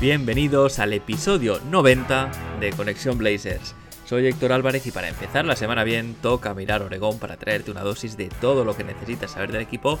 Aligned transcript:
Bienvenidos 0.00 0.78
al 0.78 0.92
episodio 0.92 1.58
90 1.72 2.30
de 2.60 2.70
Conexión 2.70 3.18
Blazers. 3.18 3.74
Soy 4.04 4.28
Héctor 4.28 4.52
Álvarez 4.52 4.86
y 4.86 4.92
para 4.92 5.08
empezar 5.08 5.44
la 5.44 5.56
semana 5.56 5.82
bien 5.82 6.14
toca 6.22 6.54
mirar 6.54 6.82
Oregón 6.82 7.18
para 7.18 7.36
traerte 7.36 7.72
una 7.72 7.82
dosis 7.82 8.16
de 8.16 8.28
todo 8.28 8.64
lo 8.64 8.76
que 8.76 8.84
necesitas 8.84 9.32
saber 9.32 9.50
del 9.50 9.62
equipo 9.62 9.98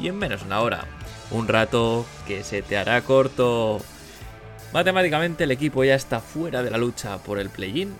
y 0.00 0.08
en 0.08 0.18
menos 0.18 0.40
de 0.40 0.46
una 0.46 0.62
hora. 0.62 0.84
Un 1.30 1.46
rato 1.46 2.04
que 2.26 2.42
se 2.42 2.62
te 2.62 2.76
hará 2.76 3.00
corto. 3.02 3.78
Matemáticamente 4.72 5.44
el 5.44 5.52
equipo 5.52 5.84
ya 5.84 5.94
está 5.94 6.18
fuera 6.18 6.64
de 6.64 6.72
la 6.72 6.78
lucha 6.78 7.18
por 7.18 7.38
el 7.38 7.48
play-in 7.48 7.94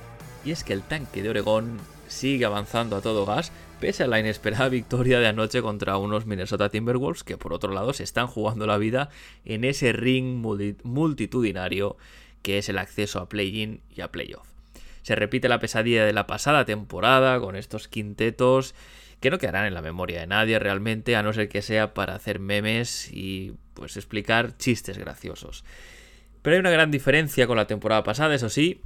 y 0.45 0.51
es 0.51 0.65
que 0.65 0.73
el 0.73 0.82
tanque 0.82 1.23
de 1.23 1.30
Oregón 1.30 1.78
sigue 2.09 2.45
avanzando 2.45 2.96
a 2.96 3.02
todo 3.02 3.24
gas 3.24 3.52
pese 3.80 4.04
a 4.04 4.06
la 4.06 4.18
inesperada 4.18 4.68
victoria 4.68 5.20
de 5.20 5.26
anoche 5.26 5.60
contra 5.62 5.98
unos 5.98 6.26
Minnesota 6.26 6.70
Timberwolves 6.70 7.24
que 7.24 7.36
por 7.36 7.52
otro 7.52 7.72
lado 7.72 7.92
se 7.92 8.04
están 8.04 8.26
jugando 8.26 8.66
la 8.66 8.78
vida 8.78 9.10
en 9.44 9.64
ese 9.64 9.92
ring 9.92 10.45
multitudinario 10.82 11.96
que 12.42 12.59
es 12.59 12.68
el 12.68 12.78
acceso 12.78 13.18
a 13.20 13.28
play-in 13.28 13.80
y 13.95 14.01
a 14.01 14.12
playoff. 14.12 14.46
Se 15.02 15.14
repite 15.14 15.48
la 15.48 15.60
pesadilla 15.60 16.04
de 16.04 16.12
la 16.12 16.26
pasada 16.26 16.64
temporada 16.64 17.38
con 17.40 17.56
estos 17.56 17.88
quintetos 17.88 18.74
que 19.20 19.30
no 19.30 19.38
quedarán 19.38 19.66
en 19.66 19.74
la 19.74 19.82
memoria 19.82 20.20
de 20.20 20.26
nadie 20.26 20.58
realmente, 20.58 21.16
a 21.16 21.23
no 21.23 21.32
ser 21.32 21.48
que 21.48 21.62
sea 21.62 21.95
para 21.95 22.14
hacer 22.14 22.38
memes 22.38 23.10
y 23.12 23.54
pues 23.74 23.96
explicar 23.96 24.56
chistes 24.56 24.98
graciosos. 24.98 25.64
Pero 26.42 26.54
hay 26.54 26.60
una 26.60 26.70
gran 26.70 26.90
diferencia 26.90 27.46
con 27.46 27.56
la 27.56 27.66
temporada 27.66 28.04
pasada, 28.04 28.34
eso 28.34 28.48
sí. 28.48 28.80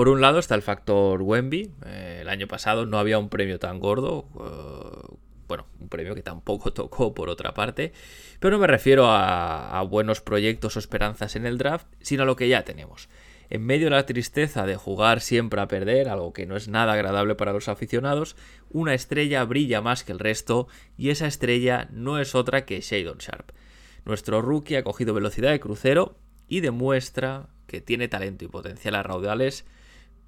Por 0.00 0.08
un 0.08 0.22
lado 0.22 0.38
está 0.38 0.54
el 0.54 0.62
factor 0.62 1.20
Wemby. 1.20 1.74
Eh, 1.84 2.18
el 2.22 2.30
año 2.30 2.48
pasado 2.48 2.86
no 2.86 2.98
había 2.98 3.18
un 3.18 3.28
premio 3.28 3.58
tan 3.58 3.80
gordo. 3.80 4.30
eh, 4.34 5.14
bueno, 5.46 5.66
un 5.78 5.90
premio 5.90 6.14
que 6.14 6.22
tampoco 6.22 6.72
tocó 6.72 7.12
por 7.12 7.28
otra 7.28 7.52
parte. 7.52 7.92
Pero 8.38 8.52
no 8.52 8.58
me 8.62 8.66
refiero 8.66 9.10
a, 9.10 9.78
a 9.78 9.82
buenos 9.82 10.22
proyectos 10.22 10.74
o 10.74 10.78
esperanzas 10.78 11.36
en 11.36 11.44
el 11.44 11.58
draft, 11.58 11.86
sino 12.00 12.22
a 12.22 12.24
lo 12.24 12.34
que 12.34 12.48
ya 12.48 12.64
tenemos. 12.64 13.10
En 13.50 13.62
medio 13.66 13.88
de 13.88 13.90
la 13.90 14.06
tristeza 14.06 14.64
de 14.64 14.76
jugar 14.76 15.20
siempre 15.20 15.60
a 15.60 15.68
perder, 15.68 16.08
algo 16.08 16.32
que 16.32 16.46
no 16.46 16.56
es 16.56 16.66
nada 16.66 16.94
agradable 16.94 17.34
para 17.34 17.52
los 17.52 17.68
aficionados, 17.68 18.36
una 18.70 18.94
estrella 18.94 19.44
brilla 19.44 19.82
más 19.82 20.02
que 20.02 20.12
el 20.12 20.18
resto 20.18 20.66
y 20.96 21.10
esa 21.10 21.26
estrella 21.26 21.88
no 21.92 22.18
es 22.18 22.34
otra 22.34 22.64
que 22.64 22.80
Shadon 22.80 23.18
Sharp. 23.18 23.50
Nuestro 24.06 24.40
rookie 24.40 24.76
ha 24.76 24.82
cogido 24.82 25.12
velocidad 25.12 25.50
de 25.50 25.60
crucero 25.60 26.16
y 26.48 26.60
demuestra 26.60 27.50
que 27.66 27.82
tiene 27.82 28.08
talento 28.08 28.46
y 28.46 28.48
potencial 28.48 28.94
a 28.94 29.02
raudales, 29.02 29.66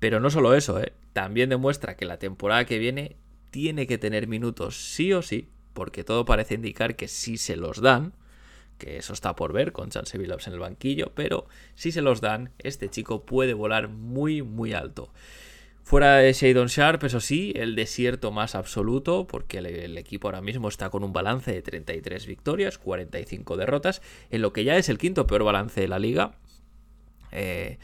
pero 0.03 0.19
no 0.19 0.31
solo 0.31 0.53
eso, 0.57 0.81
¿eh? 0.81 0.95
también 1.13 1.49
demuestra 1.49 1.97
que 1.97 2.07
la 2.07 2.19
temporada 2.19 2.65
que 2.65 2.81
viene 2.81 3.15
tiene 3.51 3.87
que 3.87 3.99
tener 3.99 4.27
minutos 4.27 4.77
sí 4.77 5.13
o 5.13 5.23
sí, 5.23 5.49
porque 5.75 6.03
todo 6.03 6.25
parece 6.25 6.55
indicar 6.55 6.97
que 6.97 7.07
si 7.07 7.37
se 7.37 7.55
los 7.55 7.81
dan, 7.81 8.13
que 8.79 8.97
eso 8.97 9.13
está 9.13 9.37
por 9.37 9.53
ver 9.53 9.71
con 9.71 9.91
Chance 9.91 10.19
Billups 10.19 10.49
en 10.49 10.55
el 10.55 10.59
banquillo, 10.59 11.13
pero 11.15 11.47
si 11.77 11.93
se 11.93 12.03
los 12.03 12.21
dan, 12.21 12.51
este 12.59 12.89
chico 12.89 13.25
puede 13.25 13.55
volar 13.55 13.87
muy, 13.87 14.43
muy 14.43 14.73
alto. 14.73 15.13
Fuera 15.85 16.17
de 16.17 16.33
Shadon 16.33 16.67
Sharp, 16.67 17.05
eso 17.05 17.21
sí, 17.21 17.53
el 17.55 17.77
desierto 17.77 18.33
más 18.33 18.57
absoluto, 18.57 19.29
porque 19.29 19.59
el, 19.59 19.67
el, 19.67 19.97
equipo 19.99 20.27
ahora 20.27 20.41
mismo 20.41 20.67
está 20.67 20.91
con 20.91 21.05
un 21.05 21.13
balance 21.13 21.53
de 21.53 21.63
33 21.63 22.27
victorias, 22.27 22.77
45 22.77 23.57
derrotas, 23.57 24.03
en 24.33 24.43
lo 24.43 24.53
que 24.53 24.65
ya 24.65 24.77
es 24.77 24.89
el 24.89 24.99
quinto 24.99 25.29
peor 25.29 25.45
balance 25.45 25.81
de 25.81 25.87
la 25.87 26.01
liga. 26.01 26.35
Eh, 27.31 27.79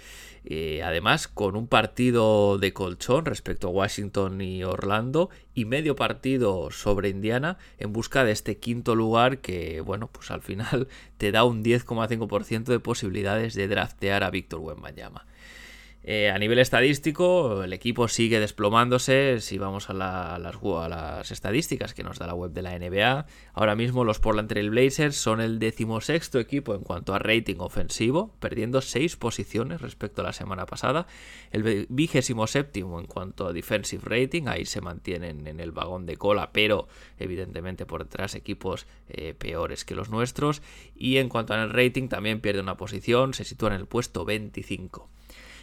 eh, 0.50 0.82
además, 0.82 1.28
con 1.28 1.56
un 1.56 1.66
partido 1.66 2.56
de 2.56 2.72
colchón 2.72 3.26
respecto 3.26 3.68
a 3.68 3.70
Washington 3.70 4.40
y 4.40 4.64
Orlando 4.64 5.28
y 5.52 5.66
medio 5.66 5.94
partido 5.94 6.70
sobre 6.70 7.10
Indiana 7.10 7.58
en 7.76 7.92
busca 7.92 8.24
de 8.24 8.32
este 8.32 8.56
quinto 8.56 8.94
lugar 8.94 9.42
que, 9.42 9.82
bueno, 9.82 10.08
pues 10.10 10.30
al 10.30 10.40
final 10.40 10.88
te 11.18 11.32
da 11.32 11.44
un 11.44 11.62
10,5% 11.62 12.64
de 12.64 12.80
posibilidades 12.80 13.52
de 13.52 13.68
draftear 13.68 14.24
a 14.24 14.30
Víctor 14.30 14.60
Wembanyama. 14.60 15.26
Eh, 16.10 16.30
a 16.30 16.38
nivel 16.38 16.58
estadístico, 16.58 17.62
el 17.62 17.74
equipo 17.74 18.08
sigue 18.08 18.40
desplomándose. 18.40 19.42
Si 19.42 19.58
vamos 19.58 19.90
a, 19.90 19.92
la, 19.92 20.36
a, 20.36 20.38
las, 20.38 21.30
estadísticas 21.30 21.92
que 21.92 22.02
nos 22.02 22.18
da 22.18 22.26
la 22.26 22.32
web 22.32 22.50
de 22.52 22.62
la 22.62 22.78
NBA, 22.78 23.26
ahora 23.52 23.76
mismo 23.76 24.04
los 24.04 24.18
Portland 24.18 24.48
Trail 24.48 24.70
Blazers 24.70 25.16
son 25.16 25.42
el 25.42 25.58
decimosexto 25.58 26.40
equipo 26.40 26.74
en 26.74 26.80
cuanto 26.80 27.12
a 27.12 27.18
rating 27.18 27.56
ofensivo, 27.58 28.34
perdiendo 28.40 28.80
6 28.80 29.16
posiciones 29.16 29.82
respecto 29.82 30.22
a 30.22 30.24
la 30.24 30.32
semana 30.32 30.64
pasada. 30.64 31.06
El 31.50 31.86
vigésimo 31.90 32.46
séptimo 32.46 32.98
en 33.00 33.06
cuanto 33.06 33.46
a 33.46 33.52
defensive 33.52 34.02
rating, 34.02 34.44
ahí 34.46 34.64
se 34.64 34.80
mantienen 34.80 35.46
en 35.46 35.60
el 35.60 35.72
vagón 35.72 36.06
de 36.06 36.16
cola, 36.16 36.52
pero 36.54 36.88
evidentemente 37.18 37.84
por 37.84 38.04
detrás 38.04 38.34
equipos 38.34 38.86
eh, 39.10 39.34
peores 39.34 39.84
que 39.84 39.94
los 39.94 40.08
nuestros. 40.08 40.62
Y 40.96 41.18
en 41.18 41.28
cuanto 41.28 41.52
al 41.52 41.68
rating, 41.68 42.08
también 42.08 42.40
pierde 42.40 42.62
una 42.62 42.78
posición, 42.78 43.34
se 43.34 43.44
sitúa 43.44 43.68
en 43.68 43.74
el 43.74 43.86
puesto 43.86 44.24
25. 44.24 45.10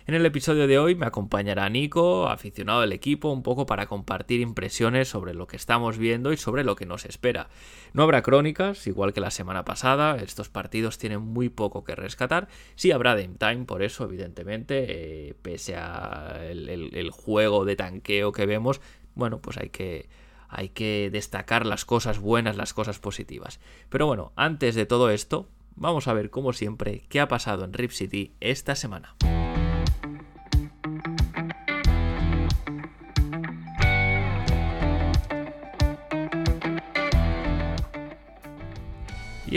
En 0.07 0.13
el 0.13 0.23
episodio 0.23 0.67
de 0.67 0.77
hoy 0.77 0.93
me 0.93 1.07
acompañará 1.07 1.67
Nico, 1.67 2.27
aficionado 2.27 2.81
del 2.81 2.93
equipo, 2.93 3.31
un 3.31 3.41
poco 3.41 3.65
para 3.65 3.87
compartir 3.87 4.39
impresiones 4.39 5.07
sobre 5.09 5.33
lo 5.33 5.47
que 5.47 5.55
estamos 5.55 5.97
viendo 5.97 6.31
y 6.31 6.37
sobre 6.37 6.63
lo 6.63 6.75
que 6.75 6.85
nos 6.85 7.05
espera. 7.05 7.49
No 7.93 8.03
habrá 8.03 8.21
crónicas, 8.21 8.85
igual 8.85 9.13
que 9.13 9.19
la 9.19 9.31
semana 9.31 9.65
pasada, 9.65 10.17
estos 10.17 10.47
partidos 10.47 10.99
tienen 10.99 11.21
muy 11.21 11.49
poco 11.49 11.83
que 11.83 11.95
rescatar. 11.95 12.49
Sí 12.75 12.91
habrá 12.91 13.15
Dame 13.15 13.37
Time, 13.39 13.65
por 13.65 13.81
eso, 13.81 14.03
evidentemente, 14.03 14.85
eh, 15.29 15.33
pese 15.41 15.75
a 15.75 16.39
el, 16.51 16.69
el, 16.69 17.09
juego 17.09 17.65
de 17.65 17.75
tanqueo 17.75 18.31
que 18.31 18.45
vemos, 18.45 18.81
bueno, 19.15 19.39
pues 19.39 19.57
hay 19.57 19.69
que, 19.69 20.07
hay 20.49 20.69
que 20.69 21.09
destacar 21.11 21.65
las 21.65 21.83
cosas 21.83 22.19
buenas, 22.19 22.57
las 22.57 22.75
cosas 22.75 22.99
positivas. 22.99 23.59
Pero 23.89 24.05
bueno, 24.05 24.33
antes 24.35 24.75
de 24.75 24.85
todo 24.85 25.09
esto, 25.09 25.49
vamos 25.75 26.07
a 26.07 26.13
ver, 26.13 26.29
como 26.29 26.53
siempre, 26.53 27.05
qué 27.09 27.19
ha 27.19 27.27
pasado 27.27 27.65
en 27.65 27.73
Rip 27.73 27.89
City 27.89 28.35
esta 28.39 28.75
semana. 28.75 29.15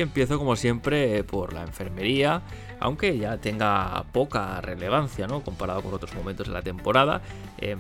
Empiezo 0.03 0.39
como 0.39 0.57
siempre 0.57 1.25
por 1.25 1.53
la 1.53 1.63
enfermería, 1.63 2.43
aunque 2.81 3.19
ya 3.19 3.39
tenga 3.39 4.05
poca 4.13 4.61
relevancia, 4.61 5.27
¿no? 5.27 5.43
Comparado 5.43 5.83
con 5.83 5.95
otros 5.95 6.15
momentos 6.15 6.47
de 6.47 6.53
la 6.53 6.63
temporada. 6.63 7.23
Eh, 7.59 7.77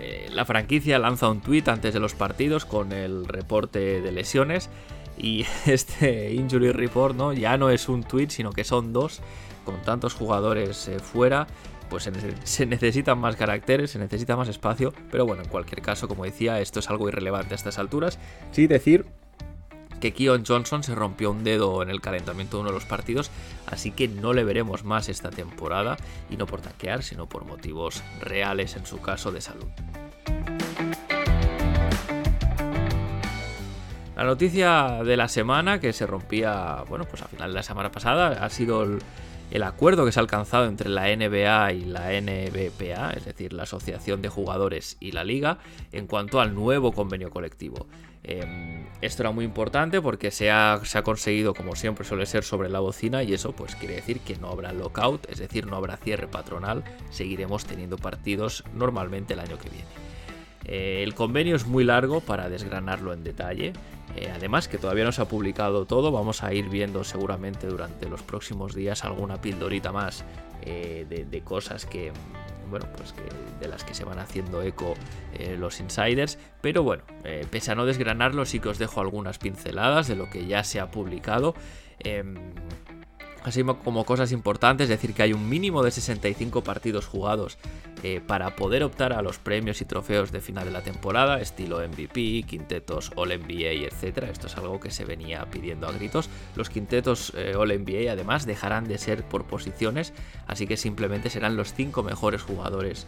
eh, 0.00 0.28
la 0.32 0.44
franquicia 0.44 0.98
lanza 0.98 1.28
un 1.28 1.40
tweet 1.40 1.64
antes 1.66 1.92
de 1.92 2.00
los 2.00 2.14
partidos 2.14 2.64
con 2.64 2.92
el 2.92 3.26
reporte 3.26 4.00
de 4.00 4.12
lesiones. 4.12 4.70
Y 5.18 5.44
este 5.66 6.32
injury 6.32 6.72
report, 6.72 7.14
¿no? 7.14 7.32
Ya 7.32 7.56
no 7.56 7.70
es 7.70 7.88
un 7.88 8.02
tweet, 8.02 8.30
sino 8.30 8.52
que 8.52 8.64
son 8.64 8.92
dos. 8.92 9.20
Con 9.64 9.82
tantos 9.82 10.14
jugadores 10.14 10.88
eh, 10.88 10.98
fuera, 11.00 11.46
pues 11.90 12.08
se, 12.44 12.66
necesitan 12.66 13.18
más 13.18 13.36
caracteres, 13.36 13.90
se 13.90 13.98
necesita 13.98 14.36
más 14.36 14.48
espacio. 14.48 14.94
Pero 15.10 15.26
bueno, 15.26 15.42
en 15.42 15.48
cualquier 15.48 15.82
caso, 15.82 16.08
como 16.08 16.24
decía, 16.24 16.60
esto 16.60 16.80
es 16.80 16.88
algo 16.88 17.08
irrelevante 17.08 17.54
a 17.54 17.56
estas 17.56 17.78
alturas. 17.78 18.18
Sí 18.52 18.66
decir 18.66 19.04
que 20.00 20.12
Keon 20.12 20.44
Johnson 20.46 20.82
se 20.82 20.94
rompió 20.94 21.30
un 21.30 21.44
dedo 21.44 21.82
en 21.82 21.90
el 21.90 22.00
calentamiento 22.00 22.56
de 22.56 22.62
uno 22.62 22.70
de 22.70 22.74
los 22.74 22.86
partidos, 22.86 23.30
así 23.66 23.90
que 23.90 24.08
no 24.08 24.32
le 24.32 24.44
veremos 24.44 24.84
más 24.84 25.08
esta 25.08 25.30
temporada, 25.30 25.96
y 26.30 26.36
no 26.36 26.46
por 26.46 26.60
taquear, 26.60 27.02
sino 27.02 27.28
por 27.28 27.44
motivos 27.44 28.02
reales 28.20 28.76
en 28.76 28.86
su 28.86 29.00
caso 29.00 29.30
de 29.30 29.40
salud. 29.40 29.68
La 34.16 34.24
noticia 34.24 35.02
de 35.02 35.16
la 35.16 35.28
semana 35.28 35.80
que 35.80 35.92
se 35.92 36.06
rompía, 36.06 36.84
bueno, 36.88 37.04
pues 37.04 37.22
a 37.22 37.28
final 37.28 37.50
de 37.50 37.54
la 37.54 37.62
semana 37.62 37.90
pasada 37.90 38.44
ha 38.44 38.50
sido 38.50 38.82
el, 38.82 38.98
el 39.50 39.62
acuerdo 39.62 40.04
que 40.04 40.12
se 40.12 40.20
ha 40.20 40.22
alcanzado 40.22 40.66
entre 40.66 40.90
la 40.90 41.04
NBA 41.14 41.72
y 41.72 41.84
la 41.86 42.10
NBPA, 42.20 43.12
es 43.12 43.24
decir, 43.24 43.52
la 43.52 43.62
Asociación 43.62 44.20
de 44.20 44.28
Jugadores 44.28 44.96
y 45.00 45.12
la 45.12 45.24
Liga, 45.24 45.58
en 45.92 46.06
cuanto 46.06 46.40
al 46.40 46.54
nuevo 46.54 46.92
convenio 46.92 47.30
colectivo. 47.30 47.86
Eh, 48.22 48.84
esto 49.00 49.22
era 49.22 49.30
muy 49.30 49.44
importante 49.44 50.02
porque 50.02 50.30
se 50.30 50.50
ha, 50.50 50.80
se 50.84 50.98
ha, 50.98 51.02
conseguido, 51.02 51.54
como 51.54 51.74
siempre 51.74 52.04
suele 52.04 52.26
ser, 52.26 52.44
sobre 52.44 52.68
la 52.68 52.80
bocina 52.80 53.22
y 53.22 53.32
eso 53.32 53.52
pues 53.52 53.74
quiere 53.76 53.94
decir 53.94 54.20
que 54.20 54.36
no 54.36 54.48
habrá 54.48 54.72
lockout, 54.72 55.26
es 55.30 55.38
decir, 55.38 55.66
no 55.66 55.76
habrá 55.76 55.96
cierre 55.96 56.26
patronal, 56.26 56.84
seguiremos 57.10 57.64
teniendo 57.64 57.96
partidos 57.96 58.64
normalmente 58.74 59.32
el 59.34 59.40
año 59.40 59.58
que 59.58 59.70
viene. 59.70 59.88
Eh, 60.66 61.02
el 61.02 61.14
convenio 61.14 61.56
es 61.56 61.66
muy 61.66 61.84
largo 61.84 62.20
para 62.20 62.50
desgranarlo 62.50 63.14
en 63.14 63.24
detalle. 63.24 63.72
Eh, 64.16 64.30
además 64.34 64.68
que 64.68 64.76
todavía 64.76 65.04
no 65.04 65.12
se 65.12 65.22
ha 65.22 65.28
publicado 65.28 65.86
todo, 65.86 66.12
vamos 66.12 66.42
a 66.42 66.52
ir 66.52 66.68
viendo 66.68 67.04
seguramente 67.04 67.68
durante 67.68 68.08
los 68.08 68.22
próximos 68.22 68.74
días 68.74 69.04
alguna 69.04 69.40
pildorita 69.40 69.92
más 69.92 70.24
de, 70.62 71.42
cosas 71.42 71.86
que, 71.86 72.12
bueno, 72.70 72.86
pues 72.96 73.14
de 73.60 73.68
las 73.68 73.84
que 73.84 73.94
se 73.94 74.04
van 74.04 74.18
haciendo 74.18 74.62
eco 74.62 74.94
los 75.58 75.80
insiders. 75.80 76.38
Pero 76.60 76.82
bueno, 76.82 77.02
pese 77.50 77.72
a 77.72 77.74
no 77.74 77.86
desgranarlo, 77.86 78.44
sí 78.44 78.60
que 78.60 78.68
os 78.68 78.78
dejo 78.78 79.00
algunas 79.00 79.38
pinceladas 79.38 80.08
de 80.08 80.16
lo 80.16 80.30
que 80.30 80.46
ya 80.46 80.64
se 80.64 80.80
ha 80.80 80.90
publicado. 80.90 81.54
Em, 82.02 82.36
Así 83.42 83.64
como 83.64 84.04
cosas 84.04 84.32
importantes, 84.32 84.88
decir 84.88 85.14
que 85.14 85.22
hay 85.22 85.32
un 85.32 85.48
mínimo 85.48 85.82
de 85.82 85.90
65 85.90 86.62
partidos 86.62 87.06
jugados 87.06 87.56
eh, 88.02 88.20
para 88.26 88.54
poder 88.54 88.82
optar 88.82 89.12
a 89.12 89.22
los 89.22 89.38
premios 89.38 89.80
y 89.80 89.86
trofeos 89.86 90.30
de 90.30 90.40
final 90.40 90.66
de 90.66 90.70
la 90.70 90.82
temporada, 90.82 91.40
estilo 91.40 91.78
MVP, 91.86 92.44
quintetos 92.46 93.12
All 93.16 93.28
NBA, 93.28 93.86
etc. 93.86 94.24
Esto 94.30 94.46
es 94.46 94.56
algo 94.56 94.78
que 94.78 94.90
se 94.90 95.04
venía 95.04 95.46
pidiendo 95.50 95.86
a 95.86 95.92
gritos. 95.92 96.28
Los 96.54 96.68
quintetos 96.68 97.32
eh, 97.34 97.54
All 97.56 97.68
NBA 97.68 98.12
además 98.12 98.44
dejarán 98.44 98.84
de 98.84 98.98
ser 98.98 99.24
por 99.24 99.44
posiciones, 99.44 100.12
así 100.46 100.66
que 100.66 100.76
simplemente 100.76 101.30
serán 101.30 101.56
los 101.56 101.72
5 101.72 102.02
mejores 102.02 102.42
jugadores 102.42 103.06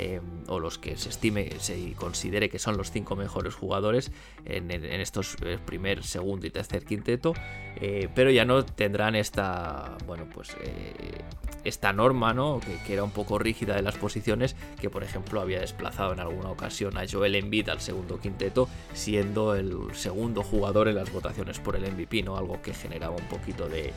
Em, 0.00 0.22
o 0.48 0.58
los 0.58 0.78
que 0.78 0.96
se 0.96 1.10
estime, 1.10 1.50
se 1.58 1.92
considere 1.92 2.48
que 2.48 2.58
son 2.58 2.78
los 2.78 2.90
cinco 2.90 3.16
mejores 3.16 3.54
jugadores 3.54 4.10
en, 4.46 4.70
estos 4.70 5.36
eh, 5.44 5.58
primer, 5.62 6.04
segundo 6.04 6.46
y 6.46 6.50
tercer 6.50 6.86
quinteto, 6.86 7.34
eh, 7.76 8.08
pero 8.14 8.30
ya 8.30 8.46
no 8.46 8.64
tendrán 8.64 9.14
esta, 9.14 9.98
bueno, 10.06 10.24
pues 10.32 10.56
eh, 10.62 11.20
esta 11.64 11.92
norma, 11.92 12.32
¿no? 12.32 12.60
Que, 12.60 12.94
era 12.94 13.04
un 13.04 13.10
poco 13.10 13.38
rígida 13.38 13.76
de 13.76 13.82
las 13.82 13.96
posiciones, 13.96 14.56
que 14.80 14.88
por 14.88 15.04
ejemplo 15.04 15.38
había 15.38 15.60
desplazado 15.60 16.14
en 16.14 16.20
alguna 16.20 16.48
ocasión 16.48 16.96
a 16.96 17.04
Joel 17.06 17.34
Embiid 17.34 17.68
al 17.68 17.82
segundo 17.82 18.18
quinteto, 18.18 18.70
siendo 18.94 19.54
el 19.54 19.76
segundo 19.92 20.42
jugador 20.42 20.88
en 20.88 20.94
las 20.94 21.12
votaciones 21.12 21.58
por 21.58 21.76
el 21.76 21.82
MVP, 21.92 22.22
¿no? 22.22 22.38
Algo 22.38 22.62
que 22.62 22.72
generaba 22.72 23.16
un 23.16 23.28
poquito 23.28 23.68
de 23.68 23.92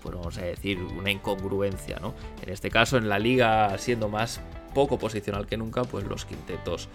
pues 0.00 0.14
vamos 0.14 0.38
a 0.38 0.42
decir, 0.42 0.78
una 0.78 1.10
incongruencia, 1.10 1.98
¿no? 2.00 2.14
En 2.42 2.52
este 2.52 2.70
caso, 2.70 2.96
en 2.96 3.08
la 3.08 3.18
liga, 3.18 3.76
siendo 3.76 4.08
más 4.08 4.40
poco 4.74 4.98
posicional 4.98 5.46
que 5.46 5.56
nunca, 5.56 5.84
pues 5.84 6.04
los 6.04 6.26
quintetos 6.26 6.88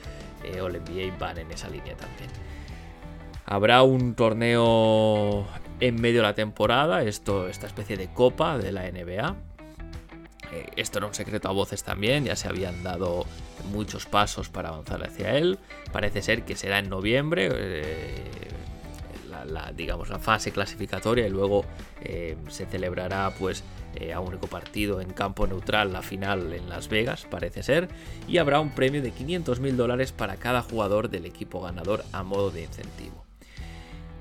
eh, 0.44 0.62
All 0.62 0.74
NBA 0.74 1.18
van 1.18 1.40
en 1.40 1.52
esa 1.52 1.70
línea 1.70 1.96
también. 1.96 2.30
Habrá 3.46 3.82
un 3.82 4.14
torneo 4.14 5.48
en 5.80 6.00
medio 6.00 6.22
de 6.22 6.28
la 6.28 6.36
temporada, 6.36 7.02
esto, 7.04 7.48
esta 7.48 7.66
especie 7.66 7.98
de 7.98 8.14
copa 8.14 8.58
de 8.58 8.72
la 8.72 8.84
NBA. 8.92 9.36
Eh, 10.52 10.66
esto 10.76 11.00
era 11.00 11.08
un 11.08 11.14
secreto 11.14 11.48
a 11.48 11.52
voces 11.52 11.84
también, 11.84 12.26
ya 12.26 12.36
se 12.36 12.48
habían 12.48 12.84
dado 12.84 13.26
muchos 13.72 14.06
pasos 14.06 14.50
para 14.50 14.70
avanzar 14.70 15.04
hacia 15.04 15.36
él. 15.36 15.58
Parece 15.92 16.22
ser 16.22 16.44
que 16.44 16.56
será 16.56 16.80
en 16.80 16.90
noviembre. 16.90 17.50
Eh, 17.52 18.24
la, 19.46 19.72
digamos, 19.72 20.10
la 20.10 20.20
fase 20.20 20.52
clasificatoria 20.52 21.28
y 21.28 21.30
luego 21.30 21.66
eh, 22.02 22.38
se 22.48 22.66
celebrará 22.66 23.32
pues 23.38 23.64
eh, 23.96 24.14
a 24.14 24.20
único 24.20 24.48
partido 24.48 25.02
en 25.02 25.12
campo 25.12 25.48
neutral 25.48 25.92
la 25.92 26.02
final 26.02 26.54
en 26.54 26.70
Las 26.70 26.90
Vegas, 26.90 27.26
parece 27.30 27.64
ser, 27.64 27.88
y 28.28 28.38
habrá 28.38 28.60
un 28.60 28.72
premio 28.72 29.02
de 29.02 29.12
500 29.12 29.60
mil 29.60 29.78
dólares 29.78 30.12
para 30.12 30.38
cada 30.38 30.62
jugador 30.62 31.10
del 31.10 31.26
equipo 31.26 31.62
ganador 31.62 32.04
a 32.12 32.24
modo 32.24 32.52
de 32.52 32.64
incentivo. 32.64 33.26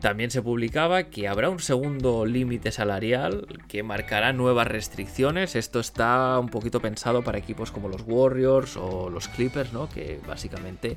También 0.00 0.30
se 0.30 0.42
publicaba 0.42 1.04
que 1.04 1.26
habrá 1.26 1.50
un 1.50 1.58
segundo 1.58 2.24
límite 2.24 2.70
salarial 2.70 3.46
que 3.66 3.82
marcará 3.82 4.32
nuevas 4.32 4.68
restricciones. 4.68 5.56
Esto 5.56 5.80
está 5.80 6.38
un 6.38 6.50
poquito 6.50 6.80
pensado 6.80 7.22
para 7.22 7.38
equipos 7.38 7.72
como 7.72 7.88
los 7.88 8.02
Warriors 8.06 8.76
o 8.76 9.10
los 9.10 9.26
Clippers, 9.26 9.72
¿no? 9.72 9.88
que 9.88 10.20
básicamente 10.24 10.96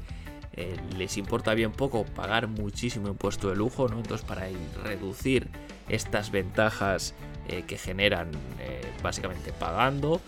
eh, 0.53 0.75
les 0.97 1.17
importa 1.17 1.53
bien 1.53 1.71
poco 1.71 2.03
pagar 2.03 2.47
muchísimo 2.47 3.07
impuesto 3.07 3.49
de 3.49 3.55
lujo, 3.55 3.87
¿no? 3.87 3.97
Entonces 3.97 4.25
para 4.27 4.47
reducir 4.83 5.47
estas 5.87 6.31
ventajas 6.31 7.13
eh, 7.47 7.63
que 7.65 7.77
generan 7.77 8.31
eh, 8.59 8.81
básicamente 9.01 9.53
pagando, 9.53 10.21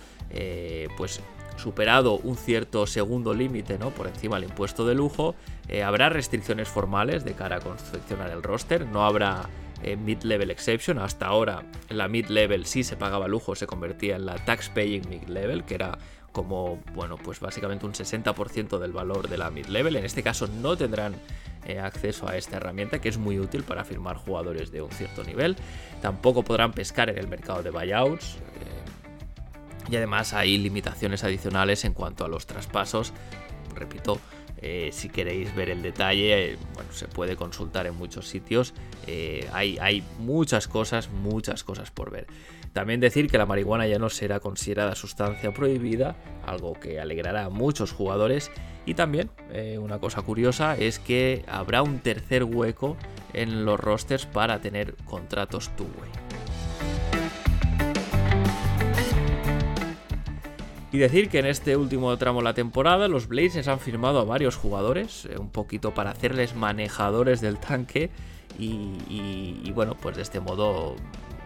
pues 0.97 1.21
superado 1.57 2.17
un 2.17 2.37
cierto 2.37 2.87
segundo 2.87 3.35
límite, 3.35 3.77
¿no? 3.77 3.91
Por 3.91 4.07
encima 4.07 4.39
del 4.39 4.49
impuesto 4.49 4.87
de 4.87 4.95
lujo, 4.95 5.35
habrá 5.85 6.09
restricciones 6.09 6.67
formales 6.69 7.23
de 7.23 7.33
cara 7.33 7.57
a 7.57 7.59
confeccionar 7.59 8.31
el 8.31 8.41
roster, 8.41 8.87
no 8.87 9.05
habrá 9.05 9.47
mid-level 9.83 10.49
exception. 10.49 10.97
Hasta 10.97 11.27
ahora 11.27 11.61
la 11.89 12.07
mid-level 12.07 12.65
sí 12.65 12.83
se 12.83 12.97
pagaba 12.97 13.27
lujo, 13.27 13.53
se 13.53 13.67
convertía 13.67 14.15
en 14.15 14.25
la 14.25 14.43
tax-paying 14.43 15.07
mid-level, 15.07 15.65
que 15.65 15.75
era 15.75 15.99
como, 16.33 16.79
bueno, 16.93 17.15
pues 17.15 17.39
básicamente 17.39 17.85
un 17.85 17.93
60% 17.93 18.79
del 18.79 18.91
valor 18.91 19.29
de 19.29 19.37
la 19.37 19.49
mid-level. 19.51 19.95
En 19.95 20.03
este 20.03 20.23
caso 20.23 20.47
no 20.47 20.75
tendrán 20.75 21.15
eh, 21.65 21.79
acceso 21.79 22.27
a 22.27 22.35
esta 22.35 22.57
herramienta 22.57 22.99
que 22.99 23.07
es 23.07 23.17
muy 23.17 23.39
útil 23.39 23.63
para 23.63 23.85
firmar 23.85 24.17
jugadores 24.17 24.71
de 24.71 24.81
un 24.81 24.91
cierto 24.91 25.23
nivel. 25.23 25.55
Tampoco 26.01 26.43
podrán 26.43 26.73
pescar 26.73 27.09
en 27.09 27.19
el 27.19 27.27
mercado 27.27 27.63
de 27.63 27.69
buyouts. 27.69 28.35
Eh, 28.35 29.91
y 29.91 29.95
además 29.95 30.33
hay 30.33 30.57
limitaciones 30.57 31.23
adicionales 31.23 31.85
en 31.85 31.93
cuanto 31.93 32.25
a 32.25 32.27
los 32.27 32.47
traspasos. 32.47 33.13
Repito, 33.75 34.19
eh, 34.57 34.89
si 34.91 35.09
queréis 35.09 35.55
ver 35.55 35.69
el 35.69 35.83
detalle, 35.83 36.57
bueno, 36.73 36.91
se 36.91 37.07
puede 37.07 37.35
consultar 37.35 37.85
en 37.85 37.95
muchos 37.95 38.27
sitios. 38.27 38.73
hay, 39.53 39.77
hay 39.79 40.03
muchas 40.17 40.67
cosas, 40.67 41.09
muchas 41.09 41.63
cosas 41.63 41.91
por 41.91 42.09
ver. 42.09 42.25
También 42.73 42.99
decir 42.99 43.29
que 43.29 43.37
la 43.37 43.45
marihuana 43.45 43.85
ya 43.87 43.99
no 43.99 44.09
será 44.09 44.39
considerada 44.39 44.95
sustancia 44.95 45.53
prohibida, 45.53 46.15
algo 46.45 46.73
que 46.73 46.99
alegrará 46.99 47.45
a 47.45 47.49
muchos 47.49 47.91
jugadores. 47.91 48.51
Y 48.85 48.95
también, 48.95 49.29
eh, 49.51 49.77
una 49.79 49.99
cosa 49.99 50.23
curiosa 50.23 50.75
es 50.75 50.97
que 50.97 51.45
habrá 51.47 51.83
un 51.83 51.99
tercer 51.99 52.43
hueco 52.43 52.97
en 53.33 53.63
los 53.63 53.79
rosters 53.79 54.25
para 54.25 54.59
tener 54.59 54.95
contratos 55.05 55.69
two-way. 55.75 56.09
Y 60.91 60.97
decir 60.97 61.29
que 61.29 61.39
en 61.39 61.47
este 61.47 61.75
último 61.77 62.15
tramo 62.17 62.39
de 62.39 62.43
la 62.43 62.53
temporada 62.53 63.07
los 63.07 63.27
Blazers 63.27 63.67
han 63.67 63.79
firmado 63.79 64.19
a 64.19 64.25
varios 64.25 64.55
jugadores, 64.55 65.25
eh, 65.25 65.37
un 65.39 65.49
poquito 65.49 65.93
para 65.93 66.11
hacerles 66.11 66.55
manejadores 66.55 67.39
del 67.39 67.57
tanque 67.57 68.09
y, 68.59 69.61
y, 69.63 69.71
bueno, 69.71 69.95
pues 69.99 70.15
de 70.15 70.21
este 70.21 70.39
modo 70.39 70.95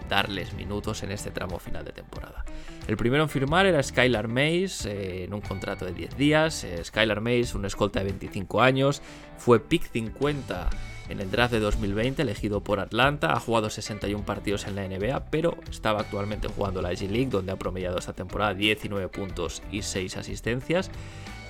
darles 0.08 0.54
minutos 0.54 1.04
en 1.04 1.12
este 1.12 1.32
tramo 1.32 1.60
final 1.60 1.86
de 1.86 1.92
temporada. 1.92 2.46
El 2.88 2.96
primero 2.96 3.24
en 3.24 3.30
firmar 3.30 3.66
era 3.66 3.84
Skylar 3.84 4.28
Mays 4.28 4.86
eh, 4.86 5.26
en 5.26 5.34
un 5.34 5.42
contrato 5.42 5.86
de 5.86 5.94
10 5.94 6.18
días. 6.18 6.64
Eh, 6.64 6.84
Skylar 6.84 7.22
Mays, 7.22 7.54
un 7.54 7.66
escolta 7.66 8.00
de 8.00 8.06
25 8.06 8.62
años, 8.62 9.02
fue 9.38 9.60
pick 9.60 9.92
50 9.92 10.70
en 11.10 11.20
el 11.20 11.32
draft 11.32 11.54
de 11.54 11.60
2020, 11.60 12.22
elegido 12.22 12.62
por 12.62 12.80
Atlanta. 12.80 13.34
Ha 13.34 13.40
jugado 13.40 13.70
61 13.70 14.26
partidos 14.26 14.68
en 14.68 14.76
la 14.76 14.88
NBA, 14.88 15.26
pero 15.30 15.58
estaba 15.70 16.02
actualmente 16.02 16.48
jugando 16.48 16.82
la 16.82 16.92
G 16.92 17.10
League, 17.10 17.30
donde 17.30 17.52
ha 17.52 17.58
promediado 17.58 17.98
esta 17.98 18.14
temporada 18.14 18.54
19 18.54 19.10
puntos 19.10 19.62
y 19.72 19.82
6 19.82 20.18
asistencias. 20.18 20.90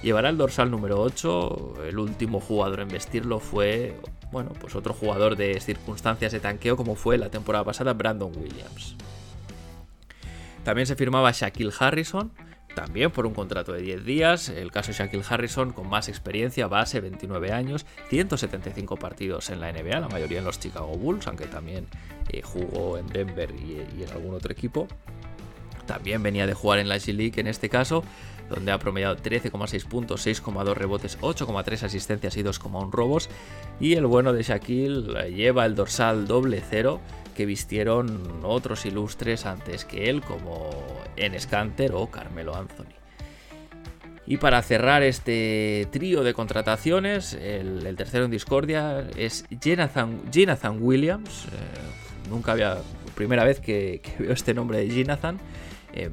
Llevará 0.03 0.29
el 0.29 0.37
dorsal 0.37 0.69
número 0.69 1.01
8. 1.01 1.85
El 1.87 1.97
último 1.97 2.39
jugador 2.39 2.81
en 2.81 2.87
vestirlo 2.87 3.39
fue 3.39 3.95
bueno, 4.31 4.51
pues 4.59 4.75
otro 4.75 4.93
jugador 4.93 5.35
de 5.35 5.59
circunstancias 5.59 6.31
de 6.31 6.39
tanqueo 6.39 6.75
como 6.77 6.95
fue 6.95 7.17
la 7.17 7.29
temporada 7.29 7.63
pasada 7.63 7.93
Brandon 7.93 8.31
Williams. 8.35 8.95
También 10.63 10.85
se 10.85 10.95
firmaba 10.95 11.31
Shaquille 11.31 11.71
Harrison, 11.79 12.31
también 12.75 13.09
por 13.09 13.25
un 13.25 13.33
contrato 13.33 13.71
de 13.71 13.81
10 13.81 14.03
días. 14.03 14.49
El 14.49 14.71
caso 14.71 14.91
de 14.91 14.97
Shaquille 14.97 15.23
Harrison 15.27 15.71
con 15.71 15.89
más 15.89 16.09
experiencia, 16.09 16.67
base, 16.67 16.99
29 16.99 17.53
años, 17.53 17.85
175 18.09 18.97
partidos 18.97 19.49
en 19.49 19.61
la 19.61 19.71
NBA, 19.71 19.99
la 19.99 20.09
mayoría 20.09 20.39
en 20.39 20.45
los 20.45 20.59
Chicago 20.59 20.95
Bulls, 20.97 21.25
aunque 21.27 21.45
también 21.45 21.87
eh, 22.29 22.41
jugó 22.41 22.97
en 22.97 23.07
Denver 23.07 23.51
y, 23.51 23.77
y, 23.97 24.03
en 24.03 24.09
algún 24.11 24.35
otro 24.35 24.51
equipo. 24.51 24.87
También 25.85 26.21
venía 26.21 26.45
de 26.45 26.53
jugar 26.53 26.79
en 26.79 26.89
la 26.89 26.97
G 26.97 27.13
League 27.13 27.39
en 27.39 27.47
este 27.47 27.69
caso 27.69 28.03
donde 28.49 28.71
ha 28.71 28.79
promediado 28.79 29.17
13,6 29.17 29.85
puntos, 29.87 30.25
6,2 30.25 30.73
rebotes, 30.73 31.19
8,3 31.19 31.83
asistencias 31.83 32.37
y 32.37 32.43
2,1 32.43 32.91
robos. 32.91 33.29
Y 33.79 33.93
el 33.93 34.05
bueno 34.05 34.33
de 34.33 34.43
Shaquille 34.43 35.29
lleva 35.31 35.65
el 35.65 35.75
dorsal 35.75 36.27
doble 36.27 36.61
cero 36.67 36.99
que 37.35 37.45
vistieron 37.45 38.41
otros 38.43 38.85
ilustres 38.85 39.45
antes 39.45 39.85
que 39.85 40.09
él, 40.09 40.21
como 40.21 40.69
Enes 41.15 41.45
Kanter 41.45 41.91
o 41.93 42.07
Carmelo 42.07 42.55
Anthony. 42.55 42.97
Y 44.25 44.37
para 44.37 44.61
cerrar 44.61 45.03
este 45.03 45.87
trío 45.89 46.21
de 46.23 46.33
contrataciones, 46.33 47.33
el, 47.33 47.95
tercero 47.95 48.25
en 48.25 48.31
discordia 48.31 49.07
es 49.15 49.45
Jonathan, 49.49 50.79
Williams. 50.81 51.45
Eh, 51.45 52.29
nunca 52.29 52.51
había, 52.51 52.77
primera 53.15 53.45
vez 53.45 53.61
que, 53.61 54.01
veo 54.19 54.33
este 54.33 54.53
nombre 54.53 54.79
de 54.79 54.89
Jonathan. 54.89 55.39
Eh, 55.93 56.09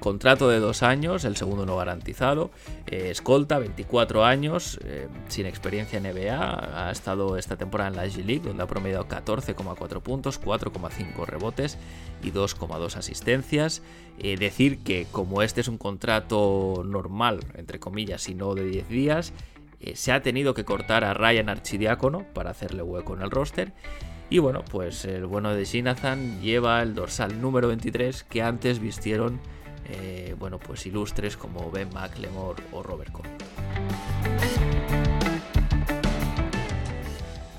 Contrato 0.00 0.48
de 0.48 0.58
dos 0.58 0.82
años, 0.82 1.24
el 1.24 1.36
segundo 1.36 1.66
no 1.66 1.76
garantizado. 1.76 2.50
Eh, 2.86 3.10
escolta, 3.10 3.58
24 3.58 4.24
años, 4.24 4.80
eh, 4.82 5.08
sin 5.28 5.46
experiencia 5.46 5.98
en 5.98 6.06
NBA. 6.06 6.88
Ha 6.88 6.90
estado 6.90 7.36
esta 7.36 7.56
temporada 7.56 7.90
en 7.90 7.96
la 7.96 8.06
G 8.06 8.24
League, 8.24 8.42
donde 8.44 8.62
ha 8.62 8.66
promediado 8.66 9.06
14,4 9.06 10.00
puntos, 10.00 10.40
4,5 10.40 11.26
rebotes 11.26 11.78
y 12.22 12.32
2,2 12.32 12.96
asistencias. 12.96 13.82
Eh, 14.18 14.36
decir 14.36 14.78
que 14.78 15.06
como 15.12 15.42
este 15.42 15.60
es 15.60 15.68
un 15.68 15.78
contrato 15.78 16.82
normal, 16.84 17.40
entre 17.54 17.78
comillas, 17.78 18.28
y 18.28 18.34
no 18.34 18.54
de 18.54 18.64
10 18.64 18.88
días, 18.88 19.32
eh, 19.80 19.96
se 19.96 20.12
ha 20.12 20.22
tenido 20.22 20.52
que 20.52 20.64
cortar 20.64 21.04
a 21.04 21.14
Ryan 21.14 21.48
Archidiácono 21.48 22.26
para 22.34 22.50
hacerle 22.50 22.82
hueco 22.82 23.14
en 23.14 23.22
el 23.22 23.30
roster. 23.30 23.72
Y 24.28 24.38
bueno, 24.38 24.62
pues 24.70 25.04
el 25.06 25.26
bueno 25.26 25.54
de 25.54 25.64
Shinazan 25.64 26.40
lleva 26.40 26.82
el 26.82 26.94
dorsal 26.94 27.40
número 27.40 27.68
23 27.68 28.22
que 28.24 28.42
antes 28.42 28.78
vistieron, 28.78 29.40
eh, 29.90 30.34
bueno, 30.38 30.58
pues 30.58 30.86
ilustres 30.86 31.36
como 31.36 31.70
Ben 31.70 31.88
McLemore 31.92 32.62
o 32.72 32.82
Robert 32.82 33.12
Cole. 33.12 33.30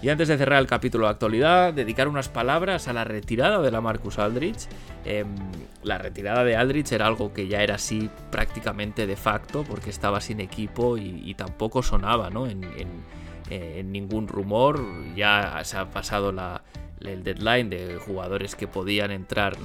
Y 0.02 0.10
antes 0.10 0.28
de 0.30 0.38
cerrar 0.38 0.60
el 0.60 0.68
capítulo 0.68 1.06
de 1.06 1.12
actualidad, 1.12 1.74
dedicar 1.74 2.08
unas 2.08 2.28
palabras 2.28 2.88
a 2.88 2.94
la 2.94 3.04
retirada 3.04 3.62
de 3.62 3.70
la 3.70 3.82
Marcus 3.82 4.18
Aldrich. 4.18 4.68
Em, 5.06 5.36
la 5.84 6.00
retirada 6.00 6.44
de 6.44 6.56
Aldrich 6.56 6.92
era 6.92 7.06
algo 7.06 7.34
que 7.34 7.48
ya 7.48 7.62
era 7.62 7.76
así 7.76 8.10
prácticamente 8.32 9.06
de 9.06 9.16
facto, 9.16 9.64
porque 9.64 9.92
estaba 9.92 10.20
sin 10.20 10.40
equipo 10.40 10.98
y, 10.98 11.36
tampoco 11.36 11.84
sonaba 11.84 12.32
¿no? 12.32 12.48
en, 12.48 12.62
ningún 13.92 14.28
rumor. 14.28 14.84
Ya 15.16 15.60
se 15.64 15.78
ha 15.78 15.92
pasado 15.92 16.34
el 17.06 17.24
deadline 17.24 17.70
de 17.70 17.98
jugadores 17.98 18.56
que 18.56 18.68
podían 18.68 19.12
entrar. 19.12 19.54
Eh, 19.54 19.58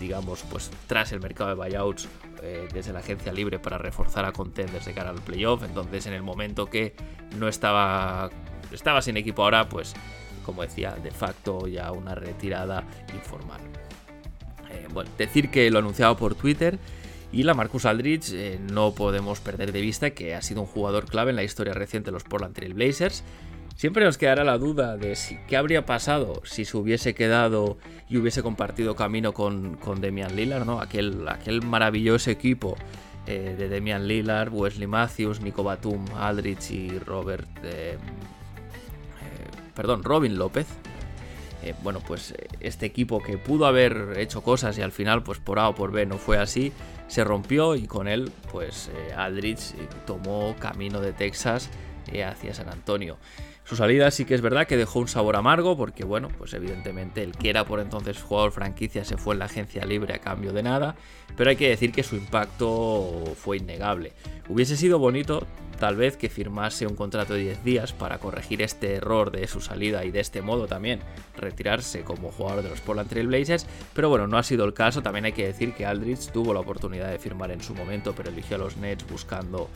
digamos, 0.00 0.44
pues 0.50 0.70
tras 0.86 1.12
el 1.12 1.20
mercado 1.20 1.50
de 1.50 1.56
buyouts 1.56 2.08
eh, 2.42 2.68
desde 2.72 2.92
la 2.92 3.00
agencia 3.00 3.32
libre 3.32 3.58
para 3.58 3.78
reforzar 3.78 4.24
a 4.24 4.32
contenders 4.32 4.86
de 4.86 4.94
cara 4.94 5.10
al 5.10 5.20
playoff. 5.20 5.62
Entonces, 5.62 6.06
en 6.06 6.12
el 6.12 6.22
momento 6.22 6.66
que 6.66 6.94
no 7.36 7.48
estaba 7.48 8.30
estaba 8.72 9.00
sin 9.02 9.16
equipo 9.16 9.42
ahora, 9.42 9.68
pues 9.68 9.94
como 10.44 10.62
decía, 10.62 10.94
de 11.02 11.10
facto 11.10 11.66
ya 11.66 11.92
una 11.92 12.14
retirada 12.14 12.84
informal. 13.14 13.60
Eh, 14.70 14.86
bueno, 14.92 15.10
decir 15.18 15.50
que 15.50 15.70
lo 15.70 15.78
anunciado 15.78 16.16
por 16.16 16.34
Twitter 16.34 16.78
y 17.32 17.42
la 17.42 17.52
Marcus 17.54 17.84
Aldridge 17.84 18.58
no 18.70 18.94
podemos 18.94 19.40
perder 19.40 19.72
de 19.72 19.80
vista 19.82 20.10
que 20.10 20.34
ha 20.34 20.40
sido 20.40 20.62
un 20.62 20.66
jugador 20.66 21.06
clave 21.06 21.30
en 21.30 21.36
la 21.36 21.44
historia 21.44 21.74
reciente 21.74 22.06
de 22.08 22.12
los 22.12 22.24
Portland 22.24 22.54
Trail 22.54 22.72
Blazers. 22.72 23.22
Siempre 23.78 24.04
nos 24.04 24.18
quedará 24.18 24.44
la 24.44 24.58
duda 24.58 24.98
de 24.98 25.16
si, 25.16 25.38
qué 25.48 25.56
habría 25.56 25.86
pasado 25.86 26.42
si 26.44 26.66
se 26.66 26.76
hubiese 26.76 27.14
quedado 27.14 27.78
y 28.10 28.18
hubiese 28.18 28.42
compartido 28.42 28.94
camino 28.94 29.32
con, 29.32 29.78
Demian 30.00 30.36
Lillard, 30.36 30.66
¿no? 30.66 30.80
aquel, 30.80 31.26
aquel 31.26 31.62
maravilloso 31.62 32.30
equipo 32.30 32.76
eh, 33.26 33.54
de 33.56 33.68
Demian 33.70 34.06
Lillard, 34.06 34.52
Wesley 34.52 34.86
Matthews, 34.86 35.40
Nico 35.40 35.62
Batum, 35.62 36.04
Aldridge 36.16 36.72
y 36.72 36.98
Robert 36.98 37.48
perdón, 39.78 40.02
Robin 40.02 40.36
López. 40.36 40.66
Eh, 41.62 41.72
bueno, 41.84 42.00
pues 42.04 42.32
eh, 42.32 42.48
este 42.58 42.84
equipo 42.84 43.22
que 43.22 43.38
pudo 43.38 43.64
haber 43.64 44.14
hecho 44.16 44.42
cosas 44.42 44.76
y 44.76 44.82
al 44.82 44.90
final, 44.90 45.22
pues 45.22 45.38
por 45.38 45.60
A 45.60 45.68
o 45.68 45.76
por 45.76 45.92
B 45.92 46.04
no 46.04 46.18
fue 46.18 46.36
así, 46.36 46.72
se 47.06 47.22
rompió 47.22 47.76
y 47.76 47.86
con 47.86 48.08
él, 48.08 48.32
pues 48.50 48.90
eh, 48.92 49.14
Aldrich 49.14 49.76
tomó 50.04 50.56
camino 50.58 51.00
de 51.00 51.12
Texas 51.12 51.70
hacia 52.08 52.54
San 52.54 52.68
Antonio. 52.70 53.18
Su 53.68 53.76
salida 53.76 54.10
sí 54.10 54.24
que 54.24 54.34
es 54.34 54.40
verdad 54.40 54.66
que 54.66 54.78
dejó 54.78 54.98
un 54.98 55.08
sabor 55.08 55.36
amargo 55.36 55.76
porque, 55.76 56.02
bueno, 56.02 56.28
pues 56.38 56.54
evidentemente 56.54 57.22
el 57.22 57.32
que 57.32 57.50
era 57.50 57.66
por 57.66 57.80
entonces 57.80 58.22
jugador 58.22 58.50
franquicia 58.50 59.04
se 59.04 59.18
fue 59.18 59.34
en 59.34 59.40
la 59.40 59.44
agencia 59.44 59.84
libre 59.84 60.14
a 60.14 60.20
cambio 60.20 60.54
de 60.54 60.62
nada, 60.62 60.96
pero 61.36 61.50
hay 61.50 61.56
que 61.56 61.68
decir 61.68 61.92
que 61.92 62.02
su 62.02 62.16
impacto 62.16 63.24
fue 63.36 63.58
innegable. 63.58 64.14
Hubiese 64.48 64.74
sido 64.74 64.98
bonito 64.98 65.46
tal 65.78 65.96
vez 65.96 66.16
que 66.16 66.30
firmase 66.30 66.86
un 66.86 66.96
contrato 66.96 67.34
de 67.34 67.40
10 67.40 67.64
días 67.64 67.92
para 67.92 68.18
corregir 68.18 68.62
este 68.62 68.94
error 68.94 69.30
de 69.30 69.46
su 69.46 69.60
salida 69.60 70.04
y 70.06 70.10
de 70.10 70.20
este 70.20 70.40
modo 70.40 70.66
también 70.66 71.00
retirarse 71.36 72.00
como 72.02 72.32
jugador 72.32 72.62
de 72.62 72.70
los 72.70 72.80
Portland 72.80 73.10
Trail 73.10 73.28
Blazers, 73.28 73.66
pero 73.94 74.08
bueno, 74.08 74.26
no 74.26 74.38
ha 74.38 74.42
sido 74.42 74.64
el 74.64 74.74
caso, 74.74 75.02
también 75.02 75.26
hay 75.26 75.32
que 75.32 75.46
decir 75.46 75.74
que 75.74 75.84
Aldridge 75.86 76.32
tuvo 76.32 76.54
la 76.54 76.60
oportunidad 76.60 77.10
de 77.10 77.18
firmar 77.18 77.50
en 77.50 77.60
su 77.60 77.74
momento, 77.74 78.14
pero 78.16 78.30
eligió 78.30 78.56
a 78.56 78.60
los 78.60 78.78
Nets 78.78 79.06
buscando 79.08 79.68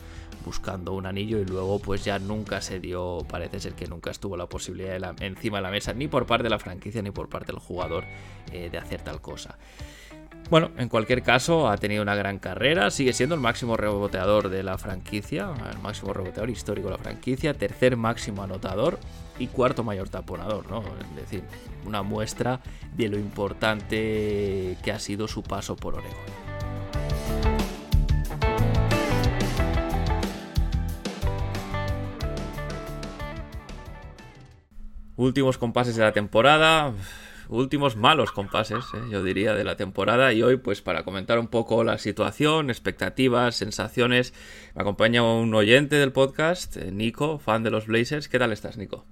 buscando 0.43 0.93
un 0.93 1.05
anillo 1.05 1.39
y 1.39 1.45
luego 1.45 1.79
pues 1.79 2.03
ya 2.03 2.19
nunca 2.19 2.61
se 2.61 2.79
dio, 2.79 3.25
parece 3.29 3.59
ser 3.59 3.73
que 3.73 3.87
nunca 3.87 4.11
estuvo 4.11 4.37
la 4.37 4.47
posibilidad 4.47 5.21
encima 5.21 5.57
de 5.57 5.63
la 5.63 5.71
mesa 5.71 5.93
ni 5.93 6.07
por 6.07 6.25
parte 6.25 6.43
de 6.43 6.49
la 6.49 6.59
franquicia 6.59 7.01
ni 7.01 7.11
por 7.11 7.29
parte 7.29 7.51
del 7.51 7.59
jugador 7.59 8.03
eh, 8.51 8.69
de 8.69 8.77
hacer 8.77 9.01
tal 9.01 9.21
cosa. 9.21 9.57
Bueno, 10.49 10.71
en 10.77 10.89
cualquier 10.89 11.23
caso, 11.23 11.69
ha 11.69 11.77
tenido 11.77 12.03
una 12.03 12.15
gran 12.15 12.37
carrera, 12.37 12.91
sigue 12.91 13.13
siendo 13.13 13.33
el 13.33 13.41
máximo 13.41 13.77
reboteador 13.77 14.49
de 14.49 14.61
la 14.61 14.77
franquicia, 14.77 15.51
el 15.71 15.79
máximo 15.79 16.13
reboteador 16.13 16.49
histórico 16.49 16.89
de 16.89 16.97
la 16.97 17.01
franquicia, 17.01 17.53
tercer 17.53 17.95
máximo 17.95 18.43
anotador 18.43 18.99
y 19.39 19.47
cuarto 19.47 19.83
mayor 19.83 20.09
taponador, 20.09 20.69
¿no? 20.69 20.81
Es 20.81 21.15
decir, 21.15 21.43
una 21.85 22.03
muestra 22.03 22.59
de 22.95 23.07
lo 23.07 23.17
importante 23.17 24.77
que 24.83 24.91
ha 24.91 24.99
sido 24.99 25.27
su 25.27 25.43
paso 25.43 25.75
por 25.75 25.95
Oregon. 25.95 26.42
Últimos 35.15 35.57
compases 35.57 35.95
de 35.95 36.03
la 36.03 36.11
temporada 36.11 36.93
últimos 37.49 37.95
malos 37.95 38.31
compases, 38.31 38.83
eh, 38.93 38.97
yo 39.09 39.23
diría, 39.23 39.53
de 39.53 39.63
la 39.63 39.75
temporada. 39.75 40.33
Y 40.33 40.43
hoy, 40.43 40.57
pues 40.57 40.81
para 40.81 41.03
comentar 41.03 41.39
un 41.39 41.47
poco 41.47 41.83
la 41.83 41.97
situación, 41.97 42.69
expectativas, 42.69 43.55
sensaciones, 43.55 44.33
me 44.75 44.81
acompaña 44.81 45.23
un 45.23 45.53
oyente 45.53 45.97
del 45.97 46.11
podcast, 46.11 46.77
eh, 46.77 46.91
Nico, 46.91 47.39
fan 47.39 47.63
de 47.63 47.71
los 47.71 47.87
Blazers. 47.87 48.27
¿Qué 48.27 48.39
tal 48.39 48.51
estás, 48.51 48.77
Nico? 48.77 49.05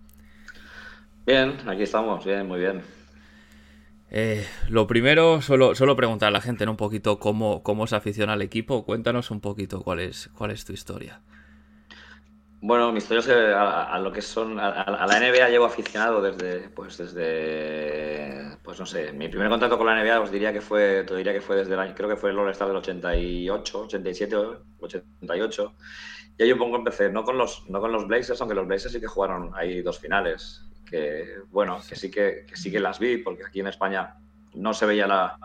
Bien, 1.25 1.57
aquí 1.67 1.83
estamos, 1.83 2.25
bien, 2.25 2.47
muy 2.47 2.59
bien. 2.59 2.81
Eh, 4.09 4.45
lo 4.67 4.87
primero, 4.87 5.41
solo, 5.41 5.73
solo 5.75 5.95
preguntar 5.95 6.27
a 6.27 6.31
la 6.31 6.41
gente 6.41 6.67
un 6.67 6.75
poquito 6.75 7.19
cómo, 7.19 7.63
cómo 7.63 7.87
se 7.87 7.95
aficiona 7.95 8.33
al 8.33 8.41
equipo. 8.41 8.85
Cuéntanos 8.85 9.31
un 9.31 9.39
poquito 9.39 9.81
cuál 9.83 9.99
es, 9.99 10.29
cuál 10.35 10.51
es 10.51 10.65
tu 10.65 10.73
historia. 10.73 11.21
Bueno, 12.63 12.91
mi 12.91 12.99
historia 12.99 13.21
es 13.21 13.27
a, 13.27 13.97
lo 13.97 14.11
que 14.11 14.21
son 14.21 14.59
a, 14.59 15.07
la 15.07 15.19
NBA 15.19 15.49
llevo 15.49 15.65
aficionado 15.65 16.21
desde, 16.21 16.69
pues 16.69 16.95
desde, 16.95 18.55
pues 18.61 18.79
no 18.79 18.85
sé, 18.85 19.11
mi 19.13 19.29
primer 19.29 19.49
contacto 19.49 19.79
con 19.79 19.87
la 19.87 19.99
NBA 19.99 20.19
os 20.21 20.31
diría 20.31 20.53
que 20.53 20.61
fue, 20.61 21.03
te 21.03 21.15
diría 21.15 21.33
que 21.33 21.41
fue 21.41 21.55
desde 21.55 21.73
el 21.73 21.79
año, 21.79 21.95
creo 21.95 22.07
que 22.07 22.15
fue 22.15 22.29
el 22.29 22.37
All-Star 22.37 22.67
del 22.67 22.77
88, 22.77 23.81
87, 23.85 24.35
88. 24.79 25.75
Y 26.37 26.43
ahí 26.43 26.51
un 26.51 26.59
poco 26.59 26.75
empecé, 26.75 27.09
no 27.09 27.23
con 27.23 27.35
los, 27.35 27.67
no 27.67 27.81
con 27.81 27.91
los 27.91 28.05
Blazers, 28.05 28.39
aunque 28.41 28.53
los 28.53 28.67
Blazers 28.67 28.93
sí 28.93 28.99
que 28.99 29.07
jugaron 29.07 29.51
ahí 29.55 29.81
dos 29.81 29.97
finales, 29.97 30.63
que 30.85 31.39
bueno, 31.49 31.81
que 31.89 31.95
sí 31.95 32.11
que, 32.11 32.45
que 32.47 32.55
sí 32.55 32.69
que 32.71 32.79
las 32.79 32.99
vi, 32.99 33.17
porque 33.17 33.43
aquí 33.43 33.61
en 33.61 33.67
España 33.67 34.17
no 34.53 34.75
se 34.75 34.85
veía 34.85 35.07
la, 35.07 35.39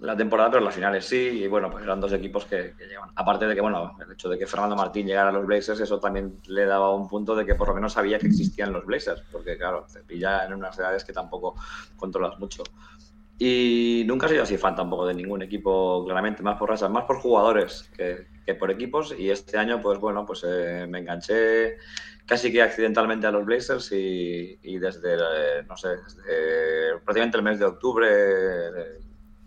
la 0.00 0.16
temporada, 0.16 0.50
pero 0.50 0.64
las 0.64 0.74
finales 0.74 1.04
sí, 1.04 1.16
y 1.16 1.46
bueno, 1.46 1.70
pues 1.70 1.84
eran 1.84 2.00
dos 2.00 2.12
equipos 2.12 2.46
que, 2.46 2.74
llevan. 2.88 3.10
Aparte 3.14 3.46
de 3.46 3.54
que, 3.54 3.60
bueno, 3.60 3.96
el 4.04 4.12
hecho 4.12 4.28
de 4.30 4.38
que 4.38 4.46
Fernando 4.46 4.74
Martín 4.74 5.06
llegara 5.06 5.28
a 5.28 5.32
los 5.32 5.46
Blazers, 5.46 5.80
eso 5.80 6.00
también 6.00 6.38
le 6.46 6.64
daba 6.64 6.94
un 6.94 7.06
punto 7.06 7.34
de 7.36 7.44
que 7.44 7.54
por 7.54 7.68
lo 7.68 7.74
menos 7.74 7.92
sabía 7.92 8.18
que 8.18 8.26
existían 8.26 8.72
los 8.72 8.86
Blazers, 8.86 9.22
porque 9.30 9.58
claro, 9.58 9.86
te 9.92 10.00
pilla 10.00 10.46
en 10.46 10.54
unas 10.54 10.78
edades 10.78 11.04
que 11.04 11.12
tampoco 11.12 11.54
controlas 11.96 12.38
mucho. 12.38 12.62
Y 13.38 14.04
nunca 14.06 14.26
he 14.26 14.30
sido 14.30 14.42
así 14.42 14.56
fan 14.58 14.74
tampoco 14.74 15.06
de 15.06 15.14
ningún 15.14 15.42
equipo, 15.42 16.04
claramente, 16.04 16.42
más 16.42 16.58
por 16.58 16.70
razas, 16.70 16.90
más 16.90 17.04
por 17.04 17.20
jugadores 17.20 17.90
que, 17.96 18.54
por 18.54 18.70
equipos. 18.70 19.14
Y 19.16 19.30
este 19.30 19.58
año, 19.58 19.80
pues 19.80 19.98
bueno, 19.98 20.26
pues 20.26 20.44
eh, 20.46 20.86
me 20.88 20.98
enganché 20.98 21.76
casi 22.26 22.50
que 22.50 22.62
accidentalmente 22.62 23.26
a 23.26 23.30
los 23.30 23.44
Blazers 23.44 23.92
y, 23.92 24.78
desde, 24.78 25.14
eh, 25.14 25.62
no 25.68 25.76
sé, 25.76 25.88
desde 25.88 26.98
prácticamente 27.04 27.36
el 27.36 27.42
mes 27.44 27.58
de 27.58 27.64
octubre 27.64 28.08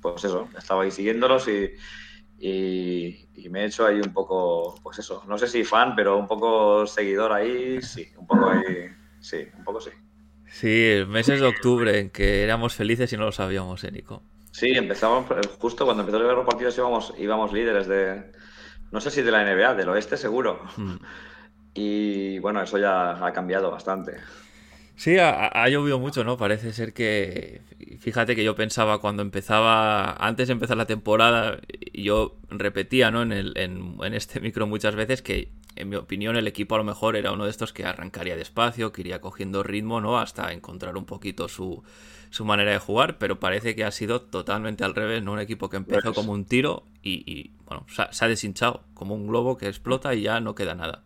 pues 0.04 0.24
eso, 0.26 0.48
estaba 0.56 0.84
ahí 0.84 0.92
siguiéndolos 0.92 1.48
y, 1.48 1.72
y, 2.40 3.50
me 3.50 3.62
he 3.62 3.66
hecho 3.66 3.86
ahí 3.86 4.00
un 4.00 4.14
poco, 4.14 4.76
pues 4.84 5.00
eso, 5.00 5.24
no 5.28 5.38
sé 5.38 5.48
si 5.48 5.64
fan, 5.64 5.96
pero 5.96 6.18
un 6.18 6.28
poco 6.28 6.86
seguidor 6.86 7.32
ahí, 7.32 7.82
sí, 7.82 8.08
un 8.18 8.28
poco 8.28 8.50
ahí, 8.50 8.90
sí, 9.20 9.48
un 9.58 9.64
poco 9.64 9.82
sí. 9.82 9.92
Sí, 10.48 11.04
meses 11.08 11.40
de 11.40 11.48
octubre 11.48 12.00
en 12.00 12.10
que 12.12 12.44
éramos 12.44 12.76
felices 12.76 13.12
y 13.12 13.18
no 13.18 13.26
lo 13.26 13.32
sabíamos, 13.32 13.84
¿eh, 13.84 13.92
Nico? 13.92 14.22
Sí, 14.52 14.72
empezamos, 14.72 15.26
justo 15.58 15.86
cuando 15.86 16.04
empezó 16.04 16.20
a 16.20 16.28
ver 16.28 16.36
los 16.36 16.46
partidos 16.46 16.78
íbamos, 16.78 17.14
íbamos 17.18 17.52
líderes 17.54 17.88
de, 17.88 18.32
no 18.92 19.02
sé 19.02 19.10
si 19.10 19.24
de 19.24 19.32
la 19.32 19.44
NBA, 19.44 19.74
del 19.74 19.90
oeste 19.90 20.18
seguro. 20.18 20.62
Hmm. 20.78 20.98
Y 21.74 22.38
bueno, 22.40 22.62
eso 22.62 22.78
ya 22.78 23.26
ha 23.26 23.34
cambiado 23.34 23.72
bastante. 23.72 24.18
Sí, 24.96 25.18
ha, 25.18 25.68
llovido 25.70 26.00
mucho, 26.00 26.24
¿no? 26.24 26.38
Parece 26.38 26.72
ser 26.72 26.94
que. 26.94 27.62
Fíjate 28.00 28.36
que 28.36 28.44
yo 28.44 28.56
pensaba 28.56 29.00
cuando 29.00 29.22
empezaba. 29.22 30.14
Antes 30.14 30.48
de 30.48 30.54
empezar 30.54 30.78
la 30.78 30.86
temporada, 30.86 31.60
yo 31.94 32.38
repetía, 32.50 33.10
¿no? 33.12 33.24
En, 33.24 33.32
el, 33.32 33.54
en, 33.58 34.14
este 34.14 34.40
micro 34.40 34.68
muchas 34.68 34.96
veces 34.96 35.22
que, 35.22 35.52
en 35.76 35.90
mi 35.90 35.96
opinión, 35.96 36.36
el 36.36 36.48
equipo 36.48 36.76
a 36.76 36.78
lo 36.78 36.84
mejor 36.84 37.16
era 37.16 37.32
uno 37.32 37.46
de 37.46 37.50
estos 37.50 37.74
que 37.74 37.86
arrancaría 37.86 38.36
despacio, 38.36 38.92
que 38.92 39.02
iría 39.02 39.20
cogiendo 39.20 39.64
ritmo, 39.64 40.00
¿no? 40.00 40.20
Hasta 40.20 40.54
encontrar 40.54 40.96
un 40.96 41.06
poquito 41.06 41.48
su, 41.48 41.84
su 42.30 42.46
manera 42.46 42.72
de 42.72 42.80
jugar, 42.80 43.18
pero 43.18 43.40
parece 43.40 43.76
que 43.76 43.84
ha 43.84 43.92
sido 43.92 44.22
totalmente 44.22 44.84
al 44.84 44.94
revés, 44.94 45.24
¿no? 45.24 45.34
Un 45.34 45.40
equipo 45.40 45.70
que 45.70 45.78
empezó 45.78 46.14
pues 46.14 46.16
como 46.16 46.34
un 46.34 46.46
tiro 46.46 46.86
y, 47.02 47.24
y 47.26 47.52
bueno, 47.66 47.86
se 47.90 48.26
ha 48.26 48.28
deshinchado, 48.28 48.84
como 48.94 49.16
un 49.16 49.28
globo 49.28 49.58
que 49.58 49.68
explota 49.68 50.14
y 50.14 50.22
ya 50.22 50.40
no 50.40 50.54
queda 50.54 50.76
nada. 50.76 51.04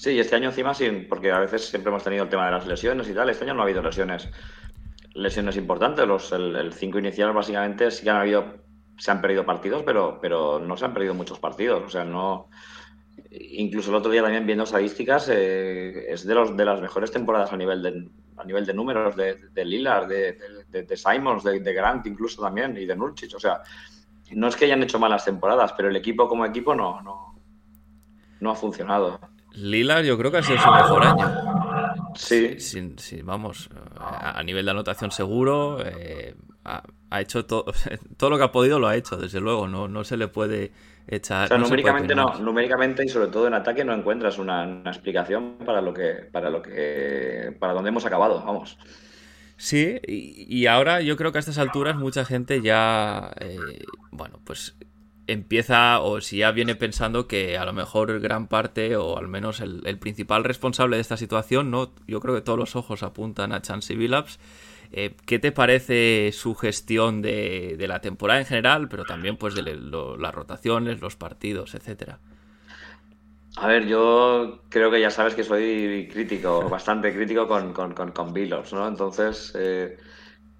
Sí, 0.00 0.18
este 0.18 0.34
año 0.34 0.48
encima 0.48 0.72
sí, 0.72 0.88
porque 1.10 1.30
a 1.30 1.40
veces 1.40 1.68
siempre 1.68 1.90
hemos 1.90 2.02
tenido 2.02 2.24
el 2.24 2.30
tema 2.30 2.46
de 2.46 2.52
las 2.52 2.66
lesiones 2.66 3.06
y 3.10 3.12
tal. 3.12 3.28
Este 3.28 3.44
año 3.44 3.52
no 3.52 3.60
ha 3.60 3.64
habido 3.64 3.82
lesiones. 3.82 4.30
Lesiones 5.12 5.58
importantes. 5.58 6.06
Los, 6.06 6.32
el 6.32 6.72
5 6.72 7.00
inicial 7.00 7.34
básicamente 7.34 7.90
sí 7.90 8.08
han 8.08 8.16
habido, 8.16 8.64
se 8.96 9.10
han 9.10 9.20
perdido 9.20 9.44
partidos, 9.44 9.82
pero, 9.82 10.18
pero 10.18 10.58
no 10.58 10.74
se 10.78 10.86
han 10.86 10.94
perdido 10.94 11.12
muchos 11.12 11.38
partidos. 11.38 11.82
O 11.84 11.90
sea, 11.90 12.02
no, 12.02 12.48
incluso 13.30 13.90
el 13.90 13.96
otro 13.96 14.10
día 14.10 14.22
también 14.22 14.46
viendo 14.46 14.64
estadísticas, 14.64 15.28
eh, 15.30 16.10
es 16.10 16.26
de, 16.26 16.34
los, 16.34 16.56
de 16.56 16.64
las 16.64 16.80
mejores 16.80 17.10
temporadas 17.10 17.52
a 17.52 17.58
nivel 17.58 17.82
de, 17.82 18.08
a 18.38 18.44
nivel 18.44 18.64
de 18.64 18.72
números 18.72 19.14
de, 19.16 19.34
de 19.50 19.64
Lillard, 19.66 20.08
de, 20.08 20.38
de, 20.70 20.96
Simons, 20.96 21.44
de, 21.44 21.74
Grant 21.74 22.06
incluso 22.06 22.40
también 22.40 22.74
y 22.78 22.86
de 22.86 22.96
Nurkic. 22.96 23.34
O 23.34 23.38
sea, 23.38 23.60
no 24.30 24.48
es 24.48 24.56
que 24.56 24.64
hayan 24.64 24.82
hecho 24.82 24.98
malas 24.98 25.26
temporadas, 25.26 25.74
pero 25.74 25.90
el 25.90 25.96
equipo 25.96 26.26
como 26.26 26.46
equipo 26.46 26.74
no, 26.74 27.02
no, 27.02 27.38
no 28.40 28.50
ha 28.50 28.54
funcionado. 28.54 29.20
Lillard 29.54 30.04
yo 30.04 30.16
creo 30.18 30.30
que 30.30 30.38
ha 30.38 30.42
sido 30.42 30.58
su 30.58 30.70
mejor 30.70 31.04
año. 31.04 31.50
Sí. 32.14 32.58
sí, 32.58 33.22
vamos, 33.22 33.70
a 33.98 34.42
nivel 34.42 34.64
de 34.64 34.70
anotación 34.72 35.10
seguro, 35.10 35.78
eh, 35.84 36.34
ha, 36.64 37.20
hecho 37.20 37.44
todo, 37.46 37.66
todo 38.16 38.30
lo 38.30 38.38
que 38.38 38.44
ha 38.44 38.52
podido 38.52 38.78
lo 38.78 38.88
ha 38.88 38.96
hecho, 38.96 39.16
desde 39.16 39.40
luego, 39.40 39.68
no, 39.68 39.88
no 39.88 40.04
se 40.04 40.16
le 40.16 40.28
puede 40.28 40.72
echar. 41.06 41.44
O 41.44 41.48
sea, 41.48 41.58
numéricamente 41.58 42.14
no, 42.14 42.38
numéricamente 42.38 43.04
y 43.04 43.08
sobre 43.08 43.28
todo 43.28 43.46
en 43.46 43.54
ataque 43.54 43.84
no 43.84 43.94
encuentras 43.94 44.38
una, 44.38 44.82
explicación 44.86 45.58
para 45.64 45.80
lo 45.80 45.92
que, 45.92 46.28
para 46.30 46.50
lo 46.50 46.62
que, 46.62 47.54
para 47.58 47.72
dónde 47.72 47.88
hemos 47.88 48.04
acabado, 48.04 48.42
vamos. 48.44 48.78
Sí, 49.56 50.00
y, 50.06 50.66
ahora 50.66 51.02
yo 51.02 51.18
creo 51.18 51.32
que 51.32 51.38
a 51.38 51.40
estas 51.40 51.58
alturas 51.58 51.96
mucha 51.96 52.24
gente 52.24 52.62
ya, 52.62 53.30
eh, 53.40 53.58
bueno, 54.10 54.40
pues 54.42 54.74
empieza 55.32 56.00
o 56.00 56.20
si 56.20 56.38
ya 56.38 56.50
viene 56.50 56.74
pensando 56.74 57.26
que 57.26 57.58
a 57.58 57.64
lo 57.64 57.72
mejor 57.72 58.20
gran 58.20 58.48
parte 58.48 58.96
o 58.96 59.18
al 59.18 59.28
menos 59.28 59.60
el, 59.60 59.98
principal 59.98 60.44
responsable 60.44 60.96
de 60.96 61.02
esta 61.02 61.16
situación, 61.16 61.70
no, 61.70 61.92
yo 62.06 62.20
creo 62.20 62.34
que 62.34 62.40
todos 62.40 62.58
los 62.58 62.76
ojos 62.76 63.02
apuntan 63.02 63.52
a 63.52 63.62
Chansey 63.62 63.96
Billups 63.96 64.38
eh, 64.92 65.14
¿Qué 65.24 65.38
te 65.38 65.52
parece 65.52 66.32
su 66.32 66.56
gestión 66.56 67.22
de, 67.22 67.76
la 67.86 68.00
temporada 68.00 68.40
en 68.40 68.46
general, 68.46 68.88
pero 68.88 69.04
también 69.04 69.36
pues 69.36 69.54
de 69.54 69.62
las 69.62 70.34
rotaciones, 70.34 71.00
los 71.00 71.14
partidos, 71.14 71.74
etcétera? 71.74 72.18
A 73.56 73.68
ver, 73.68 73.86
yo 73.86 74.62
creo 74.68 74.90
que 74.90 75.00
ya 75.00 75.10
sabes 75.10 75.34
que 75.34 75.44
soy 75.44 76.08
crítico, 76.12 76.68
bastante 76.70 77.14
crítico 77.14 77.46
con, 77.46 77.72
con, 77.72 77.94
con, 77.94 78.12
¿no? 78.72 78.88
Entonces, 78.88 79.52
eh, 79.56 79.96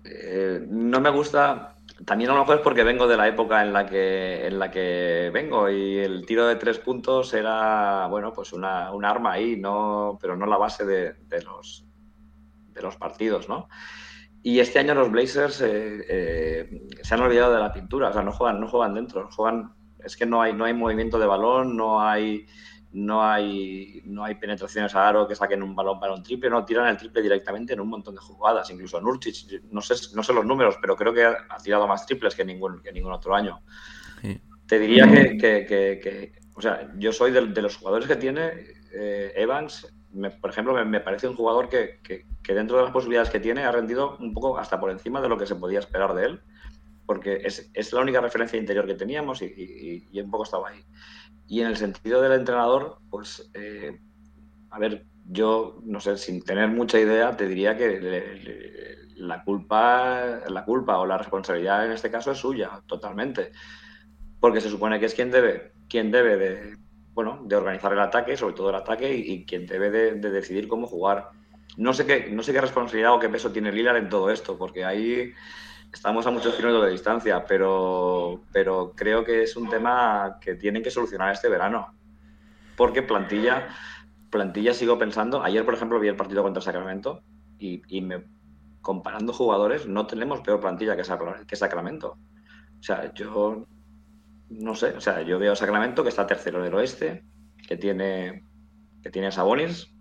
eh, 0.05 0.65
no 0.69 1.01
me 1.01 1.11
gusta. 1.11 1.75
También 2.07 2.31
a 2.31 2.35
lo 2.35 2.41
mejor 2.41 2.57
es 2.57 2.63
porque 2.63 2.83
vengo 2.83 3.07
de 3.07 3.17
la 3.17 3.29
época 3.29 3.63
en 3.63 3.73
la 3.73 3.87
que 3.87 4.47
en 4.47 4.59
la 4.59 4.71
que 4.71 5.31
vengo 5.33 5.69
y 5.69 5.99
el 5.99 6.25
tiro 6.25 6.47
de 6.47 6.57
tres 6.57 6.79
puntos 6.79 7.35
era, 7.35 8.07
bueno, 8.07 8.33
pues 8.33 8.53
una, 8.53 8.91
un 8.93 9.05
arma 9.05 9.33
ahí, 9.33 9.57
no, 9.57 10.19
pero 10.21 10.37
no 10.37 10.47
la 10.47 10.57
base 10.57 10.87
de, 10.87 11.15
los 11.45 11.85
de 12.73 12.83
los 12.83 12.97
partidos, 12.97 13.49
¿no? 13.49 13.69
Y 14.43 14.61
este 14.61 14.79
año 14.79 14.95
los 14.95 15.11
Blazers 15.11 15.61
eh, 15.61 16.07
eh, 16.09 16.89
se 17.03 17.15
han 17.15 17.21
olvidado 17.21 17.53
de 17.53 17.61
la 17.61 17.73
pintura, 17.73 18.09
o 18.09 18.13
sea, 18.13 18.23
no 18.23 18.33
juegan, 18.33 18.61
no 18.61 18.69
juegan 18.69 18.95
dentro, 18.95 19.29
juegan, 19.31 19.75
es 20.03 20.17
que 20.17 20.25
no 20.25 20.41
hay, 20.41 20.55
no 20.55 20.65
hay 20.65 20.73
movimiento 20.73 21.19
de 21.19 21.27
balón, 21.27 21.77
no 21.77 22.01
hay, 22.01 22.47
no 22.93 23.23
hay, 23.25 24.03
no 24.05 24.25
hay 24.25 24.35
penetraciones 24.35 24.95
a 24.95 25.09
aro 25.09 25.29
que 25.29 25.35
saquen 25.35 25.63
un 25.63 25.75
balón 25.77 26.01
para 26.01 26.13
un 26.13 26.23
triple, 26.23 26.51
no 26.51 26.65
tiran 26.65 26.89
el 26.89 26.97
triple 26.97 27.23
directamente 27.23 27.73
en 27.73 27.81
un 27.81 27.89
montón 27.89 28.15
de 28.15 28.21
jugadas, 28.21 28.69
incluso 28.71 29.01
Nurkic, 29.01 29.63
no 29.71 29.81
sé, 29.81 29.95
no 30.15 30.23
sé 30.23 30.33
los 30.33 30.45
números, 30.45 30.77
pero 30.81 30.97
creo 30.97 31.13
que 31.15 31.25
ha, 31.25 31.57
tirado 31.63 31.87
más 31.87 32.07
triples 32.07 32.35
que 32.35 32.45
ningún, 32.45 32.83
que 32.83 32.93
ningún 32.93 33.13
otro 33.13 33.35
año. 33.35 33.61
Te 34.67 34.79
diría 34.79 35.11
que, 35.11 35.39
que, 35.39 36.01
que, 36.03 36.33
o 36.55 36.61
sea, 36.61 36.93
yo 36.97 37.13
soy 37.13 37.33
de, 37.33 37.47
de 37.47 37.63
los 37.63 37.77
jugadores 37.77 38.07
que 38.07 38.17
tiene 38.17 38.53
eh, 38.93 39.33
Evans, 39.37 39.87
por 40.41 40.51
ejemplo, 40.51 40.85
me, 40.85 41.01
parece 41.01 41.29
un 41.29 41.37
jugador 41.37 41.69
que, 41.69 42.01
dentro 42.47 42.77
de 42.77 42.83
las 42.83 42.93
posibilidades 42.93 43.31
que 43.31 43.41
tiene 43.41 43.65
ha 43.65 43.73
rendido 43.73 44.17
un 44.19 44.33
poco 44.33 44.59
hasta 44.59 44.81
por 44.81 44.91
encima 44.91 45.21
de 45.21 45.29
lo 45.29 45.39
que 45.39 45.47
se 45.47 45.55
podía 45.55 45.79
esperar 45.79 46.15
de 46.15 46.27
él, 46.27 46.41
porque 47.07 47.43
es, 47.45 47.93
la 47.93 48.01
única 48.01 48.21
referencia 48.21 48.59
interior 48.59 48.87
que 48.87 48.95
teníamos 48.95 49.41
y, 49.43 50.09
un 50.21 50.31
poco 50.31 50.45
estaba 50.45 50.71
ahí. 50.71 50.85
Y 51.51 51.63
en 51.63 51.67
el 51.67 51.77
sentido 51.77 52.23
del 52.23 52.31
entrenador, 52.31 52.99
pues, 53.11 53.51
eh, 53.55 53.99
a 54.71 54.79
ver, 54.79 55.05
yo, 55.27 55.81
no 55.83 55.99
sé, 55.99 56.17
sin 56.17 56.45
tener 56.45 56.69
mucha 56.69 57.01
idea, 57.01 57.37
te 57.37 57.49
diría 57.49 57.77
que 57.77 58.97
la, 59.17 59.43
culpa, 59.43 60.43
la 60.49 60.65
culpa 60.65 60.99
o 60.99 61.07
la 61.07 61.19
responsabilidad 61.19 61.85
en 61.85 61.91
este 61.91 62.09
caso 62.09 62.31
es 62.31 62.39
suya, 62.39 62.81
totalmente. 62.87 63.51
Porque 64.39 64.61
se 64.61 64.71
supone 64.71 65.01
que 65.01 65.07
es 65.07 65.15
quien 65.15 65.33
debe, 65.33 65.73
quien 65.89 66.13
debe 66.13 66.37
de 66.37 66.77
bueno, 67.15 67.41
de 67.45 67.57
organizar 67.57 67.93
el 67.93 67.99
ataque, 67.99 68.37
sobre 68.37 68.55
todo 68.55 68.71
el 68.71 68.77
ataque, 68.77 69.13
y, 69.13 69.45
quien 69.45 69.67
debe 69.67 69.91
de, 69.91 70.13
decidir 70.31 70.69
cómo 70.69 70.87
jugar. 70.87 71.31
No 71.77 71.93
sé, 71.93 72.07
qué, 72.07 72.31
no 72.31 72.45
sé 72.45 72.53
qué 72.53 72.61
responsabilidad 72.61 73.13
o 73.15 73.19
qué 73.19 73.29
peso 73.29 73.51
tiene 73.51 73.73
Lillard 73.73 73.97
en 73.97 74.09
todo 74.09 74.31
esto, 74.31 74.57
porque 74.57 74.85
ahí 74.85 75.33
estamos 75.93 76.27
a 76.27 76.31
muchos 76.31 76.55
kilómetros 76.55 76.87
de 76.87 76.93
distancia, 76.93 77.45
pero, 77.45 78.43
pero 78.53 78.93
creo 78.97 79.25
que 79.25 79.43
es 79.43 79.57
un 79.57 79.69
tema 79.69 80.39
que 80.41 80.55
tienen 80.55 80.83
que 80.83 80.91
solucionar 80.91 81.33
este 81.33 81.49
verano. 81.49 81.95
Porque 82.77 83.03
plantilla, 83.03 83.69
plantilla 84.31 84.75
sigo 84.75 84.99
pensando, 84.99 85.43
ayer 85.43 85.65
por 85.65 85.75
ejemplo 85.75 86.01
vi 86.01 86.09
el 86.09 86.17
partido 86.17 86.43
contra 86.43 86.63
Sacramento 86.63 87.23
y, 87.59 88.01
me, 88.01 88.25
comparando 88.81 89.33
jugadores 89.33 89.87
no 89.87 90.07
tenemos 90.07 90.41
peor 90.41 90.61
plantilla 90.61 90.97
que, 90.97 91.03
que 91.47 91.57
Sacramento. 91.57 92.17
O 92.79 92.83
sea, 92.83 93.13
yo 93.13 93.67
no 94.49 94.75
sé, 94.75 94.89
o 94.97 95.01
sea, 95.01 95.23
yo 95.23 95.39
veo 95.39 95.53
a 95.53 95.57
Sacramento 95.57 96.03
que 96.03 96.09
está 96.09 96.27
tercero 96.27 96.63
del 96.63 96.75
oeste, 96.75 97.25
que 97.69 97.77
tiene, 97.77 98.45
que 99.03 99.11
tiene 99.11 99.29
a 99.29 99.33
Sabonis, 99.33 99.95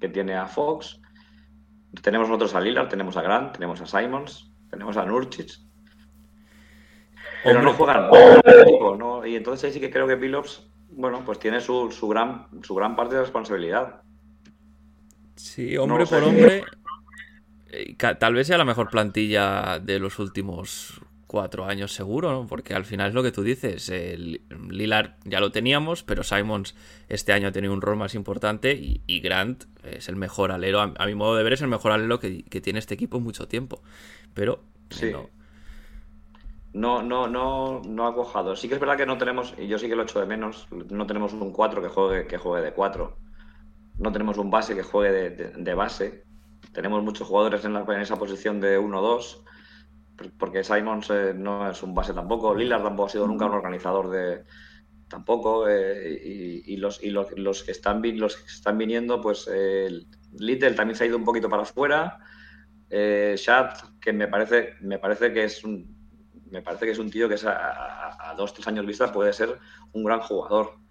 que 0.00 0.08
tiene 0.08 0.34
a 0.34 0.46
Fox, 0.46 1.00
tenemos 2.02 2.28
nosotros 2.28 2.54
a 2.54 2.60
Lillard, 2.60 2.88
tenemos 2.88 3.16
a 3.16 3.22
Grant, 3.22 3.52
tenemos 3.52 3.80
a 3.80 3.86
Simons, 3.86 4.53
tenemos 4.74 4.96
a 4.96 5.06
Nurkic. 5.06 5.50
Pero 7.42 7.62
no 7.62 7.74
juegan 7.74 8.08
¿no? 8.98 9.26
Y 9.26 9.36
entonces 9.36 9.64
ahí 9.64 9.72
sí 9.72 9.80
que 9.80 9.90
creo 9.90 10.06
que 10.06 10.16
Billups, 10.16 10.66
bueno, 10.90 11.22
pues 11.24 11.38
tiene 11.38 11.60
su, 11.60 11.90
su, 11.90 12.08
gran, 12.08 12.48
su 12.62 12.74
gran 12.74 12.96
parte 12.96 13.14
de 13.14 13.22
responsabilidad. 13.22 14.02
Sí, 15.36 15.76
hombre 15.76 16.06
por 16.06 16.22
hombre, 16.22 16.64
eh, 17.70 17.96
tal 17.96 18.34
vez 18.34 18.46
sea 18.46 18.58
la 18.58 18.64
mejor 18.64 18.88
plantilla 18.88 19.78
de 19.78 19.98
los 19.98 20.18
últimos 20.18 21.00
cuatro 21.34 21.64
años 21.64 21.92
seguro, 21.92 22.30
¿no? 22.30 22.46
Porque 22.46 22.74
al 22.74 22.84
final 22.84 23.08
es 23.08 23.14
lo 23.14 23.24
que 23.24 23.32
tú 23.32 23.42
dices. 23.42 23.88
El 23.88 24.40
Lillard 24.70 25.14
ya 25.24 25.40
lo 25.40 25.50
teníamos, 25.50 26.04
pero 26.04 26.22
Simons 26.22 26.76
este 27.08 27.32
año 27.32 27.48
ha 27.48 27.50
tenido 27.50 27.72
un 27.72 27.82
rol 27.82 27.96
más 27.96 28.14
importante 28.14 28.72
y, 28.72 29.18
Grant 29.18 29.64
es 29.82 30.08
el 30.08 30.14
mejor 30.14 30.52
alero. 30.52 30.80
A, 30.80 31.06
mi 31.06 31.16
modo 31.16 31.34
de 31.34 31.42
ver, 31.42 31.54
es 31.54 31.60
el 31.60 31.66
mejor 31.66 31.90
alero 31.90 32.20
que, 32.20 32.44
tiene 32.62 32.78
este 32.78 32.94
equipo 32.94 33.16
en 33.16 33.24
mucho 33.24 33.48
tiempo. 33.48 33.82
Pero 34.32 34.62
sí. 34.90 35.10
no. 35.10 35.28
No, 36.72 37.02
no, 37.02 37.80
no, 37.80 38.06
ha 38.06 38.14
cojado. 38.14 38.54
Sí 38.54 38.68
que 38.68 38.74
es 38.74 38.80
verdad 38.80 38.96
que 38.96 39.06
no 39.06 39.18
tenemos, 39.18 39.54
y 39.58 39.66
yo 39.66 39.76
sí 39.76 39.88
que 39.88 39.96
lo 39.96 40.04
echo 40.04 40.20
de 40.20 40.26
menos, 40.26 40.68
no 40.70 41.04
tenemos 41.04 41.32
un 41.32 41.50
4 41.50 41.82
que 41.82 41.88
juegue, 41.88 42.28
que 42.28 42.38
juegue 42.38 42.64
de 42.64 42.72
4. 42.72 43.18
No 43.98 44.12
tenemos 44.12 44.38
un 44.38 44.52
base 44.52 44.76
que 44.76 44.84
juegue 44.84 45.30
de, 45.30 45.74
base. 45.74 46.22
Tenemos 46.72 47.02
muchos 47.02 47.26
jugadores 47.26 47.64
en, 47.64 47.74
en 47.74 48.00
esa 48.00 48.16
posición 48.20 48.60
de 48.60 48.78
1-2 48.78 49.42
porque 50.38 50.64
Simons 50.64 51.10
eh, 51.10 51.32
no 51.34 51.70
es 51.70 51.82
un 51.82 51.94
base 51.94 52.12
tampoco, 52.12 52.54
Lillard 52.54 52.82
tampoco 52.82 53.06
ha 53.06 53.10
sido 53.10 53.26
nunca 53.26 53.46
un 53.46 53.52
organizador 53.52 54.10
de 54.10 54.44
tampoco 55.08 55.68
eh, 55.68 56.62
y, 56.66 56.76
los, 56.76 57.02
y 57.02 57.10
los, 57.10 57.62
que 57.62 57.70
están 57.70 58.02
los 58.18 58.36
que 58.36 58.46
están 58.46 58.78
viniendo 58.78 59.20
pues 59.20 59.48
Little 60.32 60.72
también 60.72 60.96
se 60.96 61.04
ha 61.04 61.06
ido 61.06 61.16
un 61.16 61.24
poquito 61.24 61.48
para 61.48 61.62
afuera 61.62 62.18
eh, 62.90 63.34
Shad 63.36 63.76
que 64.00 64.12
me 64.12 64.28
parece 64.28 64.74
me 64.80 64.98
parece 64.98 65.32
que 65.32 65.44
es 65.44 65.62
un 65.62 65.94
me 66.50 66.62
parece 66.62 66.86
que 66.86 66.92
es 66.92 66.98
un 66.98 67.10
tío 67.10 67.28
que 67.28 67.34
es 67.34 67.44
a, 67.44 68.30
a 68.30 68.34
dos 68.34 68.54
tres 68.54 68.66
años 68.66 68.86
vista 68.86 69.12
puede 69.12 69.32
ser 69.32 69.58
un 69.92 70.04
gran 70.04 70.20
jugador 70.20 70.83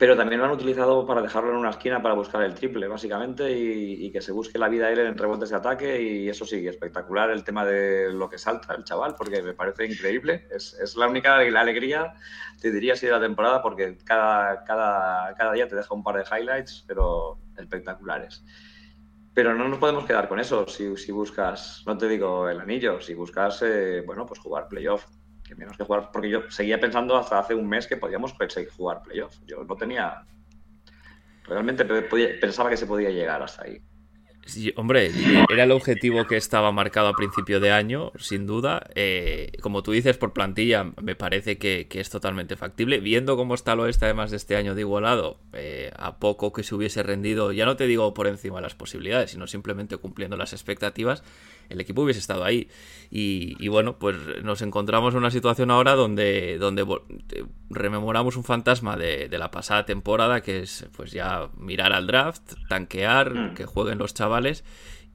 pero 0.00 0.16
también 0.16 0.40
lo 0.40 0.46
han 0.46 0.52
utilizado 0.52 1.04
para 1.04 1.20
dejarlo 1.20 1.50
en 1.50 1.56
una 1.56 1.68
esquina 1.68 2.00
para 2.00 2.14
buscar 2.14 2.42
el 2.42 2.54
triple, 2.54 2.88
básicamente, 2.88 3.52
y, 3.52 4.10
que 4.10 4.22
se 4.22 4.32
busque 4.32 4.58
la 4.58 4.70
vida 4.70 4.90
él 4.90 5.00
en 5.00 5.14
rebotes 5.14 5.50
de 5.50 5.56
ataque. 5.56 6.00
Y 6.00 6.26
eso 6.26 6.46
sí, 6.46 6.66
espectacular 6.66 7.30
el 7.30 7.44
tema 7.44 7.66
de 7.66 8.10
lo 8.10 8.26
que 8.26 8.38
salta 8.38 8.74
el 8.74 8.84
chaval, 8.84 9.14
porque 9.14 9.42
me 9.42 9.52
parece 9.52 9.84
increíble. 9.84 10.48
Es, 10.50 10.96
la 10.96 11.06
única 11.06 11.42
la 11.42 11.60
alegría, 11.60 12.14
te 12.62 12.72
diría, 12.72 12.94
así 12.94 13.04
de 13.04 13.12
la 13.12 13.20
temporada, 13.20 13.60
porque 13.60 13.98
cada, 14.02 14.64
cada, 14.64 15.34
cada 15.34 15.52
día 15.52 15.68
te 15.68 15.76
deja 15.76 15.92
un 15.92 16.02
par 16.02 16.16
de 16.16 16.24
highlights, 16.24 16.82
pero 16.88 17.38
espectaculares. 17.58 18.42
Pero 19.34 19.54
no 19.54 19.68
nos 19.68 19.80
podemos 19.80 20.06
quedar 20.06 20.28
con 20.28 20.40
eso 20.40 20.66
si, 20.66 20.96
si 20.96 21.12
buscas, 21.12 21.82
no 21.86 21.98
te 21.98 22.08
digo 22.08 22.48
el 22.48 22.58
anillo, 22.58 23.02
si 23.02 23.12
buscas, 23.12 23.60
eh, 23.60 24.02
bueno, 24.06 24.24
pues 24.24 24.40
jugar 24.40 24.66
playoff 24.66 25.04
menos 25.54 25.76
que 25.76 25.84
jugar, 25.84 26.10
porque 26.12 26.30
yo 26.30 26.50
seguía 26.50 26.80
pensando 26.80 27.16
hasta 27.16 27.38
hace 27.38 27.54
un 27.54 27.68
mes 27.68 27.86
que 27.86 27.96
podíamos 27.96 28.34
jugar 28.76 29.02
playoff. 29.02 29.36
Yo 29.46 29.64
no 29.64 29.76
tenía. 29.76 30.24
Realmente 31.44 31.84
pensaba 31.84 32.70
que 32.70 32.76
se 32.76 32.86
podía 32.86 33.10
llegar 33.10 33.42
hasta 33.42 33.64
ahí. 33.64 33.82
hombre, 34.76 35.10
era 35.50 35.64
el 35.64 35.72
objetivo 35.72 36.26
que 36.26 36.36
estaba 36.36 36.70
marcado 36.70 37.08
a 37.08 37.14
principio 37.14 37.58
de 37.60 37.72
año, 37.72 38.12
sin 38.18 38.46
duda. 38.46 38.86
Eh, 38.94 39.52
como 39.60 39.82
tú 39.82 39.92
dices, 39.92 40.16
por 40.16 40.32
plantilla, 40.32 40.92
me 41.02 41.16
parece 41.16 41.58
que, 41.58 41.88
es 41.90 42.10
totalmente 42.10 42.56
factible. 42.56 43.00
Viendo 43.00 43.36
cómo 43.36 43.54
está 43.54 43.72
el 43.72 43.80
oeste, 43.80 44.04
además 44.04 44.30
de 44.30 44.36
este 44.36 44.56
año 44.56 44.74
de 44.74 44.82
igualado, 44.82 45.40
eh, 45.52 45.90
a 45.96 46.18
poco 46.18 46.52
que 46.52 46.62
se 46.62 46.74
hubiese 46.74 47.02
rendido, 47.02 47.52
ya 47.52 47.66
no 47.66 47.76
te 47.76 47.86
digo 47.86 48.14
por 48.14 48.28
encima 48.28 48.56
de 48.56 48.62
las 48.62 48.74
posibilidades, 48.74 49.32
sino 49.32 49.46
simplemente 49.46 49.96
cumpliendo 49.96 50.36
las 50.36 50.52
expectativas, 50.52 51.24
el 51.70 51.80
equipo 51.80 52.02
hubiese 52.02 52.20
estado 52.20 52.44
ahí. 52.44 52.68
Y, 53.10 53.66
bueno, 53.68 53.98
pues 53.98 54.16
nos 54.42 54.62
encontramos 54.62 55.14
en 55.14 55.18
una 55.18 55.30
situación 55.30 55.70
ahora 55.70 55.94
donde, 55.94 56.58
donde 56.58 56.86
rememoramos 57.70 58.36
un 58.36 58.44
fantasma 58.44 58.96
de, 58.96 59.28
la 59.30 59.50
pasada 59.50 59.84
temporada, 59.84 60.42
que 60.42 60.60
es 60.60 60.86
pues 60.96 61.10
ya 61.12 61.48
mirar 61.56 61.92
al 61.92 62.06
draft, 62.06 62.52
tanquear, 62.68 63.34
mm. 63.34 63.54
que 63.54 63.64
jueguen 63.64 63.98
los 63.98 64.14
chavales. 64.14 64.64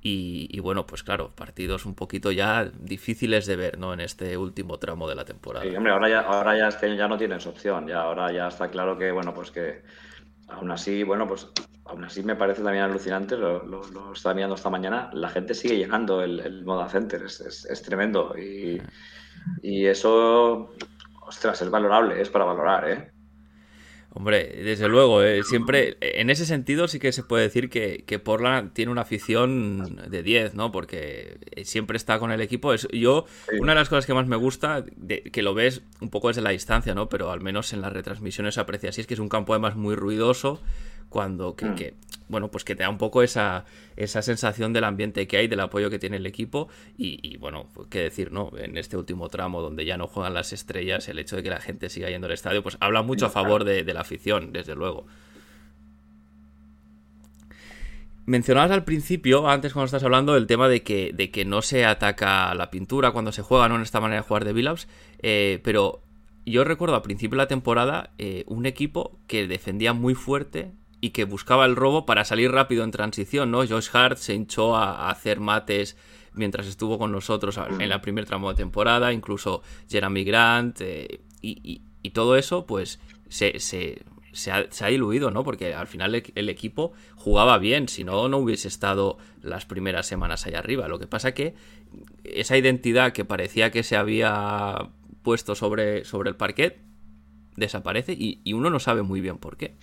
Y, 0.07 0.59
bueno, 0.59 0.85
pues 0.85 1.01
claro, 1.01 1.31
partidos 1.33 1.87
un 1.87 1.95
poquito 1.95 2.31
ya 2.31 2.65
difíciles 2.65 3.47
de 3.47 3.55
ver, 3.55 3.79
¿no? 3.79 3.91
En 3.91 4.01
este 4.01 4.37
último 4.37 4.77
tramo 4.77 5.09
de 5.09 5.15
la 5.15 5.25
temporada. 5.25 5.65
Sí, 5.65 5.75
hombre, 5.75 5.93
ahora 5.93 6.07
ya, 6.07 6.19
ahora 6.19 6.55
ya, 6.55 6.67
este, 6.67 6.95
ya 6.95 7.07
no 7.07 7.17
tienes 7.17 7.47
opción, 7.47 7.87
ya 7.87 8.01
ahora 8.01 8.31
ya 8.31 8.47
está 8.47 8.69
claro 8.69 8.99
que, 8.99 9.11
bueno, 9.11 9.33
pues 9.33 9.49
que 9.49 9.81
aún 10.47 10.71
así, 10.71 11.03
bueno, 11.03 11.27
pues 11.27 11.47
aún 11.85 12.03
así 12.03 12.23
me 12.23 12.35
parece 12.35 12.61
también 12.63 12.83
alucinante, 12.83 13.37
lo, 13.37 13.63
lo, 13.63 14.13
estaba 14.13 14.35
mirando 14.35 14.55
esta 14.55 14.69
mañana, 14.69 15.09
la 15.13 15.29
gente 15.29 15.53
sigue 15.53 15.77
llegando 15.77 16.21
el, 16.21 16.39
el 16.39 16.65
Moda 16.65 16.89
Center, 16.89 17.23
es, 17.23 17.39
es, 17.41 17.81
tremendo. 17.83 18.35
Y, 18.37 18.81
y, 19.61 19.85
eso, 19.85 20.71
ostras, 21.21 21.61
es 21.61 21.69
valorable, 21.69 22.21
es 22.21 22.29
para 22.29 22.45
valorar, 22.45 22.89
¿eh? 22.89 23.11
Hombre, 24.17 24.47
desde 24.63 24.87
luego, 24.87 25.21
eh, 25.21 25.43
siempre, 25.43 25.97
en 25.99 26.29
ese 26.29 26.45
sentido 26.45 26.87
sí 26.87 26.99
que 26.99 27.11
se 27.11 27.21
puede 27.21 27.43
decir 27.43 27.69
que, 27.69 28.05
que, 28.07 28.17
Portland 28.17 28.71
tiene 28.71 28.89
una 28.89 29.01
afición 29.01 30.07
de 30.09 30.23
10, 30.23 30.55
¿no? 30.55 30.71
Porque 30.71 31.37
siempre 31.65 31.97
está 31.97 32.17
con 32.17 32.31
el 32.31 32.39
equipo. 32.39 32.73
Es, 32.73 32.87
yo, 32.93 33.25
una 33.59 33.73
de 33.73 33.79
las 33.79 33.89
cosas 33.89 34.05
que 34.05 34.13
más 34.13 34.25
me 34.25 34.37
gusta, 34.37 34.85
que 35.33 35.41
lo 35.41 35.53
ves 35.53 35.81
un 35.99 36.09
poco 36.09 36.29
desde 36.29 36.41
la 36.41 36.51
distancia, 36.51 36.95
¿no? 36.95 37.09
Pero 37.09 37.29
al 37.29 37.41
menos 37.41 37.73
en 37.73 37.81
las 37.81 37.91
retransmisiones 37.91 38.53
se 38.53 38.61
aprecia 38.61 38.89
así, 38.89 39.01
es 39.01 39.07
que 39.07 39.15
es 39.15 39.19
un 39.19 39.27
campo 39.27 39.51
además 39.51 39.75
muy 39.75 39.95
ruidoso, 39.95 40.61
cuando 41.09 41.51
mm. 41.51 41.75
que, 41.75 41.93
bueno 42.27 42.49
pues 42.49 42.63
que 42.63 42.75
te 42.75 42.83
da 42.83 42.89
un 42.89 42.97
poco 42.97 43.23
esa, 43.23 43.65
esa 43.95 44.21
sensación 44.21 44.73
del 44.73 44.83
ambiente 44.83 45.27
que 45.27 45.37
hay 45.37 45.47
del 45.47 45.59
apoyo 45.59 45.89
que 45.89 45.99
tiene 45.99 46.17
el 46.17 46.25
equipo 46.25 46.67
y, 46.97 47.37
bueno 47.37 47.69
pues, 47.73 47.87
qué 47.89 48.01
decir 48.01 48.31
no 48.31 48.51
en 48.57 48.77
este 48.77 48.97
último 48.97 49.29
tramo 49.29 49.61
donde 49.61 49.85
ya 49.85 49.97
no 49.97 50.07
juegan 50.07 50.33
las 50.33 50.53
estrellas 50.53 51.07
el 51.07 51.19
hecho 51.19 51.35
de 51.35 51.43
que 51.43 51.49
la 51.49 51.59
gente 51.59 51.89
siga 51.89 52.09
yendo 52.09 52.27
al 52.27 52.33
estadio 52.33 52.63
pues 52.63 52.77
habla 52.79 53.01
mucho 53.01 53.27
a 53.27 53.29
favor 53.29 53.63
de, 53.63 53.83
la 53.85 54.01
afición 54.01 54.51
desde 54.51 54.75
luego 54.75 55.05
Mencionabas 58.27 58.71
al 58.71 58.83
principio, 58.85 59.47
antes 59.47 59.71
cuando 59.71 59.85
estás 59.85 60.03
hablando, 60.03 60.33
del 60.33 60.47
tema 60.47 60.67
de 60.67 60.81
que, 60.81 61.11
de 61.13 61.29
que 61.29 61.45
no 61.45 61.61
se 61.61 61.85
ataca 61.85 62.55
la 62.55 62.71
pintura 62.71 63.11
cuando 63.11 63.31
se 63.31 63.43
juega, 63.43 63.69
¿no? 63.69 63.75
En 63.75 63.83
esta 63.83 63.99
manera 63.99 64.21
de 64.23 64.27
jugar 64.27 64.45
de 64.45 64.53
Billups. 64.53 64.87
Eh, 65.21 65.59
pero 65.63 66.01
yo 66.45 66.63
recuerdo 66.63 66.95
al 66.95 67.01
principio 67.01 67.37
de 67.37 67.43
la 67.43 67.47
temporada 67.47 68.11
eh, 68.17 68.43
un 68.47 68.65
equipo 68.65 69.19
que 69.27 69.47
defendía 69.47 69.93
muy 69.93 70.15
fuerte 70.15 70.71
y 71.05 71.11
que 71.11 71.23
buscaba 71.25 71.65
el 71.65 71.75
robo 71.75 72.07
para 72.07 72.25
salir 72.25 72.51
rápido 72.51 72.83
en 72.83 72.89
transición, 72.89 73.51
¿no? 73.51 73.59
Josh 73.59 73.89
Hart 73.93 74.17
se 74.17 74.33
hinchó 74.33 74.75
a, 74.75 75.11
hacer 75.11 75.39
mates 75.39 75.97
mientras 76.33 76.65
estuvo 76.65 76.97
con 76.97 77.11
nosotros 77.11 77.59
en 77.79 77.89
la 77.89 78.01
primer 78.01 78.25
tramo 78.25 78.49
de 78.49 78.55
temporada, 78.55 79.13
incluso 79.13 79.61
Jeremy 79.87 80.23
Grant 80.23 80.81
eh, 80.81 81.21
y, 81.43 82.09
todo 82.09 82.37
eso, 82.37 82.65
pues 82.65 82.99
se, 83.29 84.01
ha, 84.51 84.87
diluido, 84.87 85.29
¿no? 85.29 85.43
Porque 85.43 85.75
al 85.75 85.85
final 85.85 86.23
el, 86.33 86.49
equipo 86.49 86.93
jugaba 87.15 87.59
bien, 87.59 87.87
si 87.87 88.03
no, 88.03 88.27
no 88.27 88.37
hubiese 88.39 88.67
estado 88.67 89.19
las 89.43 89.67
primeras 89.67 90.07
semanas 90.07 90.47
allá 90.47 90.57
arriba. 90.57 90.87
Lo 90.87 90.97
que 90.97 91.05
pasa 91.05 91.35
que 91.35 91.53
esa 92.23 92.57
identidad 92.57 93.13
que 93.13 93.25
parecía 93.25 93.69
que 93.69 93.83
se 93.83 93.95
había 93.95 94.89
puesto 95.21 95.53
sobre 95.53 96.01
el 96.01 96.35
parquet 96.35 96.81
desaparece 97.57 98.15
y 98.17 98.53
uno 98.53 98.71
no 98.71 98.79
sabe 98.79 99.03
muy 99.03 99.21
bien 99.21 99.37
por 99.37 99.55
qué. 99.55 99.75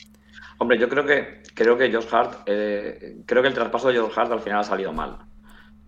Hombre, 0.62 0.78
yo 0.78 0.88
creo 0.88 1.04
que 1.04 1.42
creo 1.56 1.76
que 1.76 1.92
Josh 1.92 2.06
Hart, 2.12 2.44
eh, 2.46 3.16
creo 3.26 3.42
que 3.42 3.48
el 3.48 3.54
traspaso 3.54 3.88
de 3.88 3.98
Josh 3.98 4.12
Hart 4.16 4.30
al 4.30 4.38
final 4.38 4.60
ha 4.60 4.62
salido 4.62 4.92
mal. 4.92 5.18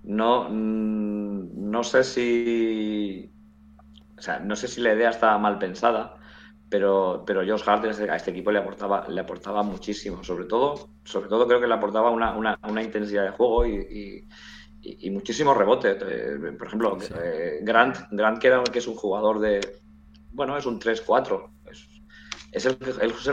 No, 0.02 0.48
mm, 0.50 1.70
no 1.70 1.84
sé 1.84 2.02
si, 2.02 3.30
o 4.18 4.20
sea, 4.20 4.40
no 4.40 4.56
sé 4.56 4.66
si 4.66 4.80
la 4.80 4.92
idea 4.92 5.10
estaba 5.10 5.38
mal 5.38 5.58
pensada, 5.58 6.16
pero, 6.68 7.22
pero 7.24 7.42
Josh 7.46 7.62
Hart 7.64 7.84
a 7.84 8.16
este 8.16 8.32
equipo 8.32 8.50
le 8.50 8.58
aportaba, 8.58 9.06
le 9.08 9.20
aportaba 9.20 9.62
muchísimo. 9.62 10.24
Sobre 10.24 10.46
todo, 10.46 10.88
sobre 11.04 11.28
todo 11.28 11.46
creo 11.46 11.60
que 11.60 11.68
le 11.68 11.74
aportaba 11.74 12.10
una, 12.10 12.82
intensidad 12.82 13.22
de 13.22 13.30
juego 13.30 13.64
y, 13.64 14.26
muchísimos 15.12 15.56
rebotes. 15.56 15.98
Eh, 16.04 16.52
por 16.58 16.66
ejemplo, 16.66 16.98
eh, 17.22 17.60
Grant, 17.62 18.08
Grant 18.10 18.40
que, 18.40 18.48
era, 18.48 18.60
que 18.64 18.80
es 18.80 18.88
un 18.88 18.96
jugador 18.96 19.38
de, 19.38 19.60
bueno, 20.32 20.56
es 20.56 20.66
un 20.66 20.80
3-4 20.80 21.53
es 22.54 22.66
el, 22.66 22.78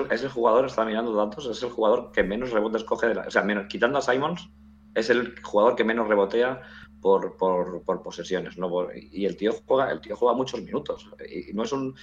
es 0.10 0.24
el 0.24 0.30
jugador, 0.30 0.66
estaba 0.66 0.88
mirando 0.88 1.14
datos, 1.14 1.46
es 1.46 1.62
el 1.62 1.70
jugador 1.70 2.12
que 2.12 2.24
menos 2.24 2.52
rebotes 2.52 2.84
coge, 2.84 3.08
de 3.08 3.16
la, 3.16 3.22
o 3.28 3.32
sea, 3.32 3.44
menos, 3.44 3.68
quitando 3.68 4.00
a 4.00 4.02
Simons, 4.02 4.50
es 4.96 5.10
el 5.10 5.40
jugador 5.42 5.76
que 5.76 5.84
menos 5.84 6.08
rebotea 6.08 6.62
por, 7.02 7.38
por, 7.38 8.02
posesiones. 8.04 8.58
¿no? 8.58 8.70
y 8.94 9.26
el 9.26 9.38
tío 9.38 9.54
juega, 9.66 9.92
el 9.92 10.02
tío 10.02 10.16
juega 10.16 10.36
muchos 10.36 10.62
minutos. 10.62 11.10
Y 11.30 11.54
no 11.54 11.64
es 11.64 11.72
un. 11.72 11.96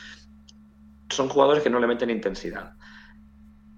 Son 1.10 1.28
jugadores 1.28 1.62
que 1.62 1.70
no 1.70 1.80
le 1.80 1.86
meten 1.86 2.10
intensidad. 2.10 2.74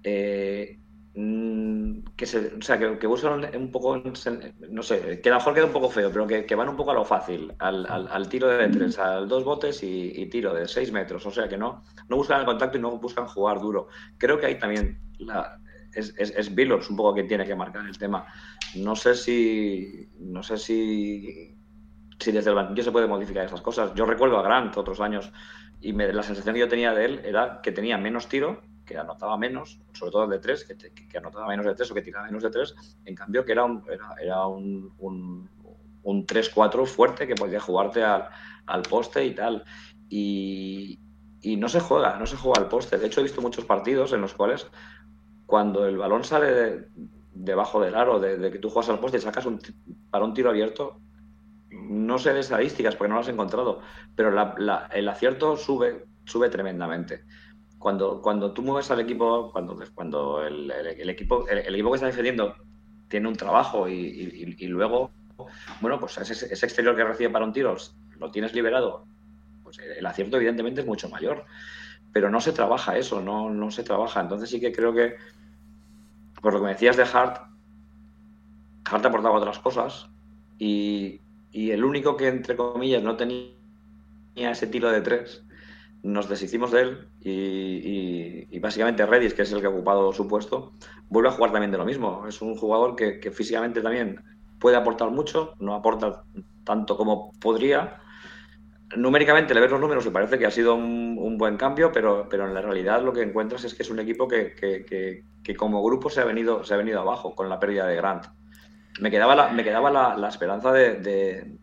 Eh, 0.03 0.80
que 1.13 2.25
se, 2.25 2.55
o 2.55 2.61
sea, 2.61 2.79
que, 2.79 2.97
que 2.97 3.07
buscan 3.07 3.43
un, 3.55 3.71
poco, 3.71 3.97
no 3.97 4.83
sé, 4.83 5.19
que 5.21 5.29
a 5.29 5.33
lo 5.33 5.39
mejor 5.39 5.53
queda 5.53 5.65
un 5.65 5.73
poco 5.73 5.89
feo, 5.89 6.09
pero 6.11 6.25
que, 6.25 6.55
van 6.55 6.69
un 6.69 6.77
poco 6.77 6.91
a 6.91 6.93
lo 6.93 7.03
fácil, 7.03 7.53
al, 7.59 8.29
tiro 8.29 8.47
de 8.47 8.69
tres, 8.69 8.97
al 8.97 9.27
dos 9.27 9.43
botes 9.43 9.83
y, 9.83 10.25
tiro 10.27 10.53
de 10.53 10.67
seis 10.67 10.91
metros, 10.91 11.25
o 11.25 11.31
sea, 11.31 11.49
que 11.49 11.57
no, 11.57 11.83
no 12.07 12.15
buscan 12.15 12.39
el 12.39 12.45
contacto 12.45 12.77
y 12.77 12.81
no 12.81 12.97
buscan 12.97 13.27
jugar 13.27 13.59
duro. 13.59 13.87
Creo 14.17 14.39
que 14.39 14.45
ahí 14.45 14.57
también 14.57 15.01
la, 15.19 15.59
es, 15.93 16.13
es, 16.17 16.31
es 16.31 16.49
un 16.89 16.95
poco 16.95 17.13
quien 17.13 17.27
tiene 17.27 17.45
que 17.45 17.55
marcar 17.55 17.85
el 17.85 17.97
tema. 17.97 18.25
No 18.75 18.95
sé 18.95 19.15
si, 19.15 20.09
no 20.17 20.43
sé 20.43 20.57
si, 20.57 21.57
si 22.19 22.31
desde 22.31 22.51
el 22.51 22.55
banquillo 22.55 22.83
se 22.83 22.91
puede 22.91 23.07
modificar 23.07 23.45
esas 23.45 23.61
cosas. 23.61 23.93
Yo 23.95 24.05
recuerdo 24.05 24.37
a 24.37 24.43
Grant 24.43 24.77
otros 24.77 25.01
años 25.01 25.31
y 25.81 25.91
me, 25.91 26.13
la 26.13 26.23
sensación 26.23 26.53
que 26.53 26.61
yo 26.61 26.69
tenía 26.69 26.93
de 26.93 27.05
él 27.05 27.21
era 27.25 27.59
que 27.61 27.73
tenía 27.73 27.97
menos 27.97 28.27
tiro 28.29 28.61
que 28.85 28.97
anotaba 28.97 29.37
menos, 29.37 29.79
sobre 29.93 30.11
todo 30.11 30.23
el 30.25 30.29
de 30.29 30.39
tres, 30.39 30.65
que, 30.65 31.17
anotaba 31.17 31.47
menos 31.47 31.65
de 31.65 31.75
tres 31.75 31.91
o 31.91 31.93
que 31.93 32.01
tiraba 32.01 32.25
menos 32.25 32.43
de 32.43 32.49
tres, 32.49 32.75
en 33.05 33.15
cambio 33.15 33.45
que 33.45 33.51
era 33.51 33.63
un, 33.63 33.83
era, 34.21 34.47
un, 34.47 35.49
3-4 36.03 36.85
fuerte 36.85 37.27
que 37.27 37.35
podía 37.35 37.59
jugarte 37.59 38.03
al, 38.03 38.81
poste 38.89 39.25
y 39.25 39.35
tal. 39.35 39.63
Y, 40.09 40.99
y, 41.41 41.57
no 41.57 41.69
se 41.69 41.79
juega, 41.79 42.17
no 42.17 42.25
se 42.25 42.37
juega 42.37 42.61
al 42.61 42.69
poste. 42.69 42.97
De 42.97 43.07
hecho, 43.07 43.19
he 43.19 43.23
visto 43.23 43.41
muchos 43.41 43.65
partidos 43.65 44.13
en 44.13 44.21
los 44.21 44.33
cuales 44.33 44.67
cuando 45.45 45.85
el 45.85 45.97
balón 45.97 46.23
sale 46.23 46.87
debajo 47.33 47.81
del 47.81 47.95
aro, 47.95 48.19
de, 48.19 48.51
que 48.51 48.59
tú 48.59 48.69
juegas 48.69 48.89
al 48.89 48.99
poste 48.99 49.17
y 49.17 49.21
sacas 49.21 49.45
un, 49.45 49.59
para 50.09 50.25
un 50.25 50.33
tiro 50.33 50.49
abierto, 50.49 50.99
no 51.69 52.17
sé 52.17 52.33
de 52.33 52.41
estadísticas 52.41 52.95
porque 52.95 53.09
no 53.09 53.17
las 53.17 53.27
he 53.27 53.31
encontrado, 53.31 53.81
pero 54.15 54.29
el 54.93 55.09
acierto 55.09 55.55
sube, 55.55 56.05
sube 56.25 56.49
tremendamente 56.49 57.23
cuando, 57.81 58.21
cuando 58.21 58.53
tú 58.53 58.61
mueves 58.61 58.91
al 58.91 58.99
equipo, 58.99 59.51
cuando, 59.51 59.77
cuando 59.95 60.45
el, 60.45 60.69
equipo, 61.09 61.47
el, 61.49 61.73
equipo 61.73 61.89
que 61.89 61.95
está 61.95 62.05
defendiendo 62.05 62.55
tiene 63.07 63.27
un 63.27 63.35
trabajo 63.35 63.89
y, 63.89 64.67
luego, 64.67 65.09
bueno, 65.81 65.99
pues 65.99 66.17
ese, 66.19 66.45
exterior 66.45 66.95
que 66.95 67.03
recibe 67.03 67.31
para 67.31 67.43
un 67.43 67.51
tiro 67.51 67.75
lo 68.19 68.29
tienes 68.29 68.53
liberado, 68.53 69.05
pues 69.63 69.79
el 69.79 70.05
acierto 70.05 70.37
evidentemente 70.37 70.81
es 70.81 70.87
mucho 70.87 71.09
mayor. 71.09 71.45
Pero 72.13 72.29
no 72.29 72.39
se 72.39 72.51
trabaja 72.51 72.97
eso, 72.97 73.19
no, 73.19 73.49
no 73.49 73.71
se 73.71 73.83
trabaja. 73.83 74.21
Entonces 74.21 74.49
sí 74.49 74.59
que 74.59 74.71
creo 74.71 74.93
que, 74.93 75.15
por 76.41 76.53
lo 76.53 76.59
que 76.59 76.65
me 76.65 76.73
decías 76.73 76.97
de 76.97 77.03
Hart, 77.03 77.47
Hart 78.85 79.05
aportaba 79.05 79.39
otras 79.39 79.57
cosas 79.57 80.07
y, 80.59 81.19
y 81.51 81.71
el 81.71 81.83
único 81.83 82.15
que, 82.15 82.27
entre 82.27 82.55
comillas, 82.55 83.01
no 83.01 83.15
tenía 83.15 83.55
ese 84.35 84.67
tiro 84.67 84.91
de 84.91 85.01
tres 85.01 85.43
nos 86.03 86.27
deshicimos 86.27 86.71
de 86.71 86.81
él 86.81 87.07
y, 87.21 88.59
básicamente 88.59 89.05
Redis, 89.05 89.33
que 89.33 89.43
es 89.43 89.51
el 89.51 89.61
que 89.61 89.67
ha 89.67 89.69
ocupado 89.69 90.11
su 90.13 90.27
puesto, 90.27 90.73
vuelve 91.09 91.29
a 91.29 91.31
jugar 91.31 91.51
también 91.51 91.71
de 91.71 91.77
lo 91.77 91.85
mismo. 91.85 92.25
Es 92.27 92.41
un 92.41 92.55
jugador 92.55 92.95
que, 92.95 93.31
físicamente 93.31 93.81
también 93.81 94.23
puede 94.59 94.77
aportar 94.77 95.09
mucho, 95.11 95.55
no 95.59 95.75
aporta 95.75 96.23
tanto 96.63 96.97
como 96.97 97.31
podría. 97.39 97.99
Numéricamente 98.95 99.53
le 99.53 99.61
ves 99.61 99.71
los 99.71 99.79
números 99.79 100.05
y 100.05 100.09
parece 100.09 100.37
que 100.37 100.45
ha 100.45 100.51
sido 100.51 100.75
un, 100.75 101.37
buen 101.37 101.57
cambio, 101.57 101.91
pero, 101.91 102.27
pero 102.29 102.47
en 102.47 102.53
la 102.53 102.61
realidad 102.61 103.03
lo 103.03 103.13
que 103.13 103.21
encuentras 103.21 103.63
es 103.63 103.73
que 103.73 103.83
es 103.83 103.89
un 103.89 103.99
equipo 103.99 104.27
que, 104.27 105.23
como 105.57 105.83
grupo 105.83 106.09
se 106.09 106.21
ha, 106.21 106.25
venido, 106.25 106.63
se 106.63 106.73
ha 106.73 106.77
venido 106.77 106.99
abajo 106.99 107.35
con 107.35 107.49
la 107.49 107.59
pérdida 107.59 107.87
de 107.87 107.95
Grant. 107.95 108.25
Me 108.99 109.09
quedaba 109.09 109.35
la, 109.35 109.49
me 109.49 109.63
quedaba 109.63 109.89
la, 109.89 110.27
esperanza 110.27 110.71
de 110.71 111.57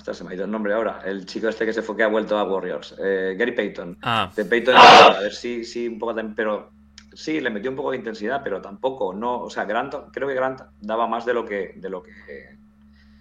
se 0.00 0.24
me 0.24 0.30
ha 0.30 0.34
ido 0.34 0.44
el 0.44 0.50
nombre 0.50 0.74
ahora. 0.74 1.00
El 1.04 1.26
chico 1.26 1.48
este 1.48 1.66
que 1.66 1.72
se 1.72 1.82
fue 1.82 1.96
que 1.96 2.02
ha 2.02 2.08
vuelto 2.08 2.38
a 2.38 2.44
Warriors. 2.44 2.94
Eh, 3.02 3.34
Gary 3.38 3.52
Payton. 3.52 3.98
Ah. 4.02 4.30
De 4.34 4.44
Payton, 4.44 4.74
a 4.76 5.20
ver 5.20 5.34
si, 5.34 5.64
sí, 5.64 5.88
un 5.88 5.98
poco 5.98 6.14
también, 6.14 6.34
pero 6.34 6.70
sí, 7.16 7.40
le 7.40 7.50
metió 7.50 7.70
un 7.70 7.76
poco 7.76 7.90
de 7.90 7.96
intensidad, 7.96 8.42
pero 8.44 8.60
tampoco, 8.60 9.12
no, 9.12 9.42
o 9.42 9.50
sea, 9.50 9.64
Grant, 9.64 9.94
creo 10.12 10.28
que 10.28 10.34
Grant 10.34 10.60
daba 10.80 11.06
más 11.06 11.24
de 11.24 11.34
lo 11.34 11.44
que, 11.44 11.72
de 11.76 11.88
lo 11.88 12.02
que, 12.02 12.12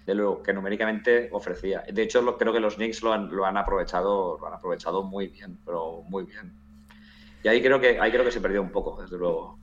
de 0.05 0.15
lo 0.15 0.43
que 0.43 0.53
numéricamente 0.53 1.29
ofrecía. 1.31 1.83
De 1.91 2.03
hecho, 2.03 2.21
lo, 2.21 2.38
creo 2.38 2.53
que 2.53 2.59
los 2.59 2.75
Knicks 2.75 3.01
lo 3.01 3.13
han, 3.13 3.33
lo 3.33 3.45
han 3.45 3.57
aprovechado, 3.57 4.38
lo 4.39 4.47
han 4.47 4.53
aprovechado 4.53 5.03
muy 5.03 5.27
bien, 5.27 5.57
pero 5.65 6.03
muy 6.03 6.25
bien. 6.25 6.53
Y 7.43 7.47
ahí 7.47 7.61
creo 7.61 7.79
que, 7.79 7.99
ahí 7.99 8.11
creo 8.11 8.25
que 8.25 8.31
se 8.31 8.41
perdió 8.41 8.61
un 8.61 8.71
poco, 8.71 9.01
desde 9.01 9.17
luego. 9.17 9.59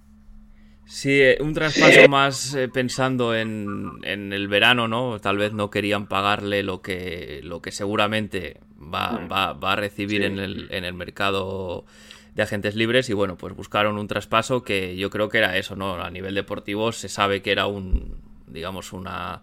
Sí, 0.84 1.20
eh, 1.20 1.38
un 1.40 1.54
traspaso 1.54 2.08
más 2.08 2.54
eh, 2.54 2.68
pensando 2.68 3.34
en, 3.34 3.90
en, 4.02 4.32
el 4.32 4.48
verano, 4.48 4.88
¿no? 4.88 5.18
Tal 5.20 5.38
vez 5.38 5.52
no 5.52 5.70
querían 5.70 6.06
pagarle 6.06 6.62
lo 6.62 6.82
que, 6.82 7.40
lo 7.42 7.62
que 7.62 7.70
seguramente 7.70 8.60
va, 8.78 9.12
mm. 9.12 9.32
va, 9.32 9.52
va 9.54 9.72
a 9.72 9.76
recibir 9.76 10.22
en, 10.22 10.38
el, 10.38 10.68
en 10.70 10.84
el 10.84 10.94
mercado 10.94 11.86
de 12.34 12.42
agentes 12.42 12.74
libres 12.74 13.08
y 13.10 13.12
bueno, 13.12 13.36
pues 13.36 13.54
buscaron 13.54 13.98
un 13.98 14.08
traspaso 14.08 14.62
que 14.62 14.96
yo 14.96 15.10
creo 15.10 15.28
que 15.28 15.38
era 15.38 15.56
eso, 15.56 15.76
¿no? 15.76 15.94
A 15.94 16.10
nivel 16.10 16.34
deportivo 16.34 16.92
se 16.92 17.08
sabe 17.08 17.42
que 17.42 17.52
era 17.52 17.66
un, 17.66 18.16
digamos, 18.46 18.92
una, 18.92 19.42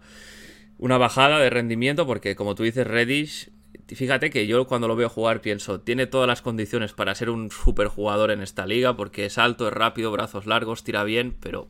una 0.78 0.98
bajada 0.98 1.38
de 1.38 1.50
rendimiento 1.50 2.06
porque 2.06 2.36
como 2.36 2.54
tú 2.54 2.64
dices, 2.64 2.86
Reddish, 2.86 3.50
fíjate 3.94 4.30
que 4.30 4.46
yo 4.46 4.66
cuando 4.66 4.88
lo 4.88 4.96
veo 4.96 5.08
jugar 5.08 5.40
pienso, 5.40 5.80
tiene 5.80 6.06
todas 6.06 6.28
las 6.28 6.42
condiciones 6.42 6.92
para 6.92 7.14
ser 7.14 7.30
un 7.30 7.50
superjugador 7.50 8.30
en 8.30 8.42
esta 8.42 8.66
liga 8.66 8.96
porque 8.96 9.26
es 9.26 9.38
alto, 9.38 9.68
es 9.68 9.74
rápido, 9.74 10.12
brazos 10.12 10.46
largos, 10.46 10.84
tira 10.84 11.04
bien, 11.04 11.36
pero 11.40 11.68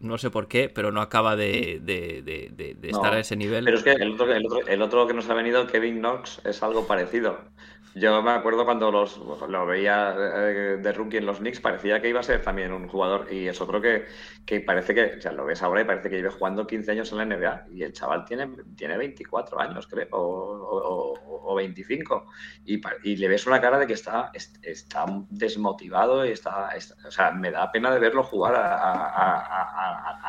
no 0.00 0.18
sé 0.18 0.30
por 0.30 0.48
qué, 0.48 0.68
pero 0.68 0.92
no 0.92 1.00
acaba 1.00 1.36
de, 1.36 1.80
estar 2.82 3.14
a 3.14 3.20
ese 3.20 3.36
nivel. 3.36 3.64
Pero 3.64 3.76
es 3.78 3.84
que 3.84 3.92
el 3.92 4.12
otro, 4.12 4.32
el, 4.32 4.46
otro, 4.46 4.66
el 4.66 4.82
otro 4.82 5.06
que 5.06 5.14
nos 5.14 5.28
ha 5.30 5.34
venido, 5.34 5.66
Kevin 5.66 5.98
Knox, 5.98 6.40
es 6.44 6.62
algo 6.62 6.86
parecido. 6.86 7.38
Yo 7.94 8.22
me 8.22 8.30
acuerdo 8.30 8.64
cuando 8.64 8.90
los, 8.92 9.18
lo 9.48 9.66
veía 9.66 10.14
eh, 10.16 10.78
de 10.80 10.92
rookie 10.92 11.16
en 11.16 11.26
los 11.26 11.38
Knicks, 11.38 11.60
parecía 11.60 12.00
que 12.00 12.08
iba 12.08 12.20
a 12.20 12.22
ser 12.22 12.42
también 12.42 12.72
un 12.72 12.86
jugador. 12.86 13.26
Y 13.32 13.48
eso 13.48 13.66
creo 13.66 13.80
que, 13.80 14.06
que 14.44 14.60
parece 14.60 14.94
que, 14.94 15.16
o 15.18 15.20
sea, 15.20 15.32
lo 15.32 15.46
ves 15.46 15.62
ahora 15.62 15.80
y 15.80 15.84
parece 15.84 16.08
que 16.10 16.16
lleva 16.16 16.30
jugando 16.30 16.66
15 16.66 16.92
años 16.92 17.12
en 17.12 17.18
la 17.18 17.24
NBA. 17.24 17.66
Y 17.72 17.82
el 17.82 17.92
chaval 17.92 18.24
tiene, 18.24 18.48
tiene 18.76 18.96
24 18.96 19.60
años, 19.60 19.86
creo, 19.86 20.08
o, 20.10 21.54
25. 21.56 22.26
Y, 22.66 22.80
y, 23.02 23.16
le 23.16 23.28
ves 23.28 23.46
una 23.46 23.60
cara 23.60 23.78
de 23.78 23.86
que 23.86 23.94
está, 23.94 24.30
está 24.62 25.06
desmotivado 25.30 26.24
y 26.24 26.30
está, 26.30 26.70
O 27.06 27.10
sea, 27.10 27.32
me 27.32 27.50
da 27.50 27.72
pena 27.72 27.90
de 27.90 27.98
verlo 27.98 28.22
jugar 28.22 28.54
a, 28.54 28.74
a, 28.76 29.62
a 29.62 29.67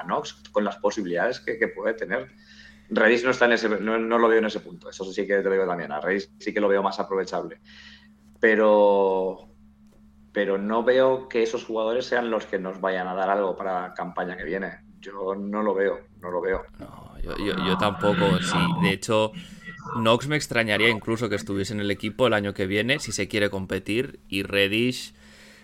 Knox 0.06 0.42
con 0.52 0.64
las 0.64 0.78
posibilidades 0.78 1.40
que, 1.40 1.58
que 1.58 1.68
puede 1.68 1.94
tener. 1.94 2.30
Redis 2.90 3.24
no 3.24 3.32
está 3.32 3.46
en 3.46 3.52
ese, 3.54 3.70
no, 3.70 4.00
lo 4.00 4.28
veo 4.28 4.40
en 4.40 4.46
ese 4.46 4.62
punto, 4.62 4.90
eso 4.90 5.06
sí 5.06 5.28
que 5.28 5.38
te 5.38 5.44
lo 5.44 5.52
digo 5.52 5.68
también. 5.68 5.92
A 5.92 6.02
Redis 6.02 6.32
sí 6.40 6.54
que 6.54 6.60
lo 6.60 6.68
veo 6.68 6.82
más 6.82 7.00
aprovechable. 7.00 7.60
Pero, 8.40 9.50
pero 10.32 10.58
no 10.58 10.84
veo 10.84 11.30
que 11.30 11.44
esos 11.44 11.66
jugadores 11.66 12.06
sean 12.06 12.32
los 12.32 12.46
que 12.46 12.58
nos 12.58 12.82
vayan 12.82 13.08
a 13.08 13.14
dar 13.14 13.30
algo 13.30 13.56
para 13.56 13.90
la 13.90 13.94
campaña 13.94 14.36
que 14.36 14.44
viene. 14.44 14.80
Yo 15.00 15.36
no 15.36 15.62
lo 15.62 15.74
veo, 15.74 16.00
no 16.20 16.32
lo 16.32 16.42
veo. 16.42 16.64
No, 16.80 17.16
yo, 17.22 17.78
tampoco. 17.78 18.42
Sí, 18.42 18.58
de 18.82 18.92
hecho, 18.92 19.32
Nox 19.98 20.28
me 20.28 20.36
extrañaría 20.36 20.90
incluso 20.90 21.30
que 21.30 21.36
estuviese 21.36 21.74
en 21.74 21.80
el 21.80 21.92
equipo 21.92 22.28
el 22.28 22.34
año 22.34 22.54
que 22.54 22.66
viene 22.66 23.00
si 23.00 23.12
se 23.12 23.28
quiere 23.28 23.50
competir 23.50 24.20
y 24.28 24.44
Reddish 24.44 25.14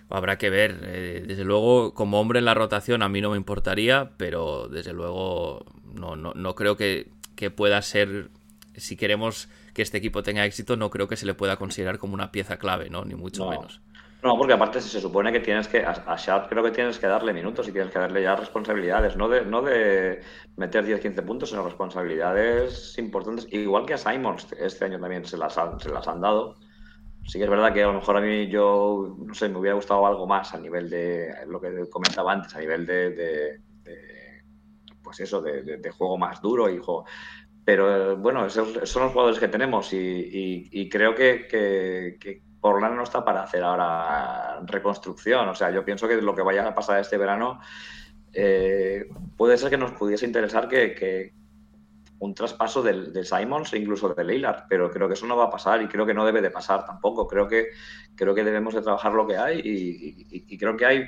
habrá 0.09 0.37
que 0.37 0.49
ver. 0.49 0.79
Eh, 0.83 1.23
desde 1.27 1.43
luego, 1.43 1.93
como 1.93 2.19
hombre 2.19 2.39
en 2.39 2.45
la 2.45 2.53
rotación 2.53 3.03
a 3.03 3.09
mí 3.09 3.21
no 3.21 3.31
me 3.31 3.37
importaría, 3.37 4.11
pero 4.17 4.67
desde 4.67 4.93
luego 4.93 5.65
no, 5.93 6.15
no, 6.15 6.33
no 6.33 6.55
creo 6.55 6.77
que, 6.77 7.09
que 7.35 7.51
pueda 7.51 7.81
ser, 7.81 8.29
si 8.75 8.97
queremos 8.97 9.49
que 9.73 9.81
este 9.81 9.97
equipo 9.97 10.23
tenga 10.23 10.45
éxito, 10.45 10.77
no 10.77 10.89
creo 10.89 11.07
que 11.07 11.17
se 11.17 11.25
le 11.25 11.33
pueda 11.33 11.57
considerar 11.57 11.97
como 11.97 12.13
una 12.13 12.31
pieza 12.31 12.57
clave, 12.57 12.89
¿no? 12.89 13.03
Ni 13.03 13.15
mucho 13.15 13.49
menos. 13.49 13.81
No, 14.25 14.35
porque 14.39 14.53
aparte 14.53 14.81
se 14.81 14.99
supone 14.99 15.31
que 15.31 15.39
tienes 15.39 15.67
que, 15.67 15.85
a, 15.85 15.91
a 15.91 16.47
creo 16.47 16.63
que 16.63 16.71
tienes 16.71 16.97
que 16.97 17.05
darle 17.05 17.31
minutos 17.31 17.67
y 17.67 17.71
tienes 17.71 17.93
que 17.93 17.99
darle 17.99 18.23
ya 18.23 18.35
responsabilidades, 18.35 19.15
no 19.15 19.29
de, 19.29 19.45
no 19.45 19.61
de 19.61 20.23
meter 20.57 20.83
10-15 20.83 21.23
puntos, 21.23 21.49
sino 21.49 21.63
responsabilidades 21.63 22.97
importantes, 22.97 23.45
igual 23.51 23.85
que 23.85 23.93
a 23.93 23.99
Simons 23.99 24.47
este 24.57 24.85
año 24.85 24.99
también 24.99 25.25
se 25.25 25.37
las, 25.37 25.55
han, 25.59 25.79
se 25.79 25.89
las 25.89 26.07
han 26.07 26.21
dado. 26.21 26.55
Sí 27.25 27.39
que 27.39 27.45
es 27.45 27.49
verdad 27.49 27.73
que 27.73 27.83
a 27.83 27.87
lo 27.87 27.93
mejor 27.93 28.17
a 28.17 28.21
mí 28.21 28.47
yo, 28.47 29.15
no 29.17 29.33
sé, 29.33 29.49
me 29.49 29.57
hubiera 29.57 29.75
gustado 29.75 30.05
algo 30.05 30.27
más 30.27 30.53
a 30.53 30.59
nivel 30.59 30.89
de 30.89 31.33
lo 31.47 31.59
que 31.59 31.89
comentaba 31.89 32.31
antes, 32.33 32.55
a 32.55 32.59
nivel 32.59 32.85
de 32.85 33.59
pues 35.05 35.19
eso, 35.19 35.41
de, 35.41 35.91
juego 35.91 36.17
más 36.17 36.41
duro 36.41 36.69
y. 36.69 36.81
Pero 37.63 38.17
bueno, 38.17 38.45
esos 38.45 38.87
son 38.89 39.03
los 39.03 39.11
jugadores 39.11 39.39
que 39.39 39.47
tenemos 39.47 39.89
y, 39.93 40.89
creo 40.91 41.15
que, 41.15 41.47
que, 41.47 42.17
que 42.19 42.41
no 42.61 43.03
está 43.03 43.23
para 43.23 43.43
hacer 43.43 43.63
ahora 43.63 44.59
reconstrucción. 44.65 45.47
O 45.47 45.55
sea, 45.55 45.71
yo 45.71 45.85
pienso 45.85 46.07
que 46.07 46.21
lo 46.21 46.35
que 46.35 46.41
vaya 46.41 46.67
a 46.67 46.75
pasar 46.75 46.99
este 46.99 47.17
verano 47.17 47.59
eh, 48.33 49.05
puede 49.37 49.57
ser 49.57 49.69
que 49.69 49.77
nos 49.77 49.93
pudiese 49.93 50.25
interesar 50.25 50.67
que, 50.67 51.33
un 52.19 52.33
traspaso 52.33 52.81
de, 52.81 53.11
de, 53.11 53.23
Simons 53.23 53.73
e 53.73 53.79
incluso 53.79 54.13
de 54.13 54.23
Leilard, 54.23 54.65
pero 54.69 54.89
creo 54.89 55.07
que 55.07 55.15
eso 55.15 55.27
no 55.27 55.35
va 55.35 55.45
a 55.45 55.49
pasar 55.49 55.81
y 55.81 55.87
creo 55.87 56.05
que 56.05 56.13
no 56.13 56.25
debe 56.25 56.41
de 56.41 56.49
pasar 56.49 56.85
tampoco. 56.85 57.27
Creo 57.27 57.47
que, 57.47 57.69
creo 58.15 58.33
que 58.33 58.43
debemos 58.43 58.73
de 58.73 58.81
trabajar 58.81 59.13
lo 59.13 59.27
que 59.27 59.37
hay 59.37 59.61
y, 59.63 60.57
creo 60.57 60.77
que 60.77 60.85
hay 60.85 61.05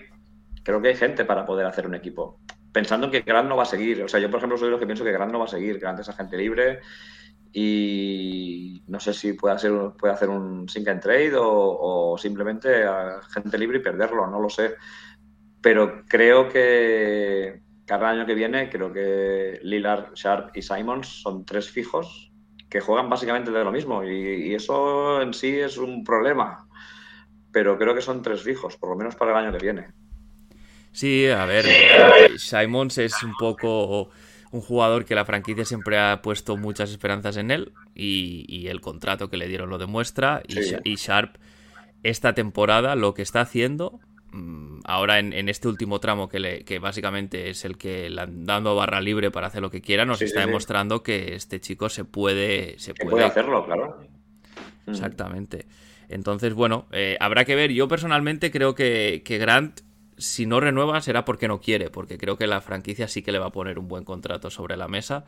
creo 0.64 0.82
que 0.82 0.90
hay 0.90 0.96
gente 0.96 1.24
para 1.24 1.46
poder 1.46 1.66
hacer 1.66 1.88
un 1.88 1.96
equipo 1.96 2.42
pensando 2.74 3.08
en 3.08 3.12
que 3.12 3.22
Grant 3.22 3.48
no 3.48 3.56
va 3.56 3.64
a 3.64 3.66
seguir. 3.66 4.04
O 4.04 4.08
sea, 4.08 4.20
yo, 4.20 4.30
por 4.30 4.38
ejemplo, 4.38 4.58
soy 4.58 4.68
de 4.68 4.72
los 4.72 4.80
que 4.80 4.86
pienso 4.86 5.04
que 5.04 5.12
Grant 5.12 5.32
no 5.32 5.40
va 5.40 5.46
a 5.46 5.48
seguir. 5.48 5.80
Grant 5.80 6.00
es 6.00 6.10
agente 6.10 6.38
libre 6.38 6.82
y 7.54 8.84
no 8.88 9.00
sé 9.00 9.14
si 9.14 9.34
puede 9.34 9.56
hacer, 9.56 9.72
puede 9.98 10.14
hacer 10.14 10.30
un 10.30 10.68
sink 10.70 10.88
and 10.90 11.02
trade 11.02 11.32
o, 11.36 12.16
simplemente 12.20 12.84
agente 12.84 13.58
libre 13.58 13.80
y 13.80 13.82
perderlo, 13.82 14.28
no 14.28 14.40
lo 14.40 14.50
sé. 14.50 14.76
Pero 15.62 16.04
creo 16.08 16.50
que 16.50 17.62
cada 17.88 18.10
año 18.10 18.28
que 18.28 18.36
viene, 18.36 18.70
creo 18.70 18.94
que 18.94 19.60
Lillard, 19.64 20.14
Sharp 20.14 20.56
y 20.56 20.62
Simons 20.62 21.08
son 21.08 21.46
tres 21.46 21.70
fijos 21.70 22.32
que 22.70 22.82
juegan 22.82 23.10
básicamente 23.10 23.50
de 23.50 23.64
lo 23.64 23.72
mismo 23.72 24.04
y, 24.04 24.50
y 24.50 24.54
eso 24.54 25.22
en 25.22 25.34
sí 25.34 25.58
es 25.58 25.78
un 25.78 26.04
problema. 26.04 26.68
Pero 27.52 27.78
creo 27.78 27.96
que 27.96 28.02
son 28.02 28.22
tres 28.22 28.44
fijos, 28.44 28.78
por 28.78 28.90
lo 28.90 28.96
menos 28.96 29.16
para 29.16 29.32
el 29.32 29.46
año 29.46 29.58
que 29.58 29.64
viene. 29.64 29.88
Sí, 30.92 31.28
a 31.28 31.46
ver, 31.46 31.66
Simons 32.38 32.98
es 32.98 33.22
un 33.24 33.34
poco 33.36 34.10
un 34.52 34.62
jugador 34.62 35.06
que 35.06 35.16
la 35.16 35.26
franquicia 35.26 35.66
siempre 35.66 36.00
ha 36.00 36.22
puesto 36.24 36.58
muchas 36.58 36.90
esperanzas 36.90 37.38
en 37.38 37.52
él 37.52 37.74
y, 37.94 38.68
el 38.68 38.82
contrato 38.82 39.30
que 39.30 39.38
le 39.38 39.48
dieron 39.48 39.70
lo 39.70 39.78
demuestra. 39.78 40.42
Y, 40.48 40.96
Sharp, 40.96 41.36
esta 42.04 42.34
temporada, 42.34 42.96
lo 42.96 43.14
que 43.14 43.22
está 43.22 43.42
haciendo, 43.42 44.00
ahora 44.86 45.20
en, 45.20 45.50
este 45.50 45.68
último 45.68 46.00
tramo 46.00 46.30
que, 46.30 46.40
le, 46.40 46.64
que 46.64 46.80
básicamente 46.80 47.50
es 47.50 47.66
el 47.66 47.78
que 47.78 48.10
le 48.10 48.22
han 48.22 48.46
dando 48.46 48.76
barra 48.76 49.02
libre 49.02 49.32
para 49.32 49.48
hacer 49.48 49.62
lo 49.62 49.70
que 49.70 49.82
quiera, 49.82 50.06
nos 50.06 50.22
está 50.22 50.42
demostrando 50.42 51.04
que 51.04 51.36
este 51.36 51.60
chico 51.60 51.90
se 51.90 52.06
puede... 52.06 52.80
Se 52.80 52.94
puede... 52.94 53.24
hacerlo, 53.24 53.66
claro. 53.66 54.00
Exactamente. 54.88 55.66
Entonces, 56.10 56.54
bueno, 56.54 56.88
eh, 56.92 57.18
habrá 57.20 57.44
que 57.44 57.56
ver. 57.56 57.72
Yo 57.72 57.88
personalmente 57.88 58.52
creo 58.52 58.76
que, 58.76 59.22
que 59.26 59.38
Grant 59.38 59.82
si 60.18 60.46
no 60.46 60.60
renueva 60.60 61.00
será 61.02 61.26
porque 61.26 61.48
no 61.48 61.60
quiere, 61.60 61.90
porque 61.90 62.18
creo 62.18 62.38
que 62.38 62.48
la 62.48 62.62
franquicia 62.62 63.08
sí 63.08 63.22
que 63.22 63.32
le 63.32 63.40
va 63.40 63.48
a 63.48 63.52
poner 63.52 63.80
un 63.80 63.88
buen 63.88 64.04
contrato 64.04 64.50
sobre 64.50 64.78
la 64.78 64.88
mesa. 64.88 65.26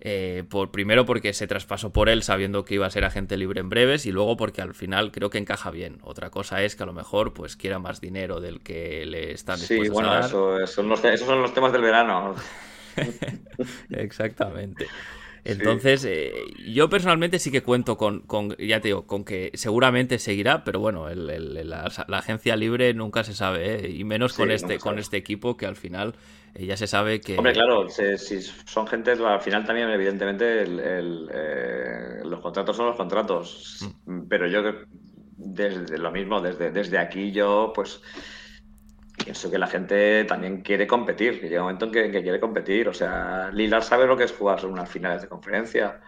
Eh, 0.00 0.44
por, 0.48 0.70
primero 0.70 1.04
porque 1.04 1.32
se 1.32 1.48
traspasó 1.48 1.92
por 1.92 2.08
él 2.08 2.22
sabiendo 2.22 2.64
que 2.64 2.74
iba 2.74 2.86
a 2.86 2.90
ser 2.90 3.04
agente 3.04 3.36
libre 3.36 3.60
en 3.60 3.68
breves 3.68 4.06
y 4.06 4.12
luego 4.12 4.36
porque 4.36 4.62
al 4.62 4.74
final 4.74 5.10
creo 5.10 5.28
que 5.28 5.38
encaja 5.38 5.70
bien. 5.70 5.98
Otra 6.02 6.30
cosa 6.30 6.62
es 6.62 6.76
que 6.76 6.84
a 6.84 6.86
lo 6.86 6.92
mejor 6.92 7.34
pues 7.34 7.56
quiera 7.56 7.78
más 7.78 8.00
dinero 8.00 8.40
del 8.40 8.60
que 8.60 9.04
le 9.06 9.32
están 9.32 9.58
Sí, 9.58 9.88
bueno, 9.88 10.16
Eso, 10.20 10.66
son 10.66 10.88
los, 10.88 11.04
esos 11.04 11.26
son 11.26 11.42
los 11.42 11.52
temas 11.52 11.72
del 11.72 11.82
verano. 11.82 12.34
Exactamente. 13.90 14.86
Entonces, 15.48 16.04
eh, 16.04 16.32
yo 16.66 16.88
personalmente 16.90 17.38
sí 17.38 17.50
que 17.50 17.62
cuento 17.62 17.96
con, 17.96 18.24
ya 18.58 18.80
te 18.80 18.88
digo, 18.88 19.06
con 19.06 19.24
que 19.24 19.50
seguramente 19.54 20.18
seguirá, 20.18 20.62
pero 20.62 20.80
bueno, 20.80 21.08
la, 21.08 21.90
agencia 22.08 22.54
libre 22.56 22.92
nunca 22.94 23.24
se 23.24 23.34
sabe, 23.34 23.86
¿eh? 23.86 23.90
y 23.90 24.04
menos 24.04 24.34
con 24.34 24.50
este 24.50 24.78
con 24.78 24.98
este 24.98 25.16
equipo 25.16 25.56
que 25.56 25.66
al 25.66 25.76
final 25.76 26.14
eh, 26.54 26.66
ya 26.66 26.76
se 26.76 26.86
sabe 26.86 27.20
que... 27.20 27.38
Hombre, 27.38 27.52
claro, 27.52 27.88
si, 27.88 28.42
son 28.42 28.86
gente, 28.86 29.12
al 29.12 29.40
final 29.40 29.64
también 29.64 29.88
evidentemente 29.88 30.66
los 30.66 32.40
contratos 32.40 32.76
son 32.76 32.86
los 32.86 32.96
contratos, 32.96 33.88
mm. 34.06 34.28
pero 34.28 34.46
yo 34.48 34.62
desde 35.36 35.98
lo 35.98 36.10
mismo, 36.10 36.40
desde, 36.40 36.70
desde 36.70 36.98
aquí 36.98 37.32
yo 37.32 37.72
pues 37.74 38.02
pienso 39.18 39.50
que 39.50 39.58
la 39.58 39.66
gente 39.66 40.24
también 40.24 40.62
quiere 40.62 40.86
competir, 40.86 41.40
que 41.40 41.48
llega 41.48 41.60
un 41.60 41.66
momento 41.66 41.86
en 41.86 42.12
que, 42.12 42.22
quiere 42.22 42.40
competir. 42.40 42.88
O 42.88 42.94
sea, 42.94 43.50
Lillard 43.52 43.82
sabe 43.82 44.06
lo 44.06 44.16
que 44.16 44.24
es 44.24 44.32
jugar 44.32 44.64
unas 44.64 44.88
finales 44.88 45.22
de 45.22 45.28
conferencia. 45.28 46.00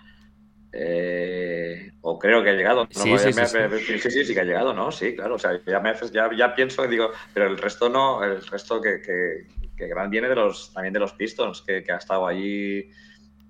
Eh, 0.73 1.90
o 2.01 2.18
creo 2.18 2.42
que 2.42 2.51
ha 2.51 2.55
llegado. 2.55 2.87
Sí, 2.90 3.18
sí, 3.18 3.33
sí, 3.33 4.25
sí, 4.25 4.35
que 4.35 4.40
ha 4.40 4.44
llegado, 4.44 4.73
¿no? 4.73 4.92
Sí, 4.92 5.14
claro. 5.14 5.35
O 5.35 5.38
sea, 5.38 5.61
ya, 5.66 5.81
me 5.81 5.92
ya, 6.12 6.31
ya 6.37 6.55
pienso 6.55 6.85
y 6.85 6.88
digo, 6.88 7.11
pero 7.35 7.46
el 7.46 7.59
resto 7.59 7.88
no, 7.88 8.23
el 8.23 8.46
resto 8.46 8.81
que, 8.81 9.01
que, 9.03 9.46
que 9.77 9.88
gran 9.88 10.11
viene 10.11 10.29
de 10.29 10.37
los, 10.37 10.73
también 10.73 10.94
de 10.94 11.01
los 11.01 11.12
Pistons, 11.14 11.62
que, 11.62 11.83
que 11.83 11.92
ha 11.92 11.96
estado 11.96 12.27
allí 12.27 12.88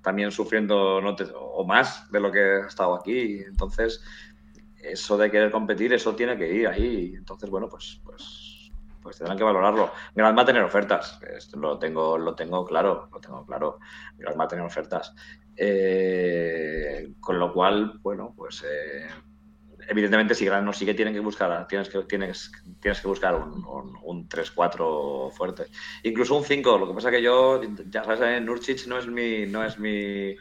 también 0.02 0.30
sufriendo 0.30 1.00
no 1.02 1.14
o 1.38 1.64
más 1.66 2.10
de 2.10 2.20
lo 2.20 2.32
que 2.32 2.40
ha 2.40 2.66
estado 2.66 2.94
aquí. 2.94 3.42
Entonces, 3.46 4.02
eso 4.82 5.18
de 5.18 5.30
querer 5.30 5.50
competir, 5.50 5.92
eso 5.92 6.14
tiene 6.14 6.36
que 6.36 6.50
ir 6.50 6.66
ahí. 6.66 7.14
Entonces, 7.16 7.50
bueno, 7.50 7.68
pues, 7.68 8.00
pues 8.04 8.39
pues 9.10 9.18
tendrán 9.18 9.36
que 9.36 9.42
valorarlo. 9.42 9.90
Gran 10.14 10.38
va 10.38 10.42
a 10.42 10.44
tener 10.44 10.62
ofertas, 10.62 11.18
lo 11.54 11.80
tengo, 11.80 12.16
lo 12.16 12.36
tengo 12.36 12.64
claro, 12.64 13.08
lo 13.12 13.18
tengo 13.18 13.44
claro. 13.44 13.80
Gran 14.16 14.38
va 14.38 14.44
a 14.44 14.48
tener 14.48 14.64
ofertas. 14.64 15.12
Eh, 15.56 17.14
con 17.18 17.40
lo 17.40 17.52
cual, 17.52 17.98
bueno, 18.02 18.32
pues 18.36 18.64
eh, 18.64 19.08
evidentemente, 19.88 20.36
si 20.36 20.44
Grant 20.44 20.64
no 20.64 20.72
sigue, 20.72 20.94
tienen 20.94 21.12
que 21.12 21.18
buscar, 21.18 21.66
tienes 21.66 21.88
que, 21.88 22.04
tienes, 22.04 22.52
tienes 22.80 23.00
que 23.00 23.08
buscar 23.08 23.34
un, 23.34 23.64
un, 24.04 24.28
3-4 24.28 25.32
fuerte. 25.32 25.64
Incluso 26.04 26.36
un 26.36 26.44
5. 26.44 26.78
Lo 26.78 26.86
que 26.86 26.94
pasa 26.94 27.10
que 27.10 27.20
yo, 27.20 27.60
ya 27.88 28.04
sabes, 28.04 28.40
Nurcic 28.40 28.86
no 28.86 28.96
es 28.96 29.08
mi, 29.08 29.44
no 29.46 29.64
es 29.64 29.76
mi, 29.76 30.36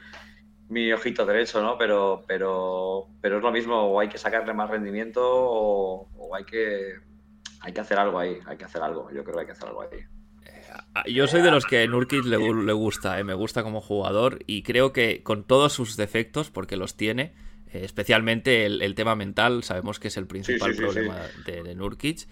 mi 0.68 0.94
ojito 0.94 1.26
derecho, 1.26 1.60
¿no? 1.64 1.76
Pero, 1.76 2.24
pero, 2.28 3.08
pero 3.20 3.38
es 3.38 3.44
lo 3.44 3.52
mismo, 3.52 3.82
o 3.82 4.00
hay 4.00 4.10
que 4.10 4.20
sacarle 4.20 4.54
más 4.54 4.70
rendimiento 4.70 5.22
o, 5.24 6.36
hay 6.36 6.44
que 6.44 7.09
hay 7.62 7.74
que 7.74 7.82
hacer 7.82 8.00
algo 8.00 8.20
ahí, 8.20 8.40
hay 8.46 8.58
que 8.58 8.66
hacer 8.66 8.82
algo, 8.82 9.10
yo 9.12 9.24
creo 9.24 9.36
que 9.36 9.42
hay 9.42 9.46
que 9.46 9.52
hacer 9.52 9.68
algo 9.68 9.82
ahí. 9.82 10.00
Eh, 10.46 11.14
yo 11.14 11.28
soy 11.28 11.42
de 11.42 11.52
los 11.52 11.66
que 11.66 11.88
Nurkic 11.88 12.26
le, 12.26 12.38
le 12.38 12.74
gusta, 12.74 13.20
eh, 13.20 13.24
me 13.24 13.34
gusta 13.34 13.64
como 13.64 13.82
jugador 13.82 14.40
y 14.48 14.64
creo 14.64 14.94
que 14.94 15.24
con 15.24 15.44
todos 15.44 15.74
sus 15.74 15.98
defectos, 15.98 16.50
porque 16.50 16.78
los 16.78 16.96
tiene, 16.96 17.34
eh, 17.72 17.82
especialmente 17.84 18.66
el, 18.66 18.96
tema 18.96 19.16
mental, 19.16 19.64
sabemos 19.64 20.00
que 20.00 20.08
es 20.08 20.18
el 20.18 20.28
principal 20.28 20.76
problema 20.76 21.18
de, 21.46 21.64
de, 21.64 21.76
Nurkic. 21.76 22.28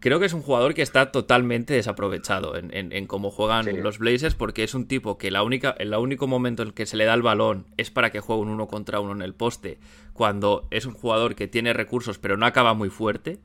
Creo 0.00 0.20
que 0.20 0.26
es 0.26 0.34
un 0.34 0.42
jugador 0.42 0.74
que 0.74 0.82
está 0.82 1.12
totalmente 1.12 1.72
desaprovechado 1.72 2.56
en, 2.58 3.06
cómo 3.06 3.30
juegan 3.30 3.82
los 3.82 3.98
Blazers, 3.98 4.34
porque 4.34 4.62
es 4.62 4.74
un 4.74 4.86
tipo 4.86 5.16
que 5.16 5.30
la 5.30 5.42
única, 5.42 5.70
el 5.78 5.94
único 5.94 6.26
momento 6.26 6.62
en 6.62 6.72
que 6.72 6.84
se 6.84 6.98
le 6.98 7.06
da 7.06 7.14
el 7.14 7.22
balón 7.22 7.68
es 7.78 7.90
para 7.90 8.10
que 8.10 8.20
juegue 8.20 8.42
un 8.42 8.50
uno 8.50 8.68
contra 8.68 9.00
uno 9.00 9.12
en 9.12 9.22
el 9.22 9.32
poste, 9.32 9.78
cuando 10.12 10.68
es 10.70 10.84
un 10.84 10.92
jugador 10.92 11.34
que 11.34 11.48
tiene 11.48 11.72
recursos 11.72 12.18
pero 12.18 12.36
no 12.36 12.44
acaba 12.44 12.74
muy 12.74 12.90
fuerte. 12.90 13.38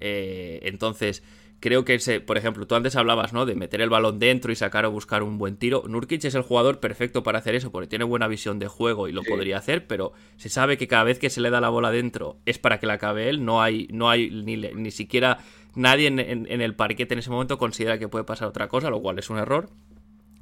Eh, 0.00 0.60
entonces, 0.62 1.22
creo 1.60 1.84
que 1.84 1.94
ese, 1.94 2.20
por 2.20 2.38
ejemplo, 2.38 2.66
tú 2.66 2.74
antes 2.74 2.96
hablabas, 2.96 3.32
¿no? 3.32 3.46
De 3.46 3.54
meter 3.54 3.80
el 3.80 3.90
balón 3.90 4.18
dentro 4.18 4.52
y 4.52 4.56
sacar 4.56 4.84
o 4.84 4.90
buscar 4.90 5.22
un 5.22 5.38
buen 5.38 5.56
tiro. 5.56 5.84
Nurkic 5.86 6.24
es 6.24 6.34
el 6.34 6.42
jugador 6.42 6.80
perfecto 6.80 7.22
para 7.22 7.38
hacer 7.38 7.54
eso, 7.54 7.72
porque 7.72 7.88
tiene 7.88 8.04
buena 8.04 8.28
visión 8.28 8.58
de 8.58 8.68
juego 8.68 9.08
y 9.08 9.12
lo 9.12 9.22
podría 9.22 9.58
hacer, 9.58 9.86
pero 9.86 10.12
se 10.36 10.48
sabe 10.48 10.78
que 10.78 10.88
cada 10.88 11.04
vez 11.04 11.18
que 11.18 11.30
se 11.30 11.40
le 11.40 11.50
da 11.50 11.60
la 11.60 11.68
bola 11.68 11.90
dentro 11.90 12.38
es 12.46 12.58
para 12.58 12.78
que 12.78 12.86
la 12.86 12.94
acabe 12.94 13.28
él. 13.28 13.44
No 13.44 13.62
hay, 13.62 13.88
no 13.90 14.10
hay 14.10 14.30
ni, 14.30 14.56
ni 14.56 14.90
siquiera 14.90 15.38
nadie 15.74 16.08
en, 16.08 16.60
el 16.60 16.74
parquete 16.74 17.14
en 17.14 17.20
ese 17.20 17.30
momento 17.30 17.56
considera 17.56 17.98
que 17.98 18.08
puede 18.08 18.24
pasar 18.24 18.48
otra 18.48 18.68
cosa, 18.68 18.90
lo 18.90 19.00
cual 19.00 19.18
es 19.18 19.30
un 19.30 19.38
error. 19.38 19.70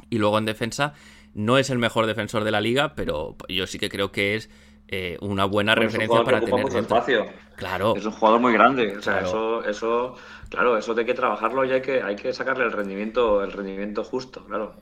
Y 0.08 0.18
luego 0.18 0.38
en 0.38 0.44
defensa, 0.44 0.94
no 1.34 1.58
es 1.58 1.70
el 1.70 1.78
mejor 1.78 2.06
defensor 2.06 2.44
de 2.44 2.50
la 2.50 2.60
liga, 2.60 2.94
pero 2.94 3.36
yo 3.48 3.66
sí 3.66 3.78
que 3.78 3.88
creo 3.88 4.12
que 4.12 4.36
es 4.36 4.48
eh, 4.88 5.16
una 5.20 5.44
buena 5.44 5.75
referencia 5.75 6.22
para 6.22 6.40
tener 6.40 6.62
mucho 6.62 6.79
espacio. 6.79 7.27
Claro. 7.57 7.96
Es 7.96 8.05
un 8.05 8.12
jugador 8.12 8.40
muy 8.40 8.53
grande. 8.53 8.96
O 8.96 9.03
sea, 9.03 9.20
eso, 9.20 9.64
eso, 9.64 10.14
claro, 10.49 10.77
eso 10.77 10.94
de 10.94 11.05
que 11.05 11.14
trabajarlo 11.14 11.64
y 11.64 11.72
hay 11.72 11.81
que, 11.81 12.03
hay 12.03 12.16
que 12.16 12.33
sacarle 12.33 12.64
el 12.64 12.72
rendimiento, 12.72 13.42
el 13.42 13.53
rendimiento 13.53 14.05
justo, 14.05 14.44
claro. 14.44 14.77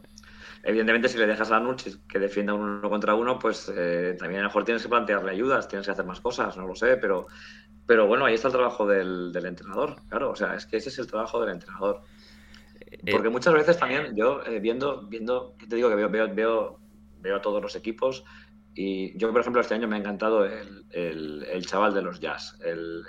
Evidentemente, 0.62 1.08
si 1.08 1.18
le 1.18 1.26
dejas 1.26 1.50
a 1.50 1.60
Nucci 1.60 1.94
que 2.08 2.18
defienda 2.18 2.54
uno 2.54 2.88
contra 2.88 3.14
uno, 3.14 3.38
pues 3.38 3.70
eh, 3.74 4.16
también 4.18 4.40
a 4.40 4.44
lo 4.44 4.48
mejor 4.48 4.64
tienes 4.64 4.82
que 4.82 4.88
plantearle 4.88 5.30
ayudas, 5.30 5.68
tienes 5.68 5.86
que 5.86 5.92
hacer 5.92 6.06
más 6.06 6.20
cosas, 6.20 6.56
no 6.56 6.66
lo 6.66 6.74
sé, 6.74 6.96
pero, 6.96 7.26
pero 7.86 8.06
bueno, 8.06 8.24
ahí 8.24 8.34
está 8.34 8.48
el 8.48 8.54
trabajo 8.54 8.86
del, 8.86 9.30
del 9.30 9.44
entrenador, 9.44 9.96
claro, 10.08 10.30
o 10.30 10.36
sea, 10.36 10.54
es 10.54 10.64
que 10.64 10.78
ese 10.78 10.88
es 10.88 10.98
el 10.98 11.06
trabajo 11.06 11.38
del 11.40 11.50
entrenador. 11.50 12.00
Eh, 12.80 13.12
Porque 13.12 13.28
muchas 13.28 13.52
veces 13.52 13.78
también 13.78 14.16
yo 14.16 14.40
viendo, 14.62 15.02
viendo, 15.02 15.54
te 15.68 15.76
digo 15.76 15.90
que 15.90 15.96
veo, 15.96 16.08
veo, 16.08 16.34
veo, 16.34 16.78
veo 17.20 17.36
a 17.36 17.42
todos 17.42 17.60
los 17.60 17.76
equipos 17.76 18.24
y 18.74 19.16
yo, 19.16 19.30
por 19.30 19.40
ejemplo, 19.40 19.60
este 19.60 19.74
año 19.74 19.86
me 19.86 19.96
ha 19.96 20.00
encantado 20.00 20.44
el, 20.44 21.66
chaval 21.66 21.94
de 21.94 22.02
los 22.02 22.18
jazz. 22.18 22.58
El, 22.64 23.04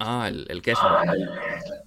ah, 0.00 0.28
el, 0.28 0.60
Kessler. 0.60 0.92
Ah, 0.92 1.14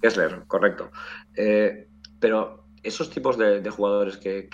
Kessler, 0.02 0.44
correcto. 0.48 0.92
Eh, 1.36 1.90
pero 2.20 2.68
esos 2.84 3.10
tipos 3.10 3.38
de, 3.38 3.70
jugadores 3.70 4.18
que, 4.18 4.48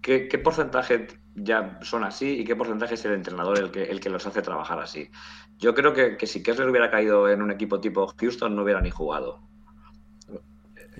¿qué 0.00 0.38
porcentaje 0.38 1.08
ya 1.34 1.78
son 1.82 2.04
así 2.04 2.38
y 2.38 2.44
qué 2.44 2.54
porcentaje 2.54 2.94
es 2.94 3.04
el 3.04 3.12
entrenador 3.12 3.58
el 3.58 3.70
que, 3.70 3.82
el 3.82 4.00
que 4.00 4.10
los 4.10 4.24
hace 4.26 4.40
trabajar 4.40 4.78
así? 4.78 5.10
Yo 5.58 5.74
creo 5.74 5.92
que, 5.92 6.26
si 6.26 6.44
Kessler 6.44 6.68
hubiera 6.68 6.90
caído 6.90 7.28
en 7.28 7.42
un 7.42 7.50
equipo 7.50 7.80
tipo 7.80 8.06
Houston 8.18 8.54
no 8.54 8.62
hubiera 8.62 8.80
ni 8.80 8.90
jugado. 8.90 9.40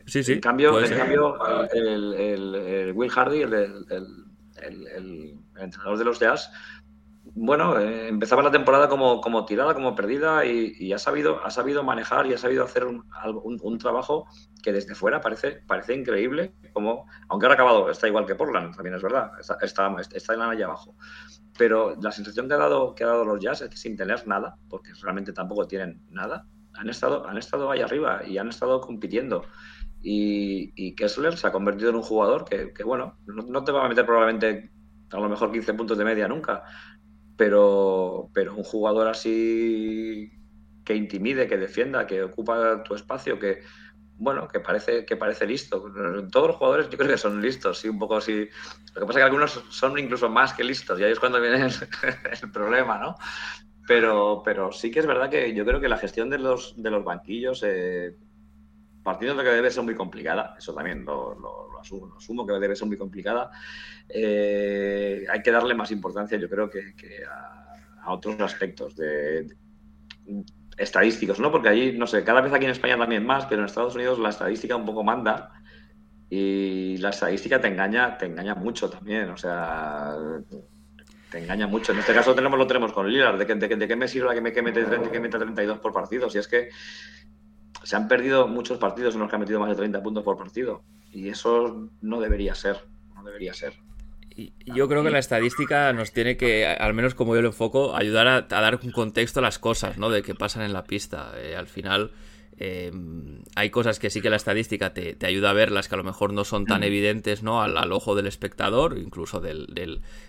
Sí, 0.06 0.22
sí. 0.22 0.34
En 0.34 0.40
cambio, 0.40 0.80
en 0.80 0.96
cambio 0.96 1.36
el, 1.72 2.92
Will 2.94 3.10
Hardy, 3.10 3.42
el, 3.42 3.54
el, 3.54 5.36
entrenador 5.58 5.98
de 5.98 6.04
los 6.04 6.18
Jazz, 6.18 6.50
bueno, 7.34 7.78
eh, 7.78 8.08
empezaba 8.08 8.42
la 8.42 8.50
temporada 8.50 8.88
como, 8.88 9.20
como 9.20 9.44
tirada, 9.44 9.74
como 9.74 9.94
perdida 9.94 10.44
y, 10.46 10.92
ha, 10.92 10.98
sabido, 10.98 11.44
ha 11.44 11.50
sabibido 11.50 11.82
manejar 11.82 12.26
y 12.26 12.32
ha 12.32 12.38
sabido 12.38 12.64
hacer 12.64 12.84
un, 12.84 13.04
un, 13.42 13.78
trabajo 13.78 14.26
que 14.62 14.72
desde 14.72 14.94
fuera 14.94 15.20
parece, 15.20 15.62
parece 15.66 15.94
increíble, 15.94 16.54
como, 16.72 17.06
aunque 17.28 17.46
ahora 17.46 17.54
ha 17.54 17.62
acabado, 17.62 17.90
está 17.90 18.06
igual 18.06 18.26
que 18.26 18.36
Portland, 18.36 18.74
también 18.74 18.94
es 18.94 19.02
verdad, 19.02 19.32
está, 19.38 19.58
está, 19.60 19.86
en 20.34 20.38
la 20.38 20.50
allá 20.50 20.66
abajo. 20.66 20.96
Pero 21.58 21.96
la 22.00 22.12
sensación 22.12 22.48
que 22.48 22.54
ha, 22.54 22.58
dado, 22.58 22.94
que 22.94 23.04
ha 23.04 23.08
dado 23.08 23.24
los 23.24 23.40
Jazz 23.40 23.62
es 23.62 23.70
que 23.70 23.76
sin 23.76 23.96
tener 23.96 24.26
nada, 24.26 24.56
porque 24.68 24.92
realmente 25.02 25.32
tampoco 25.32 25.66
tienen 25.66 26.02
nada, 26.10 26.46
han 26.74 26.88
estado, 26.88 27.26
han 27.26 27.38
estado 27.38 27.70
ahí 27.70 27.80
arriba 27.80 28.22
y 28.26 28.38
han 28.38 28.48
estado 28.48 28.80
compitiendo. 28.80 29.44
Y, 30.02 30.94
Kessler 30.94 31.36
se 31.36 31.48
ha 31.48 31.52
convertido 31.52 31.90
en 31.90 31.96
un 31.96 32.02
jugador 32.02 32.44
que, 32.44 32.72
bueno, 32.84 33.18
no, 33.26 33.64
te 33.64 33.72
va 33.72 33.84
a 33.84 33.88
meter 33.88 34.06
probablemente 34.06 34.70
a 35.10 35.18
lo 35.18 35.28
mejor 35.28 35.52
15 35.52 35.74
puntos 35.74 35.98
de 35.98 36.04
media 36.04 36.28
nunca, 36.28 36.64
pero, 37.36 38.30
pero 38.32 38.54
un 38.54 38.64
jugador 38.64 39.08
así 39.08 40.32
que 40.84 40.94
intimide, 40.94 41.48
que 41.48 41.56
defienda, 41.56 42.06
que 42.06 42.22
ocupa 42.22 42.82
tu 42.82 42.94
espacio, 42.94 43.38
que 43.38 43.62
bueno, 44.18 44.48
que 44.48 44.60
parece, 44.60 45.04
que 45.04 45.16
parece 45.16 45.46
listo. 45.46 45.92
Todos 46.32 46.48
los 46.48 46.56
jugadores 46.56 46.88
yo 46.88 46.96
creo 46.96 47.10
que 47.10 47.18
son 47.18 47.40
listos, 47.42 47.78
sí, 47.78 47.88
un 47.88 47.98
poco 47.98 48.16
así. 48.16 48.48
Lo 48.94 49.00
que 49.00 49.06
pasa 49.06 49.10
es 49.10 49.16
que 49.16 49.22
algunos 49.22 49.64
son 49.68 49.98
incluso 49.98 50.30
más 50.30 50.54
que 50.54 50.64
listos, 50.64 50.98
y 50.98 51.04
ahí 51.04 51.12
es 51.12 51.20
cuando 51.20 51.40
viene 51.40 51.66
el, 51.66 52.50
problema, 52.52 52.98
¿no? 52.98 53.16
Pero, 53.86 54.42
pero 54.44 54.72
sí 54.72 54.90
que 54.90 55.00
es 55.00 55.06
verdad 55.06 55.30
que 55.30 55.54
yo 55.54 55.64
creo 55.64 55.80
que 55.80 55.88
la 55.88 55.98
gestión 55.98 56.30
de 56.30 56.38
los, 56.38 56.74
de 56.82 56.90
los 56.90 57.04
banquillos 57.04 57.62
eh, 57.64 58.16
partiendo 59.06 59.40
de 59.40 59.48
que 59.48 59.54
debe 59.54 59.70
ser 59.70 59.84
muy 59.84 59.94
complicada, 59.94 60.56
eso 60.58 60.74
también 60.74 61.04
lo, 61.04 61.78
asumo, 61.80 62.44
que 62.44 62.52
debe 62.54 62.74
ser 62.74 62.88
muy 62.88 62.98
complicada, 62.98 63.52
eh, 64.08 65.24
hay 65.30 65.42
que 65.42 65.52
darle 65.52 65.76
más 65.76 65.92
importancia, 65.92 66.36
yo 66.36 66.50
creo, 66.50 66.68
que, 66.68 66.92
a, 67.24 68.12
otros 68.12 68.40
aspectos 68.40 68.96
de, 68.96 69.46
estadísticos, 70.76 71.38
¿no? 71.38 71.52
Porque 71.52 71.68
allí, 71.68 71.92
no 71.96 72.08
sé, 72.08 72.24
cada 72.24 72.40
vez 72.40 72.52
aquí 72.52 72.64
en 72.64 72.72
España 72.72 72.98
también 72.98 73.24
más, 73.24 73.46
pero 73.46 73.60
en 73.60 73.66
Estados 73.66 73.94
Unidos 73.94 74.18
la 74.18 74.30
estadística 74.30 74.74
un 74.74 74.84
poco 74.84 75.04
manda 75.04 75.52
y 76.28 76.96
la 76.96 77.10
estadística 77.10 77.60
te 77.60 77.68
engaña, 77.68 78.18
te 78.18 78.26
engaña 78.26 78.56
mucho 78.56 78.90
también, 78.90 79.30
o 79.30 79.36
sea, 79.36 80.16
te 81.30 81.38
engaña 81.38 81.68
mucho. 81.68 81.92
En 81.92 82.00
este 82.00 82.12
caso 82.12 82.34
tenemos 82.34 82.58
lo 82.58 82.66
tenemos 82.66 82.92
con 82.92 83.08
Lillard, 83.08 83.38
de 83.38 83.46
que, 83.46 83.54
de, 83.54 83.86
qué 83.86 83.94
me 83.94 84.08
sirve 84.08 84.34
que 84.34 84.40
me 84.40 84.52
que 84.52 84.62
mete, 84.62 84.84
que 85.12 85.20
mete 85.20 85.38
32 85.38 85.78
por 85.78 85.92
partido, 85.92 86.28
si 86.28 86.38
es 86.38 86.48
que 86.48 86.70
se 87.86 87.94
han 87.94 88.08
perdido 88.08 88.48
muchos 88.48 88.78
partidos 88.78 89.14
en 89.14 89.20
los 89.20 89.30
que 89.30 89.36
han 89.36 89.40
metido 89.40 89.60
más 89.60 89.68
de 89.68 89.76
30 89.76 90.02
puntos 90.02 90.24
por 90.24 90.36
partido. 90.36 90.82
Y 91.12 91.28
eso 91.28 91.88
no 92.02 92.20
debería 92.20 92.52
ser. 92.56 92.78
No 93.14 93.22
debería 93.22 93.54
ser. 93.54 93.74
Y 94.34 94.52
yo 94.64 94.88
creo 94.88 95.04
que 95.04 95.10
la 95.10 95.20
estadística 95.20 95.92
nos 95.92 96.10
tiene 96.12 96.36
que, 96.36 96.66
al 96.66 96.94
menos 96.94 97.14
como 97.14 97.36
yo 97.36 97.42
lo 97.42 97.48
enfoco, 97.48 97.94
ayudar 97.94 98.26
a, 98.26 98.42
dar 98.42 98.80
un 98.82 98.90
contexto 98.90 99.38
a 99.38 99.42
las 99.42 99.60
cosas, 99.60 99.98
¿no? 99.98 100.10
De 100.10 100.22
qué 100.22 100.34
pasan 100.34 100.64
en 100.64 100.72
la 100.72 100.82
pista. 100.82 101.32
Eh, 101.36 101.54
al 101.54 101.68
final, 101.68 102.10
eh, 102.58 102.90
hay 103.54 103.70
cosas 103.70 104.00
que 104.00 104.10
sí 104.10 104.20
que 104.20 104.30
la 104.30 104.36
estadística 104.36 104.92
te, 104.92 105.16
ayuda 105.24 105.50
a 105.50 105.52
verlas 105.52 105.86
que 105.86 105.94
a 105.94 105.98
lo 105.98 106.04
mejor 106.04 106.32
no 106.32 106.44
son 106.44 106.66
tan 106.66 106.80
mm. 106.80 106.84
evidentes, 106.84 107.44
¿no? 107.44 107.62
Al, 107.62 107.92
ojo 107.92 108.16
del 108.16 108.26
espectador, 108.26 108.98
incluso 108.98 109.40
del, 109.40 109.68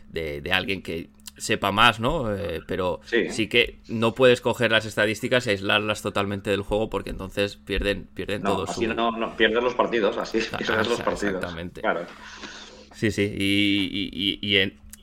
de, 0.09 0.41
de, 0.41 0.51
alguien 0.51 0.83
que 0.83 1.09
sepa 1.37 1.71
más, 1.71 1.99
¿no? 1.99 2.35
Eh, 2.35 2.61
pero 2.67 2.99
sí. 3.05 3.47
que 3.47 3.79
no 3.87 4.13
puedes 4.15 4.41
coger 4.41 4.71
las 4.71 4.85
estadísticas 4.85 5.47
y 5.47 5.51
aislarlas 5.51 6.01
totalmente 6.01 6.49
del 6.49 6.61
juego 6.61 6.89
porque 6.89 7.11
entonces 7.11 7.55
pierden, 7.55 8.07
pierden 8.13 8.41
no, 8.41 8.53
todo 8.53 8.63
así 8.69 8.87
no, 8.87 9.11
no, 9.11 9.37
pierdes 9.37 9.63
los 9.63 9.75
partidos, 9.75 10.17
así 10.17 10.39
pierdes 10.57 10.87
los 10.87 11.01
partidos. 11.01 11.35
Exactamente. 11.35 11.81
Claro. 11.81 12.05
Sí, 12.93 13.11
sí, 13.11 13.31
y, 13.37 14.57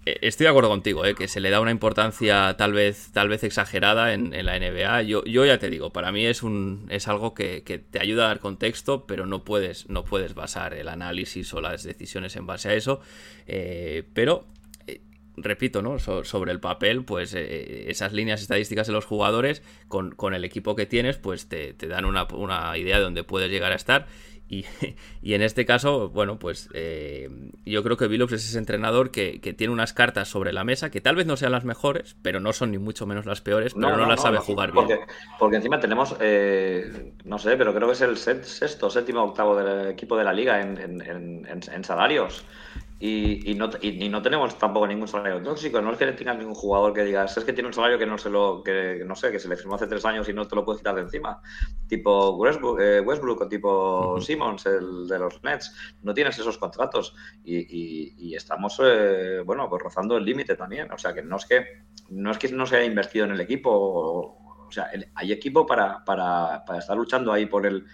estoy 0.04 0.44
de 0.44 0.50
acuerdo 0.50 0.68
contigo, 0.68 1.04
¿eh? 1.04 1.14
que 1.14 1.28
se 1.28 1.40
le 1.40 1.48
da 1.50 1.60
una 1.60 1.70
importancia 1.70 2.56
tal 2.56 2.72
vez, 2.72 3.10
tal 3.12 3.28
vez 3.28 3.44
exagerada 3.44 4.12
en, 4.12 4.30
la 4.44 4.58
NBA. 4.58 5.02
Yo, 5.02 5.24
yo 5.24 5.46
ya 5.46 5.58
te 5.58 5.70
digo, 5.70 5.90
para 5.90 6.12
mí 6.12 6.26
es 6.26 6.42
un 6.42 6.86
es 6.90 7.08
algo 7.08 7.34
que, 7.34 7.62
te 7.62 8.00
ayuda 8.00 8.24
a 8.24 8.28
dar 8.28 8.40
contexto, 8.40 9.06
pero 9.06 9.26
no 9.26 9.44
puedes, 9.44 9.88
no 9.88 10.04
puedes 10.04 10.34
basar 10.34 10.74
el 10.74 10.88
análisis 10.88 11.54
o 11.54 11.60
las 11.60 11.84
decisiones 11.84 12.34
en 12.36 12.46
base 12.46 12.68
a 12.68 12.74
eso. 12.74 13.00
Eh, 13.46 14.02
pero 14.12 14.44
repito, 15.36 15.82
¿no? 15.82 15.98
sobre 15.98 16.52
el 16.52 16.60
papel, 16.60 17.04
pues 17.04 17.34
eh, 17.34 17.90
esas 17.90 18.12
líneas 18.12 18.42
estadísticas 18.42 18.86
de 18.86 18.92
los 18.92 19.04
jugadores 19.04 19.62
con, 19.88 20.34
el 20.34 20.44
equipo 20.44 20.74
que 20.74 20.86
tienes, 20.86 21.18
pues 21.18 21.48
te, 21.48 21.74
dan 21.74 22.04
una, 22.04 22.76
idea 22.76 22.98
de 22.98 23.04
dónde 23.04 23.24
puedes 23.24 23.50
llegar 23.50 23.72
a 23.72 23.76
estar. 23.76 24.06
Y, 25.22 25.34
en 25.34 25.42
este 25.42 25.64
caso, 25.64 26.10
bueno, 26.10 26.38
pues 26.38 26.68
eh, 26.74 27.28
yo 27.64 27.82
creo 27.82 27.96
que 27.96 28.06
Billups 28.06 28.34
es 28.34 28.48
ese 28.48 28.58
entrenador 28.58 29.10
que, 29.10 29.40
tiene 29.56 29.72
unas 29.72 29.94
cartas 29.94 30.28
sobre 30.28 30.52
la 30.52 30.62
mesa 30.64 30.90
que 30.90 31.00
tal 31.00 31.16
vez 31.16 31.26
no 31.26 31.36
sean 31.36 31.50
las 31.50 31.64
mejores, 31.64 32.14
pero 32.22 32.40
no 32.40 32.52
son 32.52 32.70
ni 32.70 32.78
mucho 32.78 33.06
menos 33.06 33.24
las 33.24 33.40
peores, 33.40 33.72
pero 33.74 33.96
no, 33.96 34.06
las 34.06 34.20
sabe 34.20 34.38
jugar 34.38 34.70
bien. 34.70 35.00
Porque 35.40 35.56
encima 35.56 35.80
tenemos, 35.80 36.14
eh, 36.20 37.14
no 37.24 37.38
sé, 37.38 37.56
pero 37.56 37.74
creo 37.74 37.88
que 37.88 37.94
es 37.94 38.02
el 38.02 38.16
sexto, 38.18 38.90
séptimo, 38.90 39.24
octavo 39.24 39.56
del 39.56 39.90
equipo 39.90 40.16
de 40.16 40.24
la 40.24 40.32
liga 40.32 40.60
en, 40.60 40.78
en 41.48 41.84
salarios 41.84 42.44
y, 43.00 43.54
no, 43.56 43.68
y, 43.80 44.08
no 44.08 44.22
tenemos 44.22 44.56
tampoco 44.56 44.86
ningún 44.86 45.08
salario 45.08 45.42
tóxico. 45.42 45.80
No 45.82 45.92
es 45.92 45.98
que 45.98 46.06
tengas 46.12 46.38
ningún 46.38 46.54
jugador 46.54 46.92
que 46.92 47.04
digas, 47.04 47.36
es 47.36 47.44
que 47.44 47.52
tiene 47.52 47.66
un 47.66 47.74
salario 47.74 47.98
que 47.98 48.06
no 48.06 48.16
se 48.16 48.30
lo, 48.30 48.62
que 48.62 49.02
no 49.04 49.16
sé, 49.16 49.32
que 49.32 49.40
se 49.40 49.48
le 49.48 49.56
firmó 49.56 49.74
hace 49.74 49.88
tres 49.88 50.04
años 50.04 50.28
y 50.28 50.32
no 50.32 50.46
te 50.46 50.54
lo 50.54 50.64
puedes 50.64 50.80
quitar 50.80 50.94
de 50.94 51.02
encima. 51.02 51.42
Tipo 51.88 52.36
Westbrook, 52.36 52.80
eh, 52.80 53.00
Westbrook 53.00 53.42
o 53.42 53.48
tipo 53.48 54.20
Simmons, 54.20 54.64
el 54.66 55.08
de 55.08 55.18
los 55.18 55.42
Nets. 55.42 55.74
No 56.02 56.14
tienes 56.14 56.38
esos 56.38 56.56
contratos 56.56 57.14
y, 57.44 58.34
estamos, 58.34 58.80
eh, 58.82 59.42
bueno, 59.44 59.68
pues 59.68 59.82
rozando 59.82 60.16
el 60.16 60.24
límite 60.24 60.54
también. 60.54 60.90
O 60.92 60.98
sea, 60.98 61.12
que 61.12 61.22
no 61.22 61.36
es 61.36 61.46
que 61.46 61.64
no 62.10 62.30
es 62.30 62.38
que 62.38 62.48
no 62.48 62.64
se 62.64 62.76
haya 62.76 62.86
invertido 62.86 63.24
en 63.24 63.32
el 63.32 63.40
equipo. 63.40 63.70
O, 63.72 64.70
sea, 64.70 64.88
hay 65.14 65.32
equipo 65.32 65.66
para, 65.66 66.04
para, 66.04 66.64
para 66.64 66.78
estar 66.78 66.96
luchando 66.96 67.32
ahí 67.32 67.46
por 67.46 67.66
el, 67.66 67.84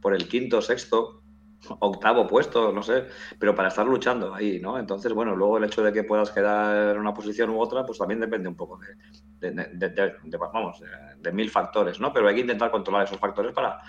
por 0.00 0.14
el 0.14 0.28
quinto, 0.28 0.60
sexto 0.60 1.19
octavo 1.68 2.26
puesto, 2.26 2.72
no 2.72 2.82
sé, 2.82 3.06
pero 3.38 3.54
para 3.54 3.68
estar 3.68 3.86
luchando 3.86 4.34
ahí, 4.34 4.58
¿no? 4.60 4.78
Entonces, 4.78 5.12
bueno, 5.12 5.36
luego 5.36 5.58
el 5.58 5.64
hecho 5.64 5.82
de 5.82 5.92
que 5.92 6.04
puedas 6.04 6.30
quedar 6.30 6.94
en 6.94 7.00
una 7.00 7.14
posición 7.14 7.50
u 7.50 7.60
otra, 7.60 7.84
pues 7.84 7.98
también 7.98 8.20
depende 8.20 8.48
un 8.48 8.56
poco 8.56 8.78
de, 9.40 9.50
de, 9.50 10.38
vamos, 10.38 10.82
de, 11.18 11.32
mil 11.32 11.50
factores, 11.50 12.00
¿no? 12.00 12.12
Pero 12.12 12.28
hay 12.28 12.34
que 12.34 12.40
intentar 12.42 12.70
controlar 12.70 13.04
esos 13.04 13.18
factores 13.18 13.52
para, 13.52 13.80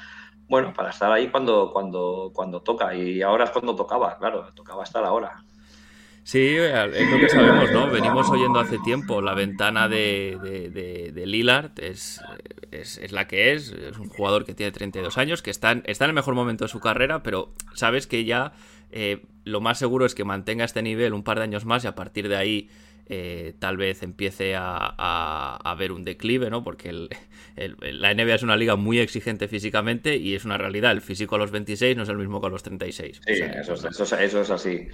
bueno, 0.47 0.73
para 0.73 0.89
estar 0.89 1.11
ahí 1.11 1.29
cuando, 1.29 1.71
cuando, 1.71 2.31
cuando 2.33 2.61
toca. 2.61 2.93
Y 2.93 3.21
ahora 3.21 3.45
es 3.45 3.51
cuando 3.51 3.75
tocaba, 3.75 4.17
claro, 4.17 4.47
tocaba 4.53 4.83
estar 4.83 5.03
ahora. 5.03 5.43
Sí, 6.23 6.55
es 6.55 7.11
lo 7.11 7.19
que 7.19 7.29
sabemos, 7.29 7.71
¿no? 7.71 7.89
Venimos 7.89 8.29
oyendo 8.29 8.59
hace 8.59 8.77
tiempo, 8.79 9.21
la 9.21 9.33
ventana 9.33 9.89
de, 9.89 10.37
de, 11.13 11.25
Lillard 11.25 11.71
es, 11.77 12.21
es, 12.71 13.11
la 13.11 13.27
que 13.27 13.53
es, 13.53 13.71
es 13.71 13.97
un 13.97 14.07
jugador 14.07 14.45
que 14.45 14.53
tiene 14.53 14.71
32 14.71 15.17
años, 15.17 15.41
que 15.41 15.49
está 15.49 15.71
en, 15.71 15.83
está 15.85 16.05
en 16.05 16.09
el 16.11 16.15
mejor 16.15 16.35
momento 16.35 16.65
de 16.65 16.69
su 16.69 16.79
carrera, 16.79 17.23
pero 17.23 17.53
sabes 17.73 18.05
que 18.05 18.23
ya 18.23 18.53
eh, 18.91 19.23
lo 19.45 19.61
más 19.61 19.79
seguro 19.79 20.05
es 20.05 20.13
que 20.13 20.23
mantenga 20.23 20.63
este 20.63 20.83
nivel 20.83 21.13
un 21.13 21.23
par 21.23 21.37
de 21.37 21.43
años 21.43 21.65
más 21.65 21.83
y 21.83 21.87
a 21.87 21.95
partir 21.95 22.29
de 22.29 22.37
ahí 22.37 22.69
eh, 23.07 23.53
tal 23.59 23.77
vez 23.77 24.03
empiece 24.03 24.55
a, 24.55 24.95
a, 24.97 25.75
ver 25.75 25.91
un 25.91 26.03
declive, 26.03 26.49
¿no? 26.49 26.63
Porque 26.63 26.89
el, 26.89 27.09
la 27.55 28.13
NBA 28.13 28.35
es 28.35 28.43
una 28.43 28.55
liga 28.55 28.75
muy 28.75 28.99
exigente 28.99 29.47
físicamente 29.47 30.17
y 30.17 30.35
es 30.35 30.45
una 30.45 30.57
realidad, 30.57 30.91
el 30.91 31.01
físico 31.01 31.35
a 31.35 31.37
los 31.37 31.51
26 31.51 31.97
no 31.97 32.03
es 32.03 32.09
el 32.09 32.17
mismo 32.17 32.39
que 32.39 32.47
a 32.47 32.49
los 32.49 32.63
36. 32.63 33.21
Sí, 33.25 33.33
eso, 33.33 33.73
eso, 33.73 34.17
es 34.17 34.49
así. 34.49 34.87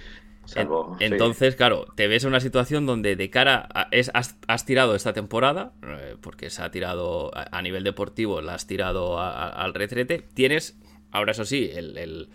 Entonces, 1.00 1.56
claro, 1.56 1.86
te 1.94 2.08
ves 2.08 2.24
en 2.24 2.30
una 2.30 2.40
situación 2.40 2.86
donde 2.86 3.16
de 3.16 3.30
cara 3.30 3.68
a, 3.74 3.88
es, 3.90 4.10
has, 4.14 4.64
tirado 4.64 4.94
esta 4.94 5.12
temporada, 5.12 5.72
eh, 5.82 6.16
porque 6.20 6.50
se 6.50 6.62
ha 6.62 6.70
tirado 6.70 7.30
a, 7.34 7.60
nivel 7.62 7.84
deportivo, 7.84 8.40
la 8.40 8.54
has 8.54 8.66
tirado 8.66 9.20
al 9.20 9.74
retrete. 9.74 10.24
Tienes, 10.34 10.78
ahora 11.10 11.32
eso 11.32 11.44
sí, 11.44 11.70
el, 11.72 12.28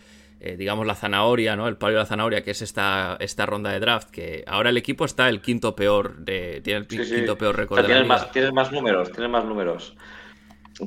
eh, 0.44 0.58
digamos 0.58 0.86
la 0.86 0.96
zanahoria, 0.96 1.56
¿no? 1.56 1.68
El 1.68 1.78
palo 1.78 1.94
de 1.94 2.00
la 2.00 2.06
zanahoria, 2.06 2.44
que 2.44 2.52
es 2.52 2.62
esta, 2.62 3.16
esta 3.20 3.46
ronda 3.46 3.72
de 3.72 3.80
draft, 3.80 4.10
que 4.10 4.44
ahora 4.46 4.72
el 4.72 4.78
equipo 4.78 5.06
está 5.06 5.30
el 5.30 5.42
quinto 5.42 5.76
peor, 5.76 6.18
de, 6.18 6.62
tiene 6.64 6.80
el 6.80 6.88
quinto 6.88 7.38
peor 7.38 7.56
récord. 7.56 7.86
tienes, 7.86 8.06
más, 8.06 8.32
tienes 8.32 8.52
más 8.52 8.72
números, 8.72 9.12
tienes 9.12 9.32
más 9.32 9.46
números. 9.46 9.96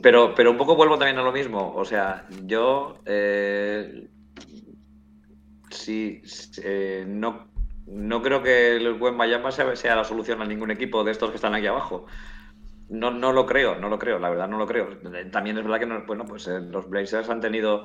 Pero, 0.02 0.34
pero 0.34 0.50
un 0.50 0.56
poco 0.56 0.76
vuelvo 0.76 0.98
también 0.98 1.18
a 1.18 1.22
lo 1.22 1.32
mismo. 1.32 1.72
O 1.74 1.84
sea, 1.84 2.26
yo 2.44 2.98
eh, 3.06 4.08
sí, 5.70 6.22
eh, 6.62 7.04
no, 7.06 7.48
no 7.86 8.22
creo 8.22 8.42
que 8.42 8.76
el 8.76 8.94
buen 8.94 9.16
Miami 9.16 9.52
sea, 9.52 9.74
sea, 9.76 9.96
la 9.96 10.04
solución 10.04 10.42
a 10.42 10.44
ningún 10.44 10.70
equipo 10.70 11.04
de 11.04 11.12
estos 11.12 11.30
que 11.30 11.36
están 11.36 11.54
aquí 11.54 11.66
abajo. 11.66 12.06
No, 12.88 13.10
no 13.10 13.32
lo 13.32 13.46
creo, 13.46 13.76
no 13.76 13.88
lo 13.88 13.98
creo, 13.98 14.18
la 14.18 14.30
verdad 14.30 14.48
no 14.48 14.58
lo 14.58 14.66
creo. 14.66 14.88
También 15.32 15.58
es 15.58 15.64
verdad 15.64 15.80
que 15.80 16.06
bueno, 16.06 16.24
pues 16.24 16.46
eh, 16.46 16.60
los 16.60 16.88
Blazers 16.88 17.28
han 17.28 17.40
tenido, 17.40 17.84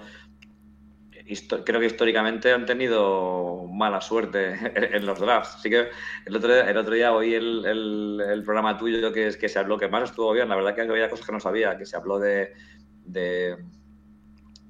creo 1.64 1.80
que 1.80 1.86
históricamente 1.86 2.52
han 2.52 2.66
tenido 2.66 3.68
mala 3.72 4.02
suerte 4.02 4.58
en 4.96 5.06
los 5.06 5.20
drafts. 5.20 5.56
Así 5.56 5.70
que 5.70 5.90
el 6.26 6.36
otro 6.36 6.54
día, 6.54 6.70
el 6.70 6.78
otro 6.78 6.94
día 6.94 7.14
oí 7.14 7.34
el, 7.34 7.66
el, 7.66 8.44
programa 8.44 8.78
tuyo 8.78 9.12
que, 9.12 9.28
es, 9.28 9.38
que 9.38 9.50
se 9.50 9.60
habló, 9.60 9.78
que 9.78 9.88
más 9.88 10.10
estuvo 10.10 10.32
bien, 10.34 10.50
la 10.50 10.56
verdad 10.56 10.76
que 10.76 10.82
había 10.82 11.10
cosas 11.10 11.26
que 11.26 11.32
no 11.32 11.40
sabía, 11.40 11.78
que 11.78 11.86
se 11.86 11.96
habló 11.96 12.20
de 12.20 12.54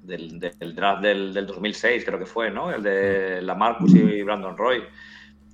del, 0.02 0.74
draft 0.74 1.02
del, 1.02 1.46
2006, 1.46 2.04
creo 2.04 2.18
que 2.18 2.26
fue, 2.26 2.50
¿no? 2.50 2.70
El 2.72 2.82
de 2.82 3.38
mm. 3.40 3.44
la 3.44 3.54
Marcus 3.54 3.94
y 3.94 4.22
Brandon 4.22 4.56
Roy. 4.56 4.82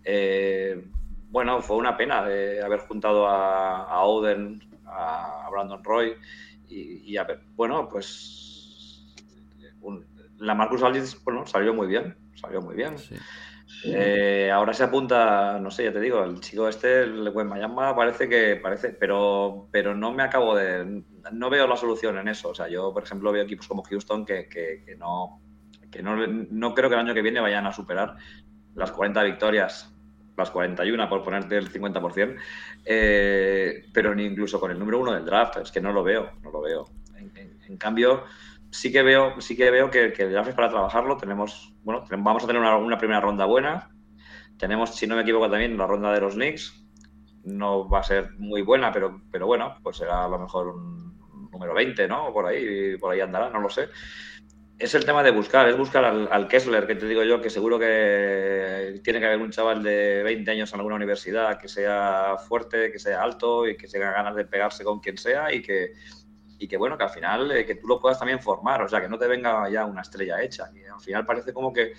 Eh, 0.05 0.85
bueno, 1.31 1.61
fue 1.61 1.77
una 1.77 1.97
pena 1.97 2.25
de 2.25 2.63
haber 2.63 2.81
juntado 2.81 3.27
a, 3.27 3.85
a 3.85 4.03
Oden, 4.05 4.61
a, 4.87 5.49
Brandon 5.51 5.85
Roy 5.85 6.15
y, 6.69 7.17
a 7.17 7.25
ver, 7.25 7.41
bueno, 7.55 7.89
pues 7.89 9.15
la 10.39 10.55
Marcus 10.55 10.83
Aldridge, 10.83 11.23
bueno, 11.25 11.47
salió 11.47 11.75
muy 11.75 11.87
bien, 11.87 12.17
salió 12.35 12.61
muy 12.61 12.75
bien. 12.75 12.97
Eh, 13.85 14.51
ahora 14.53 14.73
se 14.73 14.85
apunta, 14.85 15.59
no 15.61 15.71
sé, 15.71 15.85
ya 15.85 15.93
te 15.93 16.01
digo, 16.01 16.25
el 16.25 16.41
chico 16.41 16.69
este, 16.69 17.03
el 17.03 17.31
buen 17.31 17.49
Mayama, 17.49 17.95
parece 17.95 18.29
que 18.29 18.57
parece, 18.57 18.91
pero, 18.91 19.69
pero 19.71 19.95
no 19.95 20.13
me 20.13 20.23
acabo 20.23 20.57
de, 20.57 21.03
no 21.33 21.51
veo 21.51 21.67
la 21.67 21.77
solución 21.77 22.19
en 22.19 22.29
eso. 22.29 22.51
O 22.51 22.55
sea, 22.55 22.69
yo, 22.69 22.93
por 22.93 23.03
ejemplo, 23.03 23.33
veo 23.33 23.45
equipos 23.45 23.69
como 23.69 23.83
Houston 23.83 24.25
que, 24.25 24.49
que, 24.49 24.97
no, 24.97 25.41
que 25.91 26.03
no, 26.03 26.17
no, 26.27 26.75
creo 26.75 26.89
que 26.89 26.95
el 26.95 27.01
año 27.01 27.15
que 27.15 27.23
viene 27.23 27.41
vayan 27.41 27.67
a 27.67 27.73
superar 27.73 28.17
las 28.75 28.93
40 28.93 29.23
victorias, 29.25 29.95
las 30.37 30.51
41 30.51 31.09
por 31.09 31.23
ponerte 31.25 31.57
el 31.57 31.71
50%, 31.71 32.37
eh, 32.85 33.85
pero 33.93 34.15
ni 34.15 34.25
incluso 34.25 34.61
con 34.61 34.71
el 34.71 34.79
número 34.79 35.01
uno 35.01 35.13
del 35.13 35.25
draft, 35.25 35.59
es 35.59 35.73
que 35.73 35.81
no 35.81 35.93
lo 35.93 36.03
veo, 36.03 36.33
no 36.43 36.51
lo 36.51 36.61
veo. 36.61 36.87
En, 37.17 37.77
cambio, 37.77 38.25
sí 38.71 38.93
que 38.93 39.03
veo, 39.03 39.41
sí 39.41 39.57
que 39.57 39.71
veo 39.71 39.91
que, 39.91 40.13
el 40.17 40.33
draft 40.33 40.51
es 40.51 40.55
para 40.55 40.71
trabajarlo. 40.71 41.17
Tenemos, 41.17 41.75
bueno, 41.83 42.05
vamos 42.11 42.45
a 42.45 42.47
tener 42.47 42.63
una, 42.63 42.99
primera 42.99 43.21
ronda 43.21 43.45
buena. 43.45 43.91
Tenemos, 44.59 44.95
si 44.95 45.07
no 45.07 45.17
me 45.17 45.23
equivoco, 45.23 45.51
también 45.51 45.77
la 45.77 45.87
ronda 45.87 46.13
de 46.13 46.21
los 46.21 46.35
Knicks. 46.35 46.87
No 47.45 47.89
va 47.89 48.01
a 48.01 48.03
ser 48.03 48.33
muy 48.39 48.63
buena, 48.63 48.93
pero, 48.93 49.23
pero 49.31 49.47
bueno, 49.47 49.77
pues 49.83 49.99
será 49.99 50.25
a 50.25 50.29
lo 50.29 50.39
mejor 50.39 50.69
un 50.69 51.49
número 51.51 51.75
20, 51.75 52.09
¿no? 52.09 52.33
Por 52.33 52.47
ahí, 52.47 52.97
por 52.99 53.13
ahí 53.13 53.21
andará, 53.21 53.49
no 53.51 53.61
lo 53.61 53.71
sé. 53.71 53.89
Es 54.79 54.95
el 54.95 55.05
tema 55.05 55.25
de 55.25 55.33
buscar, 55.33 55.69
es 55.69 55.77
buscar 55.77 56.05
al, 56.05 56.47
Kessler, 56.47 56.87
que 56.87 56.95
te 56.95 57.07
digo 57.07 57.25
yo, 57.25 57.41
que 57.41 57.51
seguro 57.51 57.81
que 57.81 59.01
tiene 59.03 59.19
que 59.19 59.27
haber 59.27 59.41
un 59.41 59.51
chaval 59.51 59.83
de 59.83 60.23
20 60.23 60.49
años 60.53 60.73
en 60.73 60.79
alguna 60.79 60.95
universidad 60.95 61.59
que 61.59 61.67
sea 61.67 62.37
fuerte, 62.37 62.93
que 62.93 63.01
sea 63.01 63.23
alto 63.23 63.67
y 63.67 63.77
que 63.77 63.89
tenga 63.89 64.13
ganas 64.13 64.37
de 64.37 64.45
pegarse 64.45 64.85
con 64.85 65.01
quien 65.01 65.19
sea 65.19 65.53
y 65.53 65.63
que, 65.63 65.95
y 66.59 66.67
que 66.67 66.77
bueno, 66.77 66.99
que 66.99 67.05
al 67.05 67.11
final 67.11 67.51
eh, 67.53 67.65
que 67.65 67.77
tú 67.77 67.87
lo 67.87 68.01
puedas 68.01 68.19
también 68.19 68.41
formar, 68.41 68.83
o 68.83 68.89
sea, 68.89 69.01
que 69.01 69.09
no 69.09 69.19
te 69.19 69.27
venga 69.27 69.69
ya 69.71 69.85
una 69.85 70.03
estrella 70.03 70.43
hecha. 70.43 70.71
Y 70.75 70.85
al 70.85 71.01
final 71.01 71.25
parece 71.25 71.53
como 71.53 71.73
que 71.73 71.93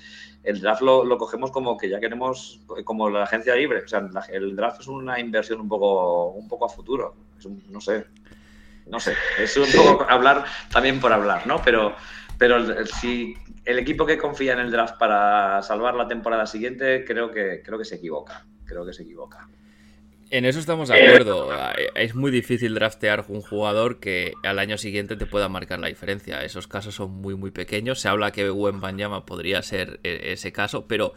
el 0.44 0.60
draft 0.60 0.82
lo, 0.82 1.04
lo 1.06 1.18
cogemos 1.18 1.52
como 1.52 1.78
que 1.78 1.90
ya 1.90 2.00
queremos, 2.00 2.62
como 2.84 3.10
la 3.10 3.24
agencia 3.24 3.56
libre, 3.56 3.84
o 3.84 3.88
sea, 3.88 4.08
el 4.30 4.56
draft 4.56 4.82
es 4.82 4.88
una 4.88 5.20
inversión 5.20 5.62
un 5.62 5.70
poco, 5.70 6.32
un 6.32 6.48
poco 6.48 6.66
a 6.66 6.70
futuro, 6.70 7.16
no 7.70 7.82
sé, 7.82 8.06
no 8.86 9.00
sé, 9.00 9.14
es 9.38 9.56
un 9.58 9.72
poco 9.72 10.06
hablar 10.10 10.46
también 10.72 11.00
por 11.00 11.14
hablar, 11.14 11.46
¿no? 11.46 11.62
Pero, 11.64 11.96
pero 12.38 12.86
si 12.86 13.36
el 13.66 13.78
equipo 13.78 14.06
que 14.06 14.18
confía 14.18 14.54
en 14.54 14.60
el 14.60 14.72
draft 14.72 14.98
para 14.98 15.62
salvar 15.62 15.94
la 15.94 16.08
temporada 16.08 16.46
siguiente, 16.48 17.06
creo 17.06 17.32
que, 17.32 17.62
creo 17.64 17.78
que 17.78 17.86
se 17.86 17.96
equivoca. 17.96 18.46
Creo 18.66 18.86
que 18.86 18.94
se 18.94 19.04
equivoca. 19.04 19.48
En 20.32 20.46
eso 20.46 20.60
estamos 20.60 20.90
de 20.90 20.96
acuerdo. 20.96 21.50
Es 21.96 22.14
muy 22.14 22.32
difícil 22.32 22.76
draftear 22.76 23.26
un 23.30 23.42
jugador 23.42 24.00
que 24.00 24.34
al 24.44 24.60
año 24.60 24.78
siguiente 24.78 25.16
te 25.16 25.26
pueda 25.26 25.50
marcar 25.50 25.80
la 25.80 25.88
diferencia. 25.88 26.44
Esos 26.44 26.68
casos 26.68 26.96
son 26.96 27.12
muy, 27.12 27.36
muy 27.36 27.52
pequeños. 27.52 28.00
Se 28.00 28.10
habla 28.10 28.32
que 28.32 28.50
Gwen 28.50 28.80
Banyama 28.80 29.26
podría 29.26 29.62
ser 29.64 30.00
e, 30.04 30.34
ese 30.34 30.52
caso, 30.52 30.88
pero 30.88 31.14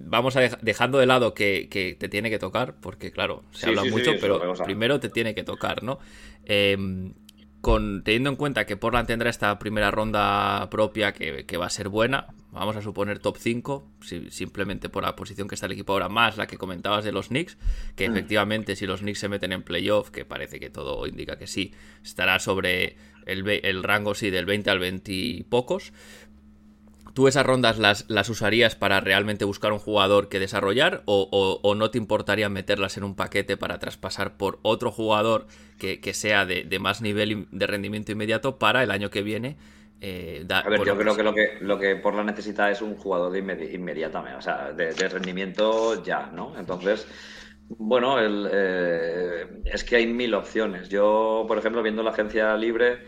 vamos 0.00 0.36
a 0.36 0.40
dejando 0.62 0.98
de 0.98 1.06
lado 1.06 1.34
que, 1.34 1.68
te 1.98 2.08
tiene 2.08 2.30
que 2.30 2.38
tocar, 2.38 2.74
porque 2.80 3.12
claro, 3.12 3.44
se 3.52 3.68
habla 3.68 3.84
mucho, 3.84 4.12
pero 4.20 4.40
primero 4.64 4.98
te 4.98 5.10
tiene 5.10 5.34
que 5.34 5.44
tocar, 5.44 5.82
¿no? 5.82 5.98
Em, 6.44 7.14
con, 7.60 8.02
teniendo 8.02 8.30
en 8.30 8.36
cuenta 8.36 8.64
que 8.64 8.76
Portland 8.76 9.06
tendrá 9.06 9.28
esta 9.28 9.58
primera 9.58 9.90
ronda 9.90 10.68
propia 10.70 11.12
que, 11.12 11.56
va 11.56 11.66
a 11.66 11.70
ser 11.70 11.88
buena, 11.88 12.28
vamos 12.52 12.76
a 12.76 12.82
suponer 12.82 13.18
top 13.18 13.36
5, 13.38 13.88
simplemente 14.30 14.88
por 14.88 15.04
la 15.04 15.16
posición 15.16 15.48
que 15.48 15.54
está 15.54 15.66
el 15.66 15.72
equipo 15.72 15.92
ahora, 15.92 16.08
más 16.08 16.36
la 16.36 16.46
que 16.46 16.58
comentabas 16.58 17.04
de 17.04 17.12
los 17.12 17.28
Knicks, 17.28 17.56
que 17.96 18.08
mm. 18.08 18.12
efectivamente 18.12 18.76
si 18.76 18.86
los 18.86 19.00
Knicks 19.00 19.20
se 19.20 19.28
meten 19.28 19.52
en 19.52 19.62
playoff, 19.62 20.10
que 20.10 20.24
parece 20.24 20.58
que 20.60 20.70
todo 20.70 21.06
indica 21.06 21.38
que 21.38 21.46
sí, 21.46 21.72
estará 22.02 22.38
sobre 22.38 22.96
el, 23.26 23.48
el 23.48 23.82
rango 23.82 24.14
sí 24.14 24.30
del 24.30 24.46
20 24.46 24.70
al 24.70 24.78
20 24.78 25.12
y 25.12 25.42
pocos, 25.44 25.92
¿Tú 27.14 27.26
esas 27.26 27.44
rondas 27.44 27.78
las, 27.78 28.04
las, 28.08 28.28
usarías 28.28 28.76
para 28.76 29.00
realmente 29.00 29.44
buscar 29.44 29.72
un 29.72 29.78
jugador 29.78 30.28
que 30.28 30.38
desarrollar 30.38 31.02
o, 31.06 31.74
no 31.76 31.90
te 31.90 31.98
importaría 31.98 32.48
meterlas 32.48 32.96
en 32.96 33.04
un 33.04 33.16
paquete 33.16 33.56
para 33.56 33.78
traspasar 33.78 34.36
por 34.36 34.60
otro 34.62 34.92
jugador 34.92 35.46
que, 35.78 36.14
sea 36.14 36.46
de, 36.46 36.78
más 36.78 37.00
nivel 37.00 37.48
de 37.50 37.66
rendimiento 37.66 38.12
inmediato 38.12 38.58
para 38.58 38.82
el 38.82 38.90
año 38.90 39.10
que 39.10 39.22
viene? 39.22 39.56
Eh, 40.02 40.46
a 40.48 40.68
ver, 40.68 40.82
yo 40.82 40.96
creo 40.96 41.14
que 41.14 41.22
lo 41.22 41.34
que 41.34 41.58
lo 41.60 41.78
que 41.78 41.96
Portland 41.96 42.30
necesita 42.30 42.70
es 42.70 42.80
un 42.80 42.96
jugador 42.96 43.32
de 43.32 43.38
inmediatamente, 43.38 44.38
o 44.38 44.40
sea, 44.40 44.72
de, 44.72 45.08
rendimiento 45.08 46.02
ya, 46.02 46.30
¿no? 46.32 46.58
Entonces, 46.58 47.06
bueno, 47.68 48.18
el, 48.18 48.48
eh, 48.50 49.46
es 49.66 49.84
que 49.84 49.96
hay 49.96 50.06
mil 50.06 50.32
opciones. 50.34 50.88
Yo, 50.88 51.44
por 51.46 51.58
ejemplo, 51.58 51.82
viendo 51.82 52.02
la 52.02 52.10
agencia 52.10 52.56
libre, 52.56 53.00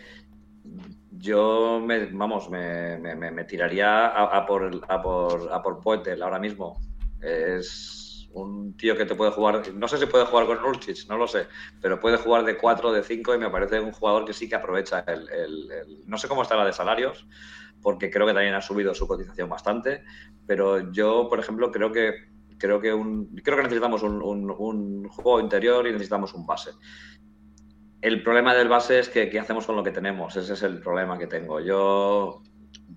yo 1.12 1.80
me, 1.84 2.06
vamos, 2.06 2.50
me, 2.50 2.98
me, 2.98 3.44
tiraría 3.44 4.08
a, 4.08 4.44
por, 4.44 4.82
a, 4.86 5.00
por, 5.00 5.50
a 5.50 5.62
por 5.62 5.80
Poetel 5.80 6.22
ahora 6.22 6.38
mismo. 6.38 6.78
Es 7.22 8.01
un 8.32 8.76
tío 8.76 8.96
que 8.96 9.06
te 9.06 9.14
puede 9.14 9.30
jugar, 9.30 9.62
no 9.74 9.88
sé 9.88 9.98
si 9.98 10.06
puede 10.06 10.24
jugar 10.24 10.46
con 10.46 10.62
Nurkic, 10.62 11.08
no 11.08 11.16
lo 11.16 11.26
sé, 11.26 11.46
pero 11.80 12.00
puede 12.00 12.16
jugar 12.16 12.44
de 12.44 12.56
4, 12.56 12.92
de 12.92 13.02
5 13.02 13.34
y 13.34 13.38
me 13.38 13.50
parece 13.50 13.80
un 13.80 13.92
jugador 13.92 14.24
que 14.24 14.32
sí 14.32 14.48
que 14.48 14.54
aprovecha 14.54 15.04
el, 15.06 15.28
el, 15.30 15.68
No 16.06 16.18
sé 16.18 16.28
cómo 16.28 16.42
está 16.42 16.56
la 16.56 16.64
de 16.64 16.72
salarios, 16.72 17.26
porque 17.82 18.10
creo 18.10 18.26
que 18.26 18.32
también 18.32 18.54
ha 18.54 18.60
subido 18.60 18.94
su 18.94 19.06
cotización 19.06 19.48
bastante, 19.48 20.04
pero 20.46 20.92
yo, 20.92 21.28
por 21.28 21.40
ejemplo, 21.40 21.70
creo 21.70 21.92
que 21.92 22.32
creo 22.62 22.80
que 22.80 22.94
un, 22.94 23.26
creo 23.42 23.56
que 23.56 23.64
necesitamos 23.64 24.04
un, 24.04 24.22
un, 24.22 25.08
juego 25.08 25.40
interior 25.40 25.86
y 25.86 25.92
necesitamos 25.92 26.32
un 26.32 26.46
base. 26.46 26.70
El 28.00 28.22
problema 28.22 28.54
del 28.54 28.68
base 28.68 29.00
es 29.00 29.08
que 29.08 29.28
qué 29.28 29.40
hacemos 29.40 29.66
con 29.66 29.74
lo 29.74 29.82
que 29.82 29.90
tenemos. 29.90 30.36
Ese 30.36 30.52
es 30.52 30.62
el 30.62 30.80
problema 30.80 31.18
que 31.18 31.26
tengo. 31.26 31.60
Yo 31.60 32.40